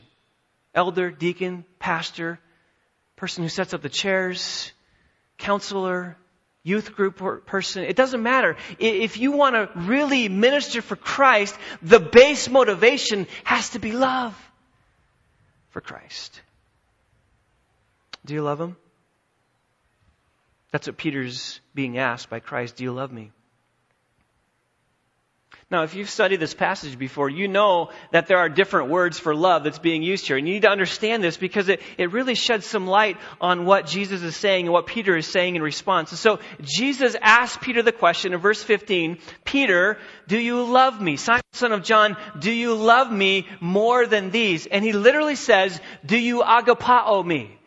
elder, 0.74 1.12
deacon, 1.12 1.66
pastor, 1.80 2.40
person 3.18 3.44
who 3.44 3.50
sets 3.50 3.74
up 3.74 3.82
the 3.82 3.90
chairs, 3.90 4.72
counselor, 5.38 6.16
youth 6.64 6.94
group 6.94 7.22
or 7.22 7.38
person, 7.38 7.84
it 7.84 7.96
doesn't 7.96 8.22
matter. 8.22 8.56
If 8.80 9.18
you 9.18 9.32
want 9.32 9.56
to 9.56 9.70
really 9.76 10.30
minister 10.30 10.82
for 10.82 10.96
Christ, 10.96 11.56
the 11.82 12.00
base 12.00 12.50
motivation 12.50 13.28
has 13.44 13.70
to 13.70 13.80
be 13.80 13.92
love 13.92 14.38
for 15.70 15.82
Christ. 15.82 16.42
Do 18.26 18.34
you 18.34 18.44
love 18.44 18.62
Him? 18.62 18.76
That's 20.72 20.88
what 20.88 20.98
Peter's 20.98 21.60
being 21.74 21.98
asked 21.98 22.30
by 22.30 22.40
Christ. 22.40 22.78
Do 22.78 22.84
you 22.84 22.92
love 22.92 23.12
me? 23.12 23.32
Now, 25.72 25.84
if 25.84 25.96
you've 25.96 26.10
studied 26.10 26.42
this 26.42 26.54
passage 26.54 27.00
before, 27.00 27.30
you 27.30 27.48
know 27.48 27.92
that 28.12 28.28
there 28.28 28.40
are 28.40 28.50
different 28.50 28.90
words 28.90 29.18
for 29.18 29.34
love 29.34 29.64
that's 29.64 29.80
being 29.80 30.04
used 30.04 30.28
here. 30.28 30.36
And 30.36 30.46
you 30.46 30.56
need 30.56 30.64
to 30.64 30.70
understand 30.70 31.24
this 31.24 31.38
because 31.38 31.70
it, 31.70 31.82
it 31.98 32.12
really 32.12 32.36
sheds 32.36 32.66
some 32.66 32.88
light 32.88 33.16
on 33.40 33.64
what 33.64 33.88
Jesus 33.88 34.22
is 34.22 34.36
saying 34.36 34.66
and 34.66 34.74
what 34.74 34.86
Peter 34.86 35.16
is 35.16 35.28
saying 35.28 35.56
in 35.56 35.62
response. 35.62 36.12
And 36.12 36.20
so 36.20 36.40
Jesus 36.62 37.16
asked 37.22 37.62
Peter 37.62 37.82
the 37.82 37.94
question 37.94 38.34
in 38.34 38.40
verse 38.42 38.62
15, 38.62 39.20
Peter, 39.46 39.98
do 40.28 40.38
you 40.38 40.64
love 40.64 41.02
me? 41.02 41.16
Simon, 41.16 41.42
son 41.54 41.72
of 41.72 41.84
John, 41.84 42.18
do 42.38 42.52
you 42.52 42.76
love 42.76 43.10
me 43.10 43.48
more 43.62 44.06
than 44.06 44.30
these? 44.30 44.66
And 44.66 44.84
he 44.84 44.92
literally 44.92 45.36
says, 45.36 45.80
do 46.06 46.18
you 46.18 46.42
agapao 46.42 47.26
me? 47.26 47.58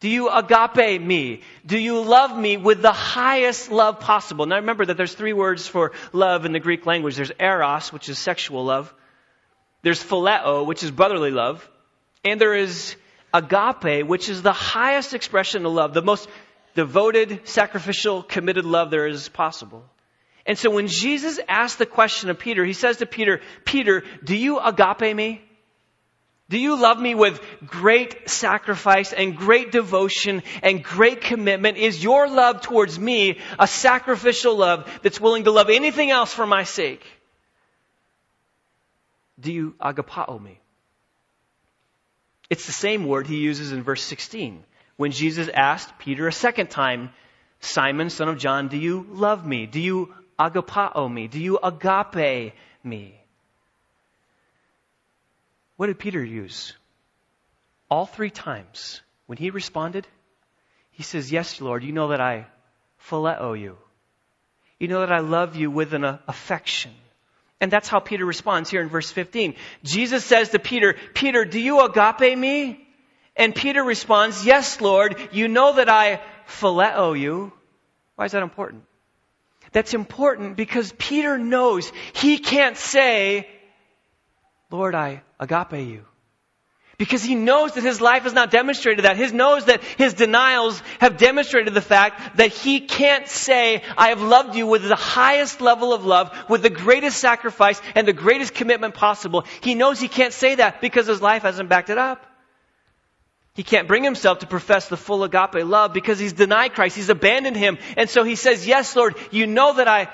Do 0.00 0.08
you 0.08 0.28
agape 0.28 1.00
me? 1.00 1.40
Do 1.64 1.78
you 1.78 2.02
love 2.02 2.36
me 2.36 2.56
with 2.56 2.82
the 2.82 2.92
highest 2.92 3.70
love 3.70 4.00
possible? 4.00 4.46
Now 4.46 4.56
remember 4.56 4.84
that 4.86 4.96
there's 4.96 5.14
three 5.14 5.32
words 5.32 5.66
for 5.66 5.92
love 6.12 6.44
in 6.44 6.52
the 6.52 6.60
Greek 6.60 6.84
language. 6.84 7.16
There's 7.16 7.32
eros, 7.38 7.92
which 7.92 8.08
is 8.08 8.18
sexual 8.18 8.64
love. 8.64 8.92
There's 9.82 10.02
phileo, 10.02 10.66
which 10.66 10.82
is 10.82 10.90
brotherly 10.90 11.30
love. 11.30 11.68
And 12.24 12.40
there 12.40 12.54
is 12.54 12.96
agape, 13.32 14.06
which 14.06 14.28
is 14.28 14.42
the 14.42 14.52
highest 14.52 15.14
expression 15.14 15.66
of 15.66 15.72
love, 15.72 15.94
the 15.94 16.02
most 16.02 16.28
devoted, 16.74 17.40
sacrificial, 17.44 18.22
committed 18.22 18.64
love 18.64 18.90
there 18.90 19.06
is 19.06 19.28
possible. 19.28 19.84
And 20.46 20.58
so 20.58 20.70
when 20.70 20.88
Jesus 20.88 21.40
asked 21.48 21.78
the 21.78 21.86
question 21.86 22.30
of 22.30 22.38
Peter, 22.38 22.64
he 22.64 22.72
says 22.72 22.98
to 22.98 23.06
Peter, 23.06 23.40
Peter, 23.64 24.02
do 24.22 24.36
you 24.36 24.58
agape 24.58 25.16
me? 25.16 25.42
Do 26.50 26.58
you 26.58 26.76
love 26.76 27.00
me 27.00 27.14
with 27.14 27.40
great 27.66 28.28
sacrifice 28.28 29.12
and 29.12 29.36
great 29.36 29.72
devotion 29.72 30.42
and 30.62 30.84
great 30.84 31.22
commitment? 31.22 31.78
Is 31.78 32.02
your 32.02 32.28
love 32.28 32.60
towards 32.60 32.98
me 32.98 33.38
a 33.58 33.66
sacrificial 33.66 34.54
love 34.54 34.88
that's 35.02 35.20
willing 35.20 35.44
to 35.44 35.50
love 35.50 35.70
anything 35.70 36.10
else 36.10 36.32
for 36.32 36.46
my 36.46 36.64
sake? 36.64 37.04
Do 39.40 39.52
you 39.52 39.74
agapao 39.80 40.40
me? 40.40 40.60
It's 42.50 42.66
the 42.66 42.72
same 42.72 43.06
word 43.06 43.26
he 43.26 43.38
uses 43.38 43.72
in 43.72 43.82
verse 43.82 44.02
16 44.02 44.62
when 44.96 45.10
Jesus 45.10 45.48
asked 45.48 45.98
Peter 45.98 46.28
a 46.28 46.32
second 46.32 46.70
time, 46.70 47.10
Simon, 47.60 48.10
son 48.10 48.28
of 48.28 48.38
John, 48.38 48.68
do 48.68 48.76
you 48.76 49.06
love 49.10 49.46
me? 49.46 49.66
Do 49.66 49.80
you 49.80 50.14
agapao 50.38 51.12
me? 51.12 51.26
Do 51.26 51.40
you 51.40 51.58
agape 51.58 52.52
me? 52.84 53.23
What 55.76 55.86
did 55.86 55.98
Peter 55.98 56.22
use? 56.22 56.74
All 57.90 58.06
three 58.06 58.30
times 58.30 59.00
when 59.26 59.38
he 59.38 59.50
responded, 59.50 60.06
he 60.90 61.02
says, 61.02 61.32
Yes, 61.32 61.60
Lord, 61.60 61.82
you 61.82 61.92
know 61.92 62.08
that 62.08 62.20
I 62.20 62.46
phileo 63.08 63.58
you. 63.58 63.76
You 64.78 64.88
know 64.88 65.00
that 65.00 65.12
I 65.12 65.20
love 65.20 65.56
you 65.56 65.70
with 65.70 65.94
an 65.94 66.04
uh, 66.04 66.18
affection. 66.26 66.92
And 67.60 67.70
that's 67.70 67.88
how 67.88 68.00
Peter 68.00 68.24
responds 68.24 68.70
here 68.70 68.82
in 68.82 68.88
verse 68.88 69.10
15. 69.10 69.54
Jesus 69.84 70.24
says 70.24 70.50
to 70.50 70.58
Peter, 70.58 70.96
Peter, 71.14 71.44
do 71.44 71.58
you 71.58 71.80
agape 71.80 72.36
me? 72.36 72.86
And 73.36 73.54
Peter 73.54 73.82
responds, 73.82 74.44
Yes, 74.44 74.80
Lord, 74.80 75.16
you 75.32 75.48
know 75.48 75.74
that 75.74 75.88
I 75.88 76.20
phileo 76.46 77.18
you. 77.18 77.52
Why 78.16 78.26
is 78.26 78.32
that 78.32 78.42
important? 78.42 78.84
That's 79.72 79.94
important 79.94 80.56
because 80.56 80.92
Peter 80.98 81.36
knows 81.36 81.90
he 82.12 82.38
can't 82.38 82.76
say, 82.76 83.48
Lord, 84.74 84.96
I 84.96 85.22
agape 85.38 85.86
you. 85.86 86.04
Because 86.98 87.22
he 87.22 87.36
knows 87.36 87.74
that 87.74 87.84
his 87.84 88.00
life 88.00 88.24
has 88.24 88.32
not 88.32 88.50
demonstrated 88.50 89.04
that. 89.04 89.16
He 89.16 89.28
knows 89.28 89.66
that 89.66 89.84
his 89.84 90.14
denials 90.14 90.82
have 90.98 91.16
demonstrated 91.16 91.74
the 91.74 91.80
fact 91.80 92.38
that 92.38 92.50
he 92.50 92.80
can't 92.80 93.28
say, 93.28 93.84
I 93.96 94.08
have 94.08 94.20
loved 94.20 94.56
you 94.56 94.66
with 94.66 94.82
the 94.82 94.96
highest 94.96 95.60
level 95.60 95.92
of 95.92 96.04
love, 96.04 96.36
with 96.48 96.62
the 96.62 96.70
greatest 96.70 97.18
sacrifice 97.18 97.80
and 97.94 98.06
the 98.06 98.12
greatest 98.12 98.54
commitment 98.54 98.94
possible. 98.94 99.44
He 99.60 99.76
knows 99.76 100.00
he 100.00 100.08
can't 100.08 100.32
say 100.32 100.56
that 100.56 100.80
because 100.80 101.06
his 101.06 101.22
life 101.22 101.42
hasn't 101.42 101.68
backed 101.68 101.90
it 101.90 101.98
up. 101.98 102.26
He 103.54 103.62
can't 103.62 103.86
bring 103.86 104.02
himself 104.02 104.40
to 104.40 104.48
profess 104.48 104.88
the 104.88 104.96
full 104.96 105.22
agape 105.22 105.64
love 105.64 105.92
because 105.92 106.18
he's 106.18 106.32
denied 106.32 106.74
Christ. 106.74 106.96
He's 106.96 107.10
abandoned 107.10 107.56
him. 107.56 107.78
And 107.96 108.10
so 108.10 108.24
he 108.24 108.34
says, 108.34 108.66
Yes, 108.66 108.96
Lord, 108.96 109.16
you 109.30 109.46
know 109.46 109.74
that 109.74 109.86
I 109.86 110.08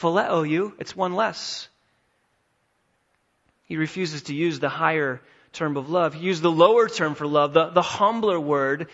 phileo 0.00 0.48
you. 0.48 0.74
It's 0.78 0.96
one 0.96 1.14
less. 1.14 1.69
He 3.70 3.76
refuses 3.76 4.22
to 4.22 4.34
use 4.34 4.58
the 4.58 4.68
higher 4.68 5.20
term 5.52 5.76
of 5.76 5.88
love. 5.88 6.12
He 6.12 6.26
used 6.26 6.42
the 6.42 6.50
lower 6.50 6.88
term 6.88 7.14
for 7.14 7.24
love, 7.24 7.52
the, 7.52 7.68
the 7.68 7.82
humbler 7.82 8.40
word, 8.40 8.88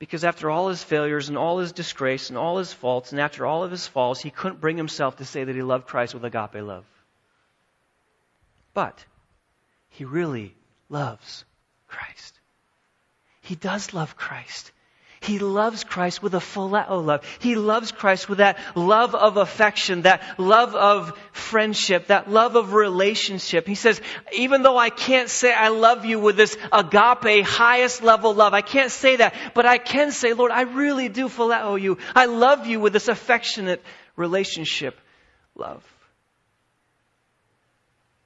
because 0.00 0.24
after 0.24 0.50
all 0.50 0.68
his 0.68 0.82
failures 0.82 1.28
and 1.28 1.38
all 1.38 1.60
his 1.60 1.70
disgrace 1.70 2.28
and 2.28 2.36
all 2.36 2.58
his 2.58 2.72
faults 2.72 3.12
and 3.12 3.20
after 3.20 3.46
all 3.46 3.62
of 3.62 3.70
his 3.70 3.86
faults, 3.86 4.20
he 4.20 4.30
couldn't 4.30 4.60
bring 4.60 4.76
himself 4.76 5.18
to 5.18 5.24
say 5.24 5.44
that 5.44 5.54
he 5.54 5.62
loved 5.62 5.86
Christ 5.86 6.12
with 6.12 6.24
agape 6.24 6.60
love. 6.60 6.84
But 8.74 9.04
he 9.90 10.04
really 10.04 10.56
loves 10.88 11.44
Christ. 11.86 12.40
He 13.42 13.54
does 13.54 13.94
love 13.94 14.16
Christ. 14.16 14.72
He 15.20 15.38
loves 15.38 15.84
Christ 15.84 16.22
with 16.22 16.34
a 16.34 16.38
phileo 16.38 17.04
love. 17.04 17.24
He 17.40 17.56
loves 17.56 17.90
Christ 17.90 18.28
with 18.28 18.38
that 18.38 18.58
love 18.76 19.14
of 19.14 19.36
affection, 19.36 20.02
that 20.02 20.22
love 20.38 20.74
of 20.74 21.18
friendship, 21.32 22.06
that 22.06 22.30
love 22.30 22.54
of 22.56 22.72
relationship. 22.72 23.66
He 23.66 23.74
says, 23.74 24.00
even 24.32 24.62
though 24.62 24.76
I 24.76 24.90
can't 24.90 25.28
say 25.28 25.52
I 25.52 25.68
love 25.68 26.04
you 26.04 26.20
with 26.20 26.36
this 26.36 26.56
agape, 26.72 27.44
highest 27.44 28.02
level 28.02 28.32
love, 28.32 28.54
I 28.54 28.62
can't 28.62 28.92
say 28.92 29.16
that, 29.16 29.34
but 29.54 29.66
I 29.66 29.78
can 29.78 30.12
say, 30.12 30.34
Lord, 30.34 30.52
I 30.52 30.62
really 30.62 31.08
do 31.08 31.28
phileo 31.28 31.80
you. 31.80 31.98
I 32.14 32.26
love 32.26 32.66
you 32.66 32.78
with 32.78 32.92
this 32.92 33.08
affectionate 33.08 33.82
relationship 34.16 34.98
love. 35.56 35.84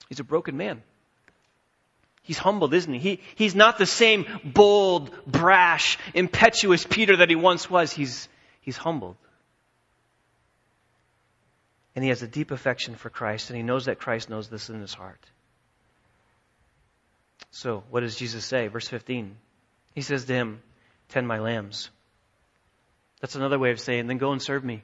He's 0.09 0.21
a 0.21 0.25
broken 0.25 0.59
man. 0.59 0.83
He's 2.23 2.39
humbled, 2.39 2.73
isn't 2.73 2.93
he? 2.93 2.99
he? 2.99 3.21
He's 3.35 3.55
not 3.55 3.79
the 3.79 3.87
same 3.87 4.27
bold, 4.45 5.11
brash, 5.27 5.99
impetuous 6.15 6.85
Peter 6.85 7.17
that 7.17 7.29
he 7.29 7.35
once 7.35 7.69
was. 7.69 7.93
He's, 7.93 8.29
he's 8.61 8.77
humbled. 8.77 9.17
And 11.95 12.05
he 12.05 12.09
has 12.11 12.23
a 12.23 12.29
deep 12.29 12.53
affection 12.53 12.95
for 12.95 13.11
Christ, 13.11 13.51
and 13.51 13.57
he 13.57 13.63
knows 13.63 13.87
that 13.87 13.99
Christ 13.99 14.31
knows 14.31 14.49
this 14.49 14.71
in 14.71 14.81
his 14.81 14.95
heart. 14.95 15.21
So, 17.51 17.83
what 17.91 18.01
does 18.01 18.17
Jesus 18.17 18.45
say? 18.45 18.69
Verse 18.69 18.89
15. 18.89 19.37
He 19.95 20.01
says 20.01 20.25
to 20.25 20.33
him, 20.33 20.63
Tend 21.09 21.29
my 21.29 21.41
lambs. 21.41 21.91
That's 23.21 23.35
another 23.35 23.59
way 23.59 23.73
of 23.73 23.81
saying, 23.81 24.07
then 24.07 24.19
go 24.19 24.33
and 24.33 24.41
serve 24.41 24.65
me 24.65 24.83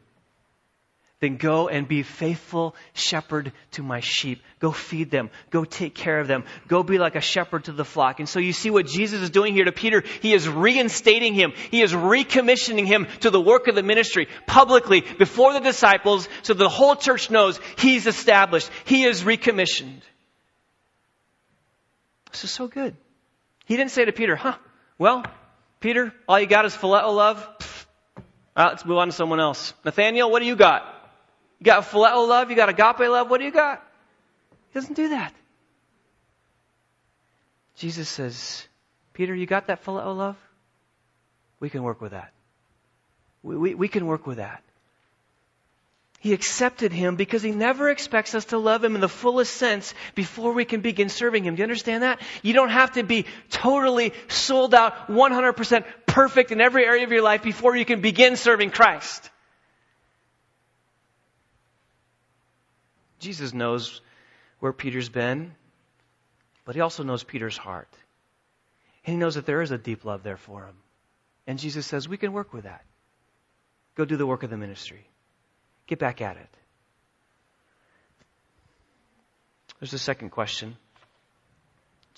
then 1.20 1.36
go 1.36 1.68
and 1.68 1.88
be 1.88 2.04
faithful 2.04 2.76
shepherd 2.94 3.52
to 3.72 3.82
my 3.82 3.98
sheep. 4.00 4.40
Go 4.60 4.70
feed 4.70 5.10
them. 5.10 5.30
Go 5.50 5.64
take 5.64 5.94
care 5.94 6.20
of 6.20 6.28
them. 6.28 6.44
Go 6.68 6.84
be 6.84 6.98
like 6.98 7.16
a 7.16 7.20
shepherd 7.20 7.64
to 7.64 7.72
the 7.72 7.84
flock. 7.84 8.20
And 8.20 8.28
so 8.28 8.38
you 8.38 8.52
see 8.52 8.70
what 8.70 8.86
Jesus 8.86 9.20
is 9.20 9.30
doing 9.30 9.52
here 9.52 9.64
to 9.64 9.72
Peter. 9.72 10.04
He 10.20 10.32
is 10.32 10.48
reinstating 10.48 11.34
him. 11.34 11.52
He 11.72 11.82
is 11.82 11.92
recommissioning 11.92 12.86
him 12.86 13.08
to 13.20 13.30
the 13.30 13.40
work 13.40 13.66
of 13.66 13.74
the 13.74 13.82
ministry 13.82 14.28
publicly 14.46 15.00
before 15.00 15.52
the 15.52 15.60
disciples 15.60 16.28
so 16.42 16.54
the 16.54 16.68
whole 16.68 16.94
church 16.94 17.30
knows 17.30 17.58
he's 17.78 18.06
established. 18.06 18.70
He 18.84 19.04
is 19.04 19.24
recommissioned. 19.24 20.02
This 22.30 22.44
is 22.44 22.50
so 22.52 22.68
good. 22.68 22.96
He 23.64 23.76
didn't 23.76 23.90
say 23.90 24.04
to 24.04 24.12
Peter, 24.12 24.36
huh, 24.36 24.54
well, 24.98 25.24
Peter, 25.80 26.12
all 26.28 26.38
you 26.38 26.46
got 26.46 26.64
is 26.64 26.76
phileo 26.76 27.14
love. 27.14 27.44
Right, 28.56 28.68
let's 28.68 28.84
move 28.84 28.98
on 28.98 29.08
to 29.08 29.12
someone 29.12 29.40
else. 29.40 29.74
Nathaniel, 29.84 30.30
what 30.30 30.40
do 30.40 30.46
you 30.46 30.56
got? 30.56 30.97
You 31.58 31.64
got 31.64 31.84
phileo 31.84 32.28
love? 32.28 32.50
You 32.50 32.56
got 32.56 32.68
agape 32.68 33.08
love? 33.08 33.30
What 33.30 33.38
do 33.38 33.44
you 33.44 33.52
got? 33.52 33.84
He 34.70 34.78
doesn't 34.78 34.94
do 34.94 35.10
that. 35.10 35.34
Jesus 37.76 38.08
says, 38.08 38.66
Peter, 39.12 39.34
you 39.34 39.46
got 39.46 39.68
that 39.68 39.84
phileo 39.84 40.16
love? 40.16 40.36
We 41.60 41.70
can 41.70 41.82
work 41.82 42.00
with 42.00 42.12
that. 42.12 42.32
We, 43.42 43.56
we, 43.56 43.74
we 43.74 43.88
can 43.88 44.06
work 44.06 44.26
with 44.26 44.38
that. 44.38 44.62
He 46.20 46.32
accepted 46.32 46.92
him 46.92 47.14
because 47.14 47.42
he 47.42 47.52
never 47.52 47.88
expects 47.88 48.34
us 48.34 48.46
to 48.46 48.58
love 48.58 48.82
him 48.82 48.96
in 48.96 49.00
the 49.00 49.08
fullest 49.08 49.54
sense 49.54 49.94
before 50.16 50.52
we 50.52 50.64
can 50.64 50.80
begin 50.80 51.08
serving 51.08 51.44
him. 51.44 51.54
Do 51.54 51.60
you 51.60 51.64
understand 51.64 52.02
that? 52.02 52.20
You 52.42 52.54
don't 52.54 52.70
have 52.70 52.92
to 52.92 53.04
be 53.04 53.26
totally 53.50 54.12
sold 54.26 54.74
out, 54.74 55.06
100% 55.06 55.84
perfect 56.06 56.50
in 56.50 56.60
every 56.60 56.84
area 56.84 57.04
of 57.04 57.12
your 57.12 57.22
life 57.22 57.44
before 57.44 57.76
you 57.76 57.84
can 57.84 58.00
begin 58.00 58.36
serving 58.36 58.70
Christ. 58.70 59.30
Jesus 63.18 63.52
knows 63.52 64.00
where 64.60 64.72
Peter's 64.72 65.08
been, 65.08 65.54
but 66.64 66.74
he 66.74 66.80
also 66.80 67.02
knows 67.02 67.24
Peter's 67.24 67.56
heart. 67.56 67.88
And 69.04 69.14
he 69.14 69.18
knows 69.18 69.36
that 69.36 69.46
there 69.46 69.62
is 69.62 69.70
a 69.70 69.78
deep 69.78 70.04
love 70.04 70.22
there 70.22 70.36
for 70.36 70.64
him. 70.64 70.76
And 71.46 71.58
Jesus 71.58 71.86
says, 71.86 72.08
We 72.08 72.18
can 72.18 72.32
work 72.32 72.52
with 72.52 72.64
that. 72.64 72.84
Go 73.94 74.04
do 74.04 74.16
the 74.16 74.26
work 74.26 74.42
of 74.42 74.50
the 74.50 74.56
ministry. 74.56 75.06
Get 75.86 75.98
back 75.98 76.20
at 76.20 76.36
it. 76.36 76.48
There's 79.80 79.94
a 79.94 79.98
second 79.98 80.30
question 80.30 80.76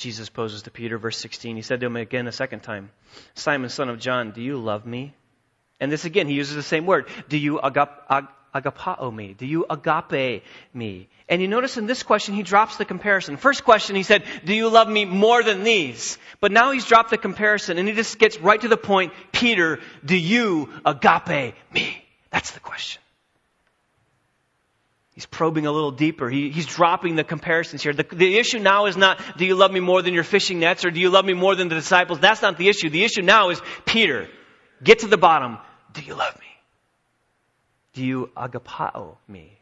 Jesus 0.01 0.31
poses 0.31 0.63
to 0.63 0.71
Peter, 0.71 0.97
verse 0.97 1.19
16. 1.19 1.57
He 1.57 1.63
said 1.63 1.81
to 1.81 1.87
him 1.87 1.97
again 1.97 2.27
a 2.27 2.33
second 2.33 2.61
time, 2.61 2.91
Simon, 3.35 3.69
son 3.69 3.91
of 3.91 3.99
John, 3.99 4.31
do 4.31 4.41
you 4.41 4.57
love 4.57 4.87
me? 4.87 5.15
And 5.79 5.93
this 5.93 6.07
again, 6.07 6.27
he 6.27 6.35
uses 6.35 6.57
the 6.57 6.63
same 6.63 6.87
word. 6.87 7.07
Do 7.29 7.37
you 7.37 7.61
agap, 7.63 8.29
agapao 8.55 9.15
me? 9.15 9.35
Do 9.35 9.47
you 9.47 9.67
agape 9.69 10.43
me? 10.75 11.09
And 11.29 11.41
you 11.41 11.49
notice 11.49 11.77
in 11.77 11.87
this 11.87 12.03
question, 12.03 12.35
he 12.35 12.43
drops 12.43 12.77
the 12.77 12.85
comparison. 12.85 13.37
First 13.37 13.65
question, 13.65 13.97
he 13.97 14.03
said, 14.03 14.25
do 14.45 14.53
you 14.53 14.69
love 14.69 14.89
me 14.89 15.05
more 15.05 15.43
than 15.43 15.63
these? 15.63 16.19
But 16.41 16.51
now 16.51 16.73
he's 16.73 16.85
dropped 16.85 17.11
the 17.11 17.19
comparison 17.19 17.79
and 17.79 17.89
he 17.89 17.95
just 17.95 18.19
gets 18.19 18.39
right 18.39 18.61
to 18.61 18.69
the 18.69 18.77
point. 18.77 19.13
Peter, 19.33 19.79
do 20.05 20.17
you 20.17 20.69
agape 20.85 21.55
me? 21.73 22.05
That's 22.31 22.51
the 22.53 22.61
question. 22.61 23.01
He's 25.15 25.27
probing 25.27 25.67
a 25.67 25.73
little 25.73 25.91
deeper. 25.91 26.31
He, 26.31 26.51
he's 26.51 26.67
dropping 26.67 27.15
the 27.15 27.25
comparisons 27.25 27.83
here. 27.83 27.93
The, 27.93 28.07
the 28.11 28.39
issue 28.39 28.59
now 28.59 28.87
is 28.87 28.97
not, 28.97 29.21
do 29.37 29.45
you 29.45 29.55
love 29.55 29.71
me 29.71 29.81
more 29.81 30.03
than 30.03 30.15
your 30.15 30.25
fishing 30.25 30.61
nets 30.61 30.85
or 30.85 30.91
do 30.91 30.99
you 30.99 31.11
love 31.11 31.25
me 31.25 31.35
more 31.35 31.55
than 31.55 31.69
the 31.69 31.75
disciples? 31.75 32.21
That's 32.21 32.43
not 32.43 32.57
the 32.57 32.69
issue. 32.69 32.89
The 32.89 33.05
issue 33.05 33.23
now 33.23 33.51
is, 33.51 33.61
Peter, 33.85 34.29
get 34.83 35.01
to 35.01 35.09
the 35.09 35.19
bottom. 35.19 35.59
Do 35.93 36.03
you 36.03 36.15
love 36.15 36.39
me? 36.41 36.47
Do 37.93 38.05
you 38.05 38.31
agapao 38.37 39.17
me? 39.27 39.59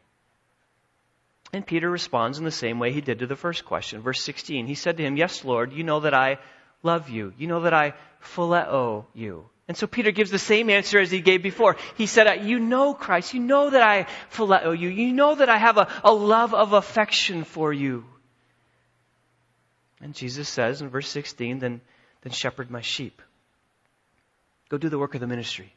And 1.51 1.65
Peter 1.65 1.89
responds 1.89 2.37
in 2.37 2.45
the 2.45 2.51
same 2.51 2.77
way 2.77 2.91
he 2.91 3.01
did 3.01 3.19
to 3.19 3.27
the 3.27 3.35
first 3.35 3.65
question. 3.65 4.01
Verse 4.01 4.21
16, 4.21 4.67
he 4.67 4.75
said 4.75 4.97
to 4.97 5.03
him, 5.03 5.17
Yes, 5.17 5.43
Lord, 5.43 5.73
you 5.73 5.83
know 5.83 6.01
that 6.01 6.13
I 6.13 6.37
love 6.83 7.09
you. 7.09 7.33
You 7.37 7.47
know 7.47 7.61
that 7.61 7.73
I 7.73 7.93
phileo 8.21 9.05
you. 9.13 9.45
And 9.67 9.75
so 9.75 9.87
Peter 9.87 10.11
gives 10.11 10.31
the 10.31 10.39
same 10.39 10.69
answer 10.69 10.99
as 10.99 11.11
he 11.11 11.21
gave 11.21 11.43
before. 11.43 11.77
He 11.95 12.05
said, 12.05 12.27
uh, 12.27 12.33
You 12.33 12.59
know 12.59 12.93
Christ. 12.93 13.33
You 13.33 13.39
know 13.39 13.69
that 13.69 13.81
I 13.81 14.05
phileo 14.31 14.77
you. 14.77 14.89
You 14.89 15.11
know 15.13 15.35
that 15.35 15.49
I 15.49 15.57
have 15.57 15.77
a, 15.77 15.87
a 16.03 16.13
love 16.13 16.53
of 16.53 16.73
affection 16.73 17.43
for 17.43 17.73
you. 17.73 18.05
And 20.01 20.13
Jesus 20.13 20.47
says 20.47 20.81
in 20.81 20.89
verse 20.89 21.09
16, 21.09 21.59
then, 21.59 21.81
then 22.21 22.31
shepherd 22.31 22.71
my 22.71 22.81
sheep. 22.81 23.21
Go 24.69 24.77
do 24.77 24.89
the 24.89 24.99
work 24.99 25.15
of 25.15 25.21
the 25.21 25.27
ministry. 25.27 25.73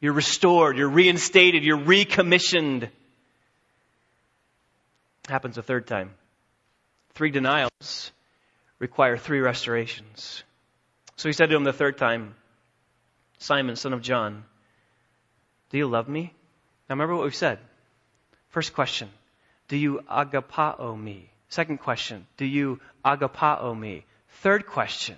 You're 0.00 0.14
restored. 0.14 0.78
You're 0.78 0.88
reinstated. 0.88 1.62
You're 1.62 1.84
recommissioned. 1.84 2.88
Happens 5.28 5.58
a 5.58 5.62
third 5.62 5.86
time. 5.86 6.10
Three 7.14 7.30
denials 7.30 8.12
require 8.78 9.16
three 9.16 9.40
restorations. 9.40 10.42
So 11.16 11.28
he 11.28 11.32
said 11.32 11.50
to 11.50 11.56
him 11.56 11.64
the 11.64 11.72
third 11.72 11.98
time, 11.98 12.34
Simon, 13.38 13.76
son 13.76 13.92
of 13.92 14.02
John, 14.02 14.44
do 15.70 15.78
you 15.78 15.86
love 15.86 16.08
me? 16.08 16.32
Now 16.88 16.94
remember 16.94 17.14
what 17.14 17.24
we've 17.24 17.34
said. 17.34 17.58
First 18.48 18.74
question, 18.74 19.08
do 19.68 19.76
you 19.76 20.00
agapao 20.10 21.00
me? 21.00 21.30
Second 21.48 21.78
question, 21.78 22.26
do 22.36 22.44
you 22.44 22.80
agapao 23.04 23.78
me? 23.78 24.04
Third 24.42 24.66
question, 24.66 25.16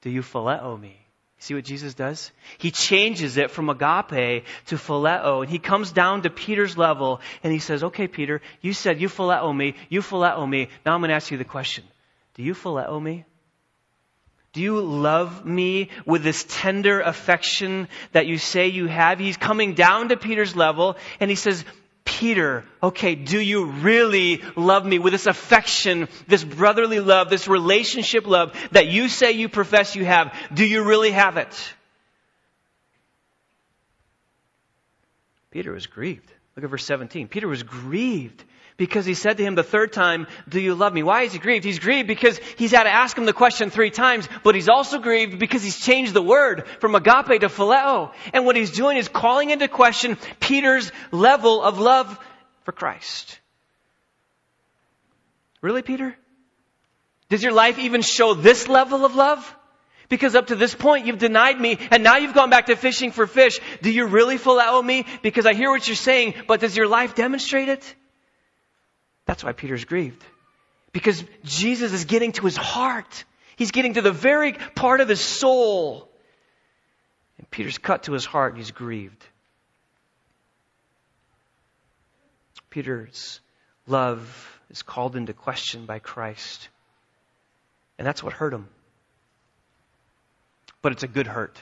do 0.00 0.10
you 0.10 0.22
phileo 0.22 0.80
me? 0.80 1.05
See 1.46 1.54
what 1.54 1.62
Jesus 1.62 1.94
does? 1.94 2.32
He 2.58 2.72
changes 2.72 3.36
it 3.36 3.52
from 3.52 3.70
agape 3.70 4.44
to 4.66 4.74
phileo, 4.74 5.42
and 5.42 5.48
he 5.48 5.60
comes 5.60 5.92
down 5.92 6.22
to 6.22 6.28
Peter's 6.28 6.76
level, 6.76 7.20
and 7.44 7.52
he 7.52 7.60
says, 7.60 7.84
okay, 7.84 8.08
Peter, 8.08 8.42
you 8.62 8.72
said 8.72 9.00
you 9.00 9.08
phileo 9.08 9.56
me, 9.56 9.76
you 9.88 10.00
phileo 10.00 10.48
me. 10.48 10.68
Now 10.84 10.94
I'm 10.94 11.00
going 11.02 11.10
to 11.10 11.14
ask 11.14 11.30
you 11.30 11.38
the 11.38 11.44
question. 11.44 11.84
Do 12.34 12.42
you 12.42 12.52
phileo 12.52 13.00
me? 13.00 13.26
Do 14.54 14.60
you 14.60 14.80
love 14.80 15.46
me 15.46 15.90
with 16.04 16.24
this 16.24 16.44
tender 16.48 17.00
affection 17.00 17.86
that 18.10 18.26
you 18.26 18.38
say 18.38 18.66
you 18.66 18.88
have? 18.88 19.20
He's 19.20 19.36
coming 19.36 19.74
down 19.74 20.08
to 20.08 20.16
Peter's 20.16 20.56
level, 20.56 20.96
and 21.20 21.30
he 21.30 21.36
says, 21.36 21.64
Peter, 22.06 22.64
okay, 22.82 23.14
do 23.14 23.38
you 23.38 23.66
really 23.66 24.42
love 24.54 24.86
me 24.86 24.98
with 24.98 25.12
this 25.12 25.26
affection, 25.26 26.08
this 26.26 26.42
brotherly 26.42 27.00
love, 27.00 27.28
this 27.28 27.48
relationship 27.48 28.26
love 28.26 28.56
that 28.70 28.86
you 28.86 29.08
say 29.10 29.32
you 29.32 29.50
profess 29.50 29.94
you 29.94 30.04
have? 30.06 30.34
Do 30.54 30.64
you 30.64 30.84
really 30.84 31.10
have 31.10 31.36
it? 31.36 31.74
Peter 35.50 35.72
was 35.72 35.86
grieved. 35.86 36.32
Look 36.54 36.64
at 36.64 36.70
verse 36.70 36.86
17. 36.86 37.28
Peter 37.28 37.48
was 37.48 37.62
grieved 37.62 38.44
because 38.76 39.06
he 39.06 39.14
said 39.14 39.38
to 39.38 39.42
him 39.42 39.54
the 39.54 39.62
third 39.62 39.92
time, 39.92 40.26
Do 40.48 40.60
you 40.60 40.74
love 40.74 40.92
me? 40.92 41.02
Why 41.02 41.22
is 41.22 41.32
he 41.32 41.38
grieved? 41.38 41.64
He's 41.64 41.78
grieved 41.78 42.08
because 42.08 42.38
he's 42.56 42.72
had 42.72 42.84
to 42.84 42.90
ask 42.90 43.16
him 43.16 43.24
the 43.24 43.32
question 43.32 43.70
three 43.70 43.90
times, 43.90 44.28
but 44.42 44.54
he's 44.54 44.68
also 44.68 44.98
grieved 44.98 45.38
because 45.38 45.62
he's 45.62 45.78
changed 45.78 46.12
the 46.14 46.22
word 46.22 46.66
from 46.80 46.94
agape 46.94 47.40
to 47.40 47.48
phileo. 47.48 48.12
And 48.32 48.44
what 48.44 48.56
he's 48.56 48.72
doing 48.72 48.96
is 48.96 49.08
calling 49.08 49.50
into 49.50 49.68
question 49.68 50.18
Peter's 50.40 50.92
level 51.10 51.62
of 51.62 51.78
love 51.78 52.18
for 52.64 52.72
Christ. 52.72 53.38
Really, 55.62 55.82
Peter? 55.82 56.16
Does 57.28 57.42
your 57.42 57.52
life 57.52 57.78
even 57.78 58.02
show 58.02 58.34
this 58.34 58.68
level 58.68 59.04
of 59.04 59.14
love? 59.14 59.56
Because 60.08 60.36
up 60.36 60.48
to 60.48 60.54
this 60.54 60.74
point 60.74 61.06
you've 61.06 61.18
denied 61.18 61.60
me 61.60 61.78
and 61.90 62.04
now 62.04 62.16
you've 62.18 62.34
gone 62.34 62.50
back 62.50 62.66
to 62.66 62.76
fishing 62.76 63.10
for 63.10 63.26
fish. 63.26 63.58
Do 63.82 63.90
you 63.90 64.06
really 64.06 64.38
phileo 64.38 64.84
me? 64.84 65.04
Because 65.22 65.46
I 65.46 65.54
hear 65.54 65.70
what 65.70 65.88
you're 65.88 65.96
saying, 65.96 66.34
but 66.46 66.60
does 66.60 66.76
your 66.76 66.86
life 66.86 67.16
demonstrate 67.16 67.68
it? 67.68 67.94
That's 69.26 69.44
why 69.44 69.52
Peter's 69.52 69.84
grieved. 69.84 70.24
Because 70.92 71.22
Jesus 71.44 71.92
is 71.92 72.04
getting 72.06 72.32
to 72.32 72.44
his 72.46 72.56
heart. 72.56 73.24
He's 73.56 73.70
getting 73.70 73.94
to 73.94 74.02
the 74.02 74.12
very 74.12 74.52
part 74.52 75.00
of 75.00 75.08
his 75.08 75.20
soul. 75.20 76.08
And 77.38 77.50
Peter's 77.50 77.78
cut 77.78 78.04
to 78.04 78.12
his 78.12 78.24
heart 78.24 78.52
and 78.52 78.62
he's 78.62 78.70
grieved. 78.70 79.24
Peter's 82.70 83.40
love 83.86 84.60
is 84.70 84.82
called 84.82 85.16
into 85.16 85.32
question 85.32 85.86
by 85.86 85.98
Christ. 85.98 86.68
And 87.98 88.06
that's 88.06 88.22
what 88.22 88.32
hurt 88.32 88.52
him. 88.52 88.68
But 90.82 90.92
it's 90.92 91.02
a 91.02 91.08
good 91.08 91.26
hurt. 91.26 91.56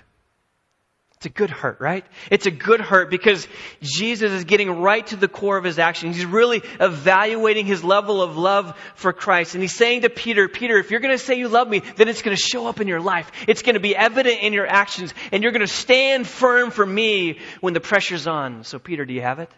It's 1.24 1.30
a 1.30 1.38
good 1.38 1.48
hurt, 1.48 1.80
right? 1.80 2.04
It's 2.30 2.44
a 2.44 2.50
good 2.50 2.82
hurt 2.82 3.08
because 3.10 3.48
Jesus 3.80 4.30
is 4.30 4.44
getting 4.44 4.70
right 4.70 5.06
to 5.06 5.16
the 5.16 5.26
core 5.26 5.56
of 5.56 5.64
his 5.64 5.78
action. 5.78 6.12
He's 6.12 6.26
really 6.26 6.60
evaluating 6.78 7.64
his 7.64 7.82
level 7.82 8.20
of 8.20 8.36
love 8.36 8.78
for 8.94 9.14
Christ. 9.14 9.54
And 9.54 9.62
he's 9.62 9.74
saying 9.74 10.02
to 10.02 10.10
Peter, 10.10 10.50
Peter, 10.50 10.76
if 10.76 10.90
you're 10.90 11.00
going 11.00 11.16
to 11.16 11.24
say 11.24 11.38
you 11.38 11.48
love 11.48 11.66
me, 11.66 11.80
then 11.96 12.08
it's 12.08 12.20
going 12.20 12.36
to 12.36 12.42
show 12.42 12.66
up 12.66 12.78
in 12.78 12.88
your 12.88 13.00
life. 13.00 13.32
It's 13.48 13.62
going 13.62 13.72
to 13.72 13.80
be 13.80 13.96
evident 13.96 14.42
in 14.42 14.52
your 14.52 14.66
actions. 14.66 15.14
And 15.32 15.42
you're 15.42 15.52
going 15.52 15.66
to 15.66 15.66
stand 15.66 16.26
firm 16.26 16.70
for 16.70 16.84
me 16.84 17.38
when 17.62 17.72
the 17.72 17.80
pressure's 17.80 18.26
on. 18.26 18.64
So, 18.64 18.78
Peter, 18.78 19.06
do 19.06 19.14
you 19.14 19.22
have 19.22 19.38
it? 19.38 19.50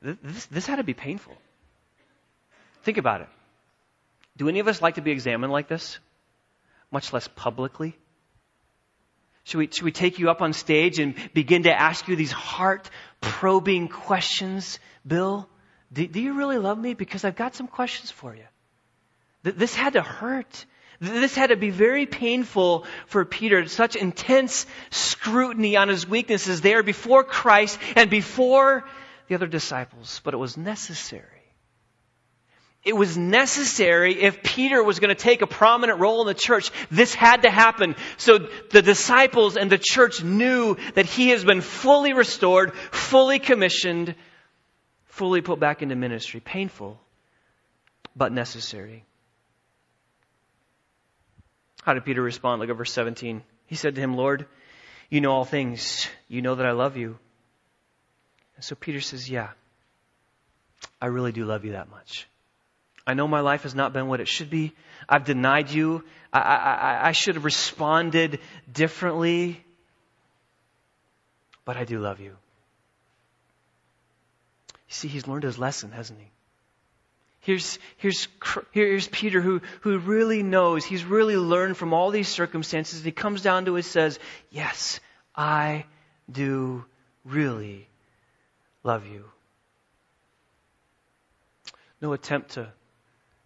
This, 0.00 0.46
this 0.46 0.66
had 0.66 0.76
to 0.76 0.84
be 0.84 0.94
painful. 0.94 1.36
Think 2.84 2.98
about 2.98 3.22
it. 3.22 3.28
Do 4.36 4.48
any 4.48 4.60
of 4.60 4.68
us 4.68 4.80
like 4.80 4.94
to 4.94 5.00
be 5.00 5.10
examined 5.10 5.52
like 5.52 5.66
this? 5.66 5.98
Much 6.90 7.12
less 7.12 7.28
publicly? 7.28 7.96
Should 9.44 9.58
we, 9.58 9.68
should 9.72 9.84
we 9.84 9.92
take 9.92 10.18
you 10.18 10.30
up 10.30 10.42
on 10.42 10.52
stage 10.52 10.98
and 10.98 11.14
begin 11.32 11.62
to 11.62 11.72
ask 11.72 12.06
you 12.08 12.16
these 12.16 12.32
heart 12.32 12.90
probing 13.20 13.88
questions? 13.88 14.78
Bill, 15.06 15.48
do, 15.92 16.06
do, 16.06 16.20
you 16.20 16.34
really 16.34 16.58
love 16.58 16.78
me? 16.78 16.94
Because 16.94 17.24
I've 17.24 17.36
got 17.36 17.54
some 17.54 17.66
questions 17.66 18.10
for 18.10 18.34
you. 18.34 18.44
This 19.42 19.74
had 19.74 19.94
to 19.94 20.02
hurt. 20.02 20.66
This 21.00 21.34
had 21.34 21.46
to 21.48 21.56
be 21.56 21.70
very 21.70 22.04
painful 22.04 22.84
for 23.06 23.24
Peter. 23.24 23.66
Such 23.68 23.96
intense 23.96 24.66
scrutiny 24.90 25.76
on 25.76 25.88
his 25.88 26.06
weaknesses 26.06 26.60
there 26.60 26.82
before 26.82 27.24
Christ 27.24 27.78
and 27.96 28.10
before 28.10 28.84
the 29.28 29.34
other 29.34 29.46
disciples. 29.46 30.20
But 30.24 30.34
it 30.34 30.38
was 30.38 30.56
necessary 30.58 31.37
it 32.84 32.96
was 32.96 33.18
necessary 33.18 34.22
if 34.22 34.42
Peter 34.42 34.82
was 34.82 35.00
going 35.00 35.14
to 35.14 35.20
take 35.20 35.42
a 35.42 35.46
prominent 35.46 35.98
role 35.98 36.20
in 36.22 36.26
the 36.26 36.34
church. 36.34 36.70
This 36.90 37.12
had 37.12 37.42
to 37.42 37.50
happen. 37.50 37.96
So 38.16 38.38
the 38.70 38.82
disciples 38.82 39.56
and 39.56 39.70
the 39.70 39.78
church 39.78 40.22
knew 40.22 40.76
that 40.94 41.06
he 41.06 41.30
has 41.30 41.44
been 41.44 41.60
fully 41.60 42.12
restored, 42.12 42.74
fully 42.74 43.40
commissioned, 43.40 44.14
fully 45.06 45.40
put 45.40 45.58
back 45.58 45.82
into 45.82 45.96
ministry. 45.96 46.40
Painful, 46.40 47.00
but 48.14 48.32
necessary. 48.32 49.04
How 51.82 51.94
did 51.94 52.04
Peter 52.04 52.22
respond? 52.22 52.60
Look 52.60 52.70
at 52.70 52.76
verse 52.76 52.92
17. 52.92 53.42
He 53.66 53.74
said 53.74 53.96
to 53.96 54.00
him, 54.00 54.14
Lord, 54.14 54.46
you 55.10 55.20
know 55.20 55.32
all 55.32 55.44
things. 55.44 56.06
You 56.28 56.42
know 56.42 56.54
that 56.54 56.66
I 56.66 56.72
love 56.72 56.96
you. 56.96 57.18
And 58.56 58.64
so 58.64 58.74
Peter 58.76 59.00
says, 59.00 59.28
Yeah, 59.28 59.50
I 61.00 61.06
really 61.06 61.32
do 61.32 61.44
love 61.44 61.64
you 61.64 61.72
that 61.72 61.90
much. 61.90 62.28
I 63.08 63.14
know 63.14 63.26
my 63.26 63.40
life 63.40 63.62
has 63.62 63.74
not 63.74 63.94
been 63.94 64.06
what 64.06 64.20
it 64.20 64.28
should 64.28 64.50
be. 64.50 64.74
I've 65.08 65.24
denied 65.24 65.70
you. 65.70 66.04
I, 66.30 66.40
I, 66.40 67.08
I 67.08 67.12
should 67.12 67.36
have 67.36 67.46
responded 67.46 68.38
differently. 68.70 69.64
But 71.64 71.78
I 71.78 71.84
do 71.84 72.00
love 72.00 72.20
you. 72.20 72.36
You 74.68 74.94
see, 74.94 75.08
he's 75.08 75.26
learned 75.26 75.44
his 75.44 75.58
lesson, 75.58 75.90
hasn't 75.90 76.18
he? 76.18 76.26
Here's, 77.40 77.78
here's, 77.96 78.28
here's 78.72 79.08
Peter 79.08 79.40
who, 79.40 79.62
who 79.80 79.96
really 79.96 80.42
knows, 80.42 80.84
he's 80.84 81.04
really 81.04 81.38
learned 81.38 81.78
from 81.78 81.94
all 81.94 82.10
these 82.10 82.28
circumstances. 82.28 83.02
He 83.02 83.10
comes 83.10 83.40
down 83.40 83.64
to 83.64 83.76
it 83.76 83.78
and 83.78 83.86
says, 83.86 84.18
Yes, 84.50 85.00
I 85.34 85.86
do 86.30 86.84
really 87.24 87.88
love 88.82 89.06
you. 89.06 89.24
No 92.02 92.12
attempt 92.12 92.50
to 92.50 92.70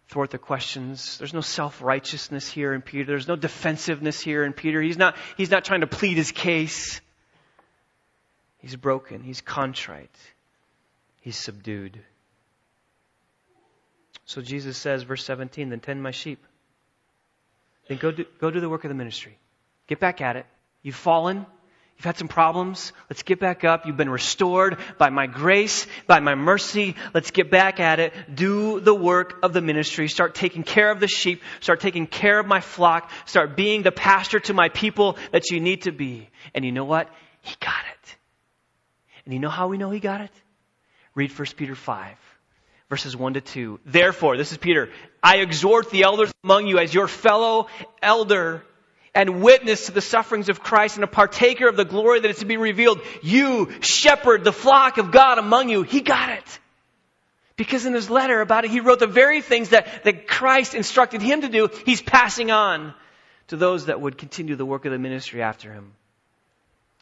thwart 0.07 0.31
the 0.31 0.37
questions. 0.37 1.17
There's 1.17 1.33
no 1.33 1.41
self-righteousness 1.41 2.47
here 2.47 2.73
in 2.73 2.81
Peter. 2.81 3.05
There's 3.05 3.27
no 3.27 3.35
defensiveness 3.35 4.19
here 4.19 4.43
in 4.43 4.53
Peter. 4.53 4.81
He's 4.81 4.97
not, 4.97 5.15
he's 5.37 5.51
not 5.51 5.65
trying 5.65 5.81
to 5.81 5.87
plead 5.87 6.17
his 6.17 6.31
case. 6.31 7.01
He's 8.59 8.75
broken. 8.75 9.21
He's 9.23 9.41
contrite. 9.41 10.15
He's 11.21 11.37
subdued. 11.37 11.99
So 14.25 14.41
Jesus 14.41 14.77
says, 14.77 15.03
verse 15.03 15.23
17, 15.25 15.69
then 15.69 15.79
tend 15.79 16.01
my 16.01 16.11
sheep. 16.11 16.43
Then 17.87 17.97
go 17.97 18.11
do, 18.11 18.25
go 18.39 18.51
do 18.51 18.59
the 18.59 18.69
work 18.69 18.85
of 18.85 18.89
the 18.89 18.95
ministry. 18.95 19.37
Get 19.87 19.99
back 19.99 20.21
at 20.21 20.37
it. 20.37 20.45
You've 20.81 20.95
fallen. 20.95 21.45
You've 21.97 22.05
had 22.05 22.17
some 22.17 22.27
problems. 22.27 22.91
Let's 23.09 23.23
get 23.23 23.39
back 23.39 23.63
up. 23.63 23.85
You've 23.85 23.97
been 23.97 24.09
restored 24.09 24.77
by 24.97 25.09
my 25.09 25.27
grace, 25.27 25.87
by 26.07 26.19
my 26.19 26.35
mercy. 26.35 26.95
Let's 27.13 27.31
get 27.31 27.49
back 27.49 27.79
at 27.79 27.99
it. 27.99 28.13
Do 28.33 28.79
the 28.79 28.93
work 28.93 29.39
of 29.43 29.53
the 29.53 29.61
ministry. 29.61 30.07
Start 30.07 30.35
taking 30.35 30.63
care 30.63 30.91
of 30.91 30.99
the 30.99 31.07
sheep. 31.07 31.41
Start 31.61 31.79
taking 31.79 32.07
care 32.07 32.39
of 32.39 32.45
my 32.45 32.59
flock. 32.59 33.09
Start 33.25 33.55
being 33.55 33.83
the 33.83 33.91
pastor 33.91 34.39
to 34.41 34.53
my 34.53 34.69
people 34.69 35.17
that 35.31 35.49
you 35.49 35.59
need 35.59 35.83
to 35.83 35.91
be. 35.91 36.29
And 36.53 36.65
you 36.65 36.71
know 36.71 36.85
what? 36.85 37.09
He 37.41 37.55
got 37.59 37.83
it. 37.93 38.15
And 39.25 39.33
you 39.33 39.39
know 39.39 39.49
how 39.49 39.67
we 39.67 39.77
know 39.77 39.89
he 39.89 39.99
got 39.99 40.21
it? 40.21 40.31
Read 41.15 41.31
1 41.37 41.47
Peter 41.55 41.75
5 41.75 42.17
verses 42.89 43.17
1 43.17 43.33
to 43.33 43.41
2. 43.41 43.79
Therefore, 43.87 44.37
this 44.37 44.51
is 44.51 44.59
Peter, 44.59 44.91
I 45.23 45.37
exhort 45.37 45.89
the 45.89 46.03
elders 46.03 46.31
among 46.43 46.67
you 46.67 46.77
as 46.77 46.93
your 46.93 47.07
fellow 47.07 47.65
elder 48.03 48.63
and 49.15 49.41
witness 49.41 49.85
to 49.85 49.91
the 49.91 50.01
sufferings 50.01 50.49
of 50.49 50.61
Christ 50.61 50.97
and 50.97 51.03
a 51.03 51.07
partaker 51.07 51.67
of 51.67 51.75
the 51.75 51.85
glory 51.85 52.19
that 52.21 52.31
is 52.31 52.39
to 52.39 52.45
be 52.45 52.57
revealed. 52.57 53.01
You 53.21 53.71
shepherd 53.81 54.43
the 54.43 54.53
flock 54.53 54.97
of 54.97 55.11
God 55.11 55.37
among 55.37 55.69
you. 55.69 55.83
He 55.83 56.01
got 56.01 56.29
it. 56.29 56.59
Because 57.55 57.85
in 57.85 57.93
his 57.93 58.09
letter 58.09 58.41
about 58.41 58.65
it, 58.65 58.71
he 58.71 58.79
wrote 58.79 58.99
the 58.99 59.07
very 59.07 59.41
things 59.41 59.69
that, 59.69 60.03
that 60.05 60.27
Christ 60.27 60.73
instructed 60.73 61.21
him 61.21 61.41
to 61.41 61.49
do, 61.49 61.69
he's 61.85 62.01
passing 62.01 62.49
on 62.49 62.95
to 63.47 63.57
those 63.57 63.85
that 63.85 64.01
would 64.01 64.17
continue 64.17 64.55
the 64.55 64.65
work 64.65 64.85
of 64.85 64.91
the 64.91 64.97
ministry 64.97 65.43
after 65.43 65.71
him. 65.71 65.93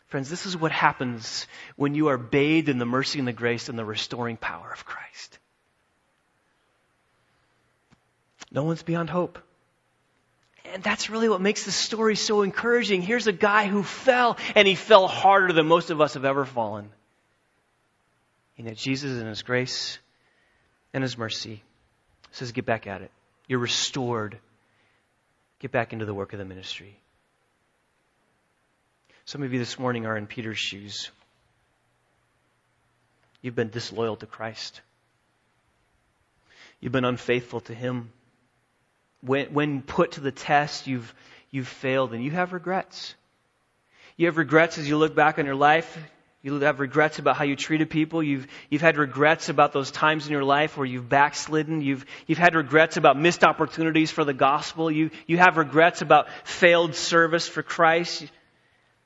Friends, 0.08 0.30
this 0.30 0.46
is 0.46 0.58
what 0.58 0.74
happens 0.74 1.48
when 1.78 1.96
you 1.96 2.10
are 2.10 2.18
bathed 2.18 2.68
in 2.68 2.80
the 2.80 2.86
mercy 2.86 3.20
and 3.20 3.28
the 3.28 3.34
grace 3.34 3.70
and 3.70 3.80
the 3.80 3.86
restoring 3.86 4.36
power 4.36 4.70
of 4.74 4.86
Christ. 4.86 5.40
No 8.52 8.64
one's 8.64 8.84
beyond 8.84 9.10
hope. 9.10 9.40
And 10.66 10.84
that's 10.84 11.10
really 11.10 11.28
what 11.28 11.42
makes 11.42 11.66
the 11.66 11.72
story 11.72 12.16
so 12.16 12.44
encouraging. 12.44 13.02
Here's 13.02 13.28
a 13.28 13.34
guy 13.34 13.68
who 13.68 13.84
fell, 13.84 14.38
and 14.56 14.68
he 14.68 14.76
fell 14.76 15.08
harder 15.08 15.54
than 15.54 15.68
most 15.68 15.90
of 15.90 16.00
us 16.02 16.14
have 16.14 16.26
ever 16.26 16.46
fallen. 16.46 16.90
And 18.58 18.68
yet 18.68 18.78
Jesus, 18.78 19.20
in 19.20 19.28
His 19.28 19.42
grace 19.42 19.98
and 20.94 21.02
His 21.02 21.18
mercy, 21.18 21.64
says, 22.32 22.52
Get 22.52 22.66
back 22.66 22.86
at 22.86 23.02
it. 23.02 23.12
You're 23.48 23.60
restored. 23.60 24.38
Get 25.60 25.72
back 25.72 25.94
into 25.94 26.06
the 26.06 26.14
work 26.14 26.34
of 26.34 26.40
the 26.40 26.46
ministry. 26.46 26.96
Some 29.26 29.44
of 29.44 29.52
you 29.52 29.60
this 29.60 29.80
morning 29.80 30.06
are 30.06 30.16
in 30.16 30.28
Peter's 30.28 30.60
shoes. 30.60 31.10
You've 33.42 33.56
been 33.56 33.70
disloyal 33.70 34.16
to 34.18 34.26
Christ. 34.26 34.82
You've 36.80 36.92
been 36.92 37.06
unfaithful 37.06 37.62
to 37.62 37.74
Him. 37.74 38.12
When, 39.22 39.54
when 39.54 39.82
put 39.82 40.14
to 40.14 40.22
the 40.22 40.32
test, 40.32 40.88
you've, 40.88 41.14
you've 41.52 41.68
failed 41.68 42.14
and 42.14 42.24
you 42.24 42.32
have 42.32 42.54
regrets. 42.54 43.16
You 44.18 44.28
have 44.28 44.38
regrets 44.38 44.78
as 44.78 44.88
you 44.88 44.98
look 44.98 45.16
back 45.16 45.40
on 45.40 45.46
your 45.46 45.56
life. 45.56 45.98
You 46.44 46.60
have 46.62 46.80
regrets 46.80 47.20
about 47.20 47.36
how 47.36 47.44
you 47.44 47.56
treated 47.56 47.92
people. 47.92 48.24
You've, 48.24 48.48
you've 48.70 48.82
had 48.82 48.98
regrets 48.98 49.50
about 49.50 49.74
those 49.74 49.92
times 49.92 50.26
in 50.26 50.32
your 50.32 50.44
life 50.44 50.76
where 50.76 50.88
you've 50.88 51.08
backslidden. 51.08 51.82
You've, 51.82 52.06
you've 52.26 52.40
had 52.40 52.56
regrets 52.56 52.98
about 52.98 53.16
missed 53.16 53.44
opportunities 53.44 54.10
for 54.10 54.24
the 54.24 54.34
gospel. 54.34 54.90
You, 54.90 55.12
you 55.28 55.38
have 55.38 55.58
regrets 55.58 56.02
about 56.02 56.28
failed 56.44 56.96
service 56.96 57.48
for 57.48 57.62
Christ. 57.62 58.26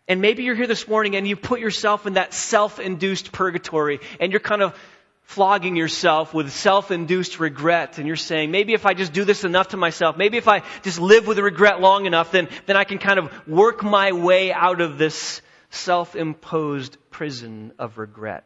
And 0.08 0.22
maybe 0.22 0.44
you're 0.44 0.56
here 0.56 0.68
this 0.68 0.88
morning 0.88 1.18
and 1.18 1.28
you 1.28 1.36
put 1.36 1.60
yourself 1.60 2.06
in 2.06 2.14
that 2.14 2.34
self-induced 2.34 3.34
purgatory 3.34 4.00
and 4.20 4.32
you're 4.32 4.40
kind 4.40 4.62
of 4.62 4.80
flogging 5.26 5.76
yourself 5.76 6.34
with 6.34 6.52
self-induced 6.52 7.40
regret 7.40 7.98
and 7.98 8.08
you're 8.08 8.16
saying, 8.16 8.52
maybe 8.52 8.74
if 8.74 8.86
I 8.86 8.94
just 8.94 9.12
do 9.12 9.26
this 9.26 9.44
enough 9.44 9.70
to 9.70 9.78
myself, 9.78 10.18
maybe 10.18 10.38
if 10.38 10.48
I 10.48 10.62
just 10.84 11.00
live 11.00 11.28
with 11.28 11.40
regret 11.40 11.82
long 11.82 12.06
enough, 12.06 12.32
then, 12.32 12.48
then 12.68 12.78
I 12.78 12.84
can 12.84 13.00
kind 13.00 13.20
of 13.20 13.48
work 13.48 13.84
my 13.84 14.12
way 14.12 14.54
out 14.54 14.82
of 14.82 14.98
this 14.98 15.42
self-imposed 15.72 16.98
prison 17.10 17.74
of 17.80 17.98
regret. 17.98 18.46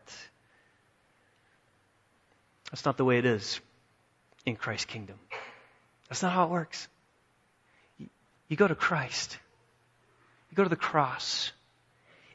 That's 2.72 2.86
not 2.86 2.98
the 2.98 3.06
way 3.06 3.18
it 3.18 3.26
is 3.26 3.60
in 4.46 4.56
Christ's 4.56 4.86
kingdom. 4.86 5.20
That's 6.08 6.24
not 6.24 6.32
how 6.32 6.46
it 6.46 6.50
works. 6.50 6.88
You 8.48 8.56
go 8.56 8.68
to 8.68 8.76
Christ. 8.76 9.38
You 10.50 10.56
go 10.56 10.64
to 10.64 10.70
the 10.70 10.76
cross 10.76 11.52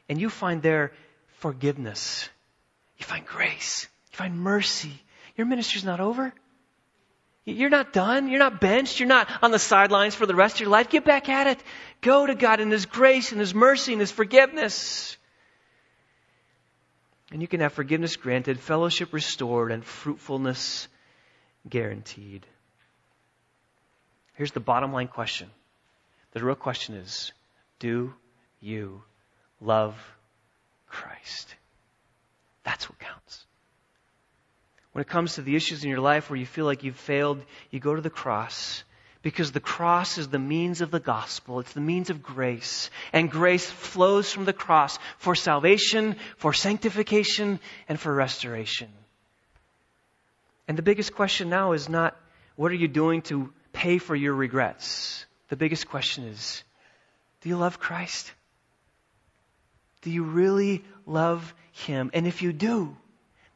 and 0.07 0.21
you 0.21 0.29
find 0.29 0.61
there 0.61 0.93
forgiveness. 1.39 2.29
You 2.99 3.05
find 3.05 3.25
grace. 3.25 3.87
Find 4.15 4.39
mercy. 4.39 4.93
Your 5.35 5.45
ministry's 5.45 5.83
not 5.83 5.99
over. 5.99 6.33
You're 7.43 7.69
not 7.69 7.91
done. 7.91 8.29
You're 8.29 8.39
not 8.39 8.61
benched. 8.61 8.97
You're 8.97 9.09
not 9.09 9.29
on 9.43 9.51
the 9.51 9.59
sidelines 9.59 10.15
for 10.15 10.25
the 10.25 10.33
rest 10.33 10.55
of 10.55 10.61
your 10.61 10.69
life. 10.69 10.89
Get 10.89 11.03
back 11.03 11.27
at 11.27 11.47
it. 11.47 11.59
Go 11.99 12.25
to 12.25 12.33
God 12.33 12.61
in 12.61 12.71
His 12.71 12.85
grace 12.85 13.33
and 13.33 13.41
His 13.41 13.53
mercy 13.53 13.91
and 13.91 13.99
His 13.99 14.11
forgiveness. 14.11 15.17
And 17.29 17.41
you 17.41 17.47
can 17.49 17.59
have 17.59 17.73
forgiveness 17.73 18.15
granted, 18.15 18.57
fellowship 18.57 19.11
restored, 19.11 19.73
and 19.73 19.83
fruitfulness 19.83 20.87
guaranteed. 21.67 22.45
Here's 24.35 24.53
the 24.53 24.61
bottom 24.61 24.93
line 24.93 25.09
question. 25.09 25.49
The 26.31 26.41
real 26.41 26.55
question 26.55 26.95
is, 26.95 27.33
do 27.79 28.13
you 28.61 29.03
love 29.59 29.95
Christ? 30.87 31.53
That's 32.63 32.89
what 32.89 32.97
counts. 32.99 33.45
When 34.95 35.01
it 35.01 35.09
comes 35.09 35.35
to 35.35 35.41
the 35.41 35.57
issues 35.57 35.83
in 35.83 35.89
your 35.89 35.99
life 35.99 36.29
where 36.29 36.39
you 36.39 36.45
feel 36.45 36.63
like 36.63 36.85
you've 36.85 36.95
failed, 36.95 37.43
you 37.69 37.81
go 37.81 37.95
to 37.95 38.01
the 38.01 38.09
cross 38.09 38.85
because 39.23 39.51
the 39.51 39.59
cross 39.59 40.17
is 40.17 40.29
the 40.29 40.39
means 40.39 40.79
of 40.79 40.89
the 40.89 41.01
gospel. 41.01 41.59
It's 41.59 41.73
the 41.73 41.81
means 41.81 42.09
of 42.09 42.23
grace. 42.23 42.89
And 43.11 43.29
grace 43.29 43.69
flows 43.69 44.31
from 44.31 44.45
the 44.45 44.53
cross 44.53 44.97
for 45.17 45.35
salvation, 45.35 46.15
for 46.37 46.53
sanctification, 46.53 47.59
and 47.89 47.99
for 47.99 48.15
restoration. 48.15 48.87
And 50.65 50.77
the 50.77 50.81
biggest 50.81 51.13
question 51.13 51.49
now 51.49 51.73
is 51.73 51.89
not, 51.89 52.15
what 52.55 52.71
are 52.71 52.75
you 52.75 52.87
doing 52.87 53.21
to 53.23 53.51
pay 53.73 53.97
for 53.97 54.15
your 54.15 54.33
regrets? 54.33 55.25
The 55.49 55.57
biggest 55.57 55.89
question 55.89 56.23
is, 56.23 56.63
do 57.41 57.49
you 57.49 57.57
love 57.57 57.81
Christ? 57.81 58.31
Do 60.03 60.09
you 60.09 60.23
really 60.23 60.85
love 61.05 61.53
Him? 61.73 62.11
And 62.13 62.25
if 62.25 62.41
you 62.41 62.53
do, 62.53 62.95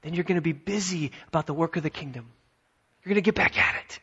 then 0.01 0.13
you're 0.13 0.23
going 0.23 0.35
to 0.35 0.41
be 0.41 0.53
busy 0.53 1.11
about 1.27 1.45
the 1.45 1.53
work 1.53 1.75
of 1.75 1.83
the 1.83 1.89
kingdom. 1.89 2.25
You're 3.03 3.09
going 3.09 3.23
to 3.23 3.25
get 3.25 3.35
back 3.35 3.57
at 3.57 3.75
it. 3.75 3.99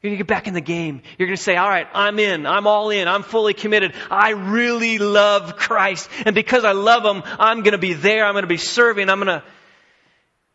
You're 0.00 0.10
going 0.10 0.18
to 0.18 0.24
get 0.24 0.28
back 0.28 0.48
in 0.48 0.54
the 0.54 0.60
game. 0.60 1.02
You're 1.16 1.28
going 1.28 1.36
to 1.36 1.42
say, 1.42 1.56
all 1.56 1.68
right, 1.68 1.86
I'm 1.94 2.18
in. 2.18 2.44
I'm 2.44 2.66
all 2.66 2.90
in. 2.90 3.06
I'm 3.06 3.22
fully 3.22 3.54
committed. 3.54 3.94
I 4.10 4.30
really 4.30 4.98
love 4.98 5.56
Christ. 5.56 6.10
And 6.26 6.34
because 6.34 6.64
I 6.64 6.72
love 6.72 7.04
Him, 7.04 7.22
I'm 7.38 7.62
going 7.62 7.72
to 7.72 7.78
be 7.78 7.92
there. 7.94 8.24
I'm 8.24 8.34
going 8.34 8.42
to 8.42 8.48
be 8.48 8.56
serving. 8.56 9.08
I'm 9.08 9.20
going 9.20 9.40
to 9.40 9.44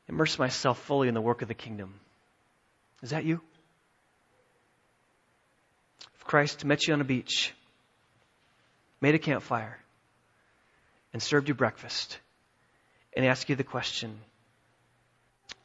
immerse 0.10 0.38
myself 0.38 0.80
fully 0.80 1.08
in 1.08 1.14
the 1.14 1.22
work 1.22 1.42
of 1.42 1.48
the 1.48 1.54
kingdom. 1.54 1.94
Is 3.02 3.12
that 3.12 3.24
you? 3.24 3.40
If 6.18 6.26
Christ 6.26 6.66
met 6.66 6.86
you 6.86 6.94
on 6.94 7.00
a 7.00 7.06
beach, 7.06 7.54
made 9.00 9.16
a 9.16 9.20
campfire, 9.20 9.78
and 11.14 11.24
served 11.24 11.48
you 11.48 11.54
breakfast, 11.54 12.20
and 13.16 13.26
asked 13.26 13.48
you 13.48 13.56
the 13.56 13.64
question, 13.64 14.20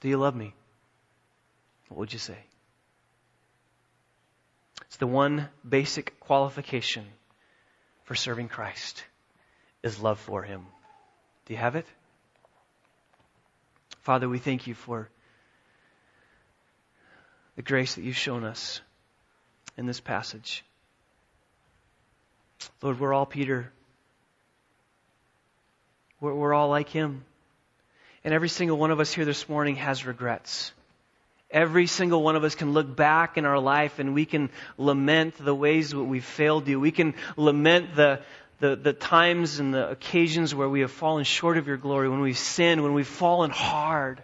do 0.02 0.08
you 0.08 0.16
love 0.16 0.34
me? 0.34 0.52
What 1.88 1.98
would 1.98 2.12
you 2.12 2.18
say? 2.18 2.36
It's 4.86 4.96
the 4.96 5.06
one 5.06 5.48
basic 5.66 6.18
qualification 6.18 7.04
for 8.02 8.16
serving 8.16 8.48
Christ 8.48 9.04
is 9.84 10.00
love 10.00 10.18
for 10.18 10.42
Him. 10.42 10.66
Do 11.46 11.54
you 11.54 11.60
have 11.60 11.76
it? 11.76 11.86
Father, 14.00 14.28
we 14.28 14.38
thank 14.38 14.66
you 14.66 14.74
for 14.74 15.08
the 17.54 17.62
grace 17.62 17.94
that 17.94 18.02
you've 18.02 18.16
shown 18.16 18.42
us 18.42 18.80
in 19.76 19.86
this 19.86 20.00
passage. 20.00 20.64
Lord, 22.82 22.98
we're 22.98 23.14
all 23.14 23.26
Peter. 23.26 23.70
We're, 26.20 26.34
we're 26.34 26.54
all 26.54 26.68
like 26.68 26.88
him. 26.88 27.24
And 28.24 28.32
every 28.32 28.48
single 28.48 28.76
one 28.76 28.90
of 28.90 29.00
us 29.00 29.12
here 29.12 29.24
this 29.24 29.48
morning 29.48 29.76
has 29.76 30.06
regrets. 30.06 30.72
Every 31.50 31.86
single 31.86 32.22
one 32.22 32.36
of 32.36 32.44
us 32.44 32.54
can 32.54 32.72
look 32.72 32.94
back 32.96 33.36
in 33.36 33.44
our 33.44 33.58
life 33.58 33.98
and 33.98 34.14
we 34.14 34.24
can 34.24 34.48
lament 34.78 35.34
the 35.38 35.54
ways 35.54 35.90
that 35.90 36.02
we've 36.02 36.24
failed 36.24 36.66
you. 36.66 36.80
We 36.80 36.92
can 36.92 37.14
lament 37.36 37.94
the, 37.94 38.20
the, 38.60 38.76
the 38.76 38.92
times 38.92 39.58
and 39.58 39.74
the 39.74 39.90
occasions 39.90 40.54
where 40.54 40.68
we 40.68 40.80
have 40.80 40.90
fallen 40.90 41.24
short 41.24 41.58
of 41.58 41.66
your 41.66 41.76
glory, 41.76 42.08
when 42.08 42.20
we've 42.20 42.38
sinned, 42.38 42.82
when 42.82 42.94
we've 42.94 43.06
fallen 43.06 43.50
hard. 43.50 44.22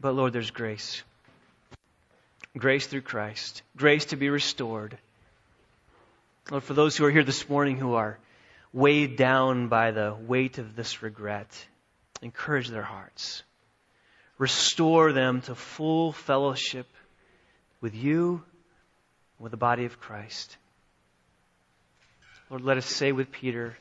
But 0.00 0.14
Lord, 0.14 0.32
there's 0.32 0.50
grace. 0.50 1.02
Grace 2.56 2.86
through 2.86 3.02
Christ. 3.02 3.62
Grace 3.76 4.06
to 4.06 4.16
be 4.16 4.30
restored. 4.30 4.96
Lord, 6.50 6.64
for 6.64 6.74
those 6.74 6.96
who 6.96 7.04
are 7.04 7.10
here 7.10 7.24
this 7.24 7.48
morning 7.48 7.76
who 7.76 7.94
are 7.94 8.18
weighed 8.72 9.16
down 9.16 9.68
by 9.68 9.90
the 9.90 10.14
weight 10.26 10.58
of 10.58 10.76
this 10.76 11.02
regret, 11.02 11.48
encourage 12.22 12.68
their 12.68 12.82
hearts. 12.82 13.42
Restore 14.38 15.12
them 15.12 15.40
to 15.42 15.54
full 15.54 16.12
fellowship 16.12 16.86
with 17.80 17.94
you, 17.94 18.42
with 19.38 19.50
the 19.50 19.56
body 19.56 19.84
of 19.84 20.00
Christ. 20.00 20.56
Lord, 22.50 22.62
let 22.62 22.76
us 22.76 22.86
say 22.86 23.12
with 23.12 23.32
Peter, 23.32 23.76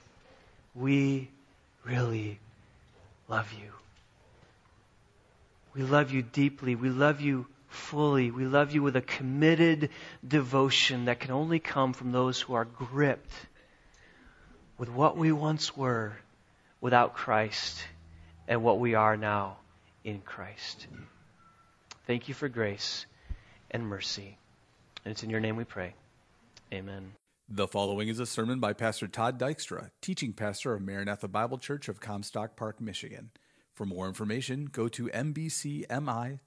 we 0.74 1.30
really 1.84 2.40
love 3.28 3.52
you. 3.54 3.72
We 5.76 5.84
love 5.84 6.12
you 6.12 6.22
deeply. 6.22 6.76
We 6.76 6.90
love 6.90 7.22
you 7.22 7.46
fully. 7.68 8.32
We 8.32 8.46
love 8.46 8.74
you 8.74 8.82
with 8.82 8.96
a 8.96 9.02
committed 9.02 9.90
devotion 10.26 11.06
that 11.06 11.20
can 11.20 11.32
only 11.32 11.60
come 11.60 11.94
from 11.94 12.12
those 12.12 12.40
who 12.40 12.54
are 12.54 12.66
gripped 12.66 13.34
with 14.78 14.90
what 14.90 15.18
we 15.18 15.32
once 15.32 15.76
were 15.76 16.14
without 16.82 17.14
Christ 17.14 17.84
and 18.48 18.64
what 18.64 18.80
we 18.80 18.96
are 18.96 19.18
now 19.18 19.58
in 20.04 20.22
Christ. 20.22 20.88
Thank 22.06 22.28
you 22.28 22.34
for 22.34 22.50
grace 22.50 23.06
and 23.72 23.88
mercy. 23.88 24.38
And 25.04 25.12
it's 25.12 25.24
in 25.24 25.30
your 25.30 25.40
name 25.40 25.56
we 25.56 25.64
pray. 25.64 25.96
Amen. 26.74 27.14
The 27.48 27.68
following 27.68 28.08
is 28.08 28.20
a 28.20 28.26
sermon 28.26 28.60
by 28.60 28.74
Pastor 28.74 29.08
Todd 29.08 29.40
Dykstra, 29.40 29.92
teaching 30.02 30.34
pastor 30.34 30.74
of 30.74 30.82
Maranatha 30.82 31.28
Bible 31.28 31.60
Church 31.60 31.88
of 31.88 32.00
Comstock 32.00 32.56
Park, 32.56 32.82
Michigan. 32.82 33.30
For 33.74 33.86
more 33.86 34.08
information, 34.08 34.66
go 34.72 34.88
to 34.88 35.08
mbcmi.org. 35.08 36.40